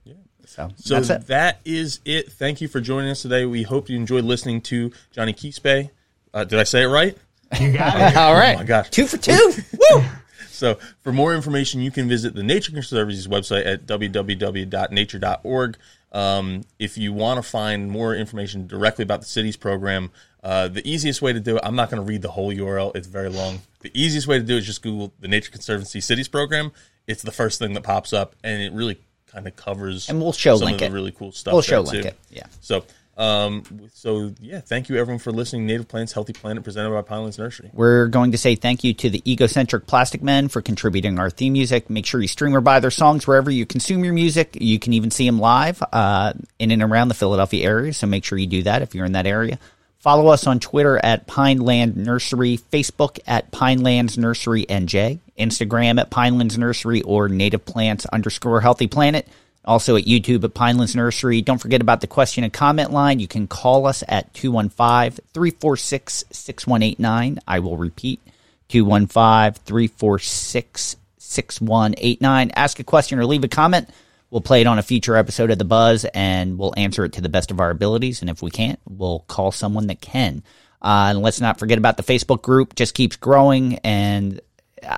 [0.04, 0.14] Yeah.
[0.46, 1.28] So, So that's it.
[1.28, 2.32] that is it.
[2.32, 3.46] Thank you for joining us today.
[3.46, 5.90] We hope you enjoyed listening to Johnny Quispe.
[6.34, 7.18] Uh, did I say it right?
[7.60, 8.18] You got it.
[8.18, 8.56] All right.
[8.56, 8.90] Oh my gosh.
[8.90, 9.54] Two for two.
[9.94, 10.04] Woo!
[10.50, 15.78] So, for more information, you can visit the Nature Conservancy's website at www.nature.org.
[16.12, 20.12] Um, if you want to find more information directly about the city's program,
[20.44, 22.96] uh, the easiest way to do it, I'm not going to read the whole URL,
[22.96, 23.62] it's very long.
[23.80, 26.72] The easiest way to do it is just Google the Nature Conservancy Cities program.
[27.08, 30.32] It's the first thing that pops up, and it really kind of covers And we'll
[30.34, 30.90] show some link of it.
[30.90, 31.54] the really cool stuff.
[31.54, 32.08] We'll there, show link too.
[32.10, 32.46] it, yeah.
[32.62, 32.86] So,
[33.16, 33.64] um,
[33.94, 35.68] so yeah, thank you everyone for listening.
[35.68, 37.70] Native Plants, Healthy Planet, presented by Pinelands Nursery.
[37.74, 41.54] We're going to say thank you to the Egocentric Plastic Men for contributing our theme
[41.54, 41.90] music.
[41.90, 44.58] Make sure you stream or buy their songs wherever you consume your music.
[44.60, 48.26] You can even see them live uh, in and around the Philadelphia area, so make
[48.26, 49.60] sure you do that if you're in that area.
[50.00, 56.58] Follow us on Twitter at Pineland Nursery, Facebook at Pinelands Nursery NJ, Instagram at Pinelands
[56.58, 59.26] Nursery or Native Plants underscore Healthy Planet.
[59.66, 61.42] Also at YouTube at Pinelands Nursery.
[61.42, 63.20] Don't forget about the question and comment line.
[63.20, 67.40] You can call us at 215 346 6189.
[67.48, 68.20] I will repeat
[68.68, 72.52] 215 346 6189.
[72.56, 73.90] Ask a question or leave a comment.
[74.30, 77.22] We'll play it on a future episode of The Buzz and we'll answer it to
[77.22, 78.22] the best of our abilities.
[78.22, 80.44] And if we can't, we'll call someone that can.
[80.82, 84.42] Uh, and let's not forget about the Facebook group, just keeps growing and
[84.82, 84.98] uh,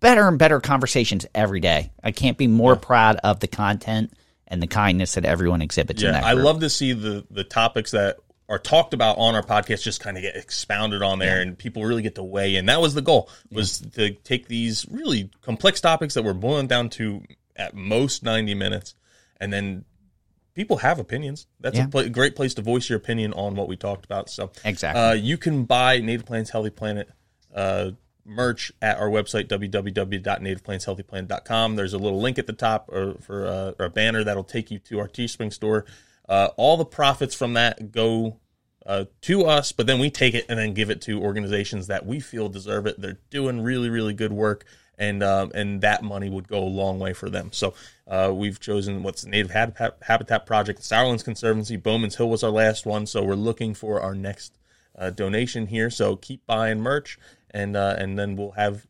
[0.00, 1.90] better and better conversations every day.
[2.02, 2.80] I can't be more yeah.
[2.80, 4.12] proud of the content
[4.46, 7.44] and the kindness that everyone exhibits yeah, in that I love to see the the
[7.44, 8.16] topics that
[8.48, 11.42] are talked about on our podcast just kind of get expounded on there yeah.
[11.42, 12.66] and people really get to weigh in.
[12.66, 14.08] That was the goal was yeah.
[14.08, 17.22] to take these really complex topics that were boiling down to
[17.56, 18.94] at most 90 minutes
[19.38, 19.84] and then
[20.54, 21.46] people have opinions.
[21.60, 21.84] That's yeah.
[21.84, 24.30] a pl- great place to voice your opinion on what we talked about.
[24.30, 27.08] So exactly, uh, you can buy Native Plants Healthy Planet
[27.54, 27.90] uh,
[28.28, 31.76] merch at our website www.nativeplantshealthyplanet.com.
[31.76, 34.70] There's a little link at the top or for uh, or a banner that'll take
[34.70, 35.86] you to our Teespring store.
[36.28, 38.38] Uh, all the profits from that go
[38.84, 42.06] uh, to us, but then we take it and then give it to organizations that
[42.06, 43.00] we feel deserve it.
[43.00, 44.64] They're doing really, really good work,
[44.98, 47.50] and um, and that money would go a long way for them.
[47.52, 47.74] So
[48.06, 52.50] uh, we've chosen what's the Native Habitat, Habitat Project, Sourlands Conservancy, Bowman's Hill was our
[52.50, 53.06] last one.
[53.06, 54.58] So we're looking for our next
[54.98, 55.90] uh, donation here.
[55.90, 57.18] So keep buying merch,
[57.50, 58.86] and uh, and then we'll have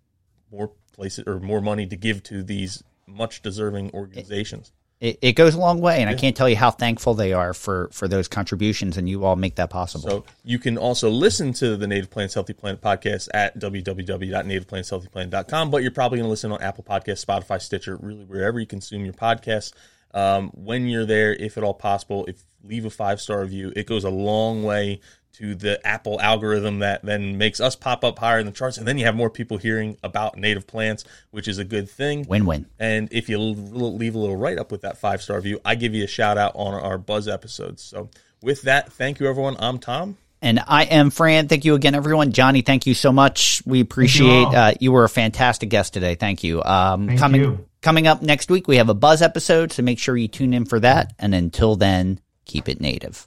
[0.51, 5.55] more places or more money to give to these much deserving organizations it, it goes
[5.55, 6.17] a long way, and yeah.
[6.17, 9.37] I can't tell you how thankful they are for for those contributions, and you all
[9.37, 10.11] make that possible.
[10.11, 15.83] So you can also listen to the Native Plants Healthy Planet podcast at www.nativeplantshealthyplanet.com, but
[15.83, 19.15] you're probably going to listen on Apple Podcasts, Spotify, Stitcher, really wherever you consume your
[19.15, 19.73] podcasts.
[20.15, 23.87] Um, when you're there, if at all possible, if leave a five star review, it
[23.87, 24.99] goes a long way
[25.35, 28.77] to the Apple algorithm that then makes us pop up higher in the charts.
[28.77, 32.27] And then you have more people hearing about native plants, which is a good thing.
[32.29, 32.67] Win win.
[32.79, 35.95] And if you leave a little write up with that five star review, I give
[35.95, 37.83] you a shout out on our Buzz episodes.
[37.83, 38.11] So
[38.43, 39.57] with that, thank you, everyone.
[39.59, 40.17] I'm Tom.
[40.41, 41.49] And I am Fran.
[41.49, 42.33] Thank you again, everyone.
[42.33, 43.63] Johnny, thank you so much.
[43.67, 46.15] We appreciate you, uh, you were a fantastic guest today.
[46.15, 46.63] Thank you.
[46.63, 47.67] Um, thank coming you.
[47.81, 50.65] coming up next week, we have a Buzz episode, so make sure you tune in
[50.65, 51.13] for that.
[51.19, 53.27] And until then, keep it native.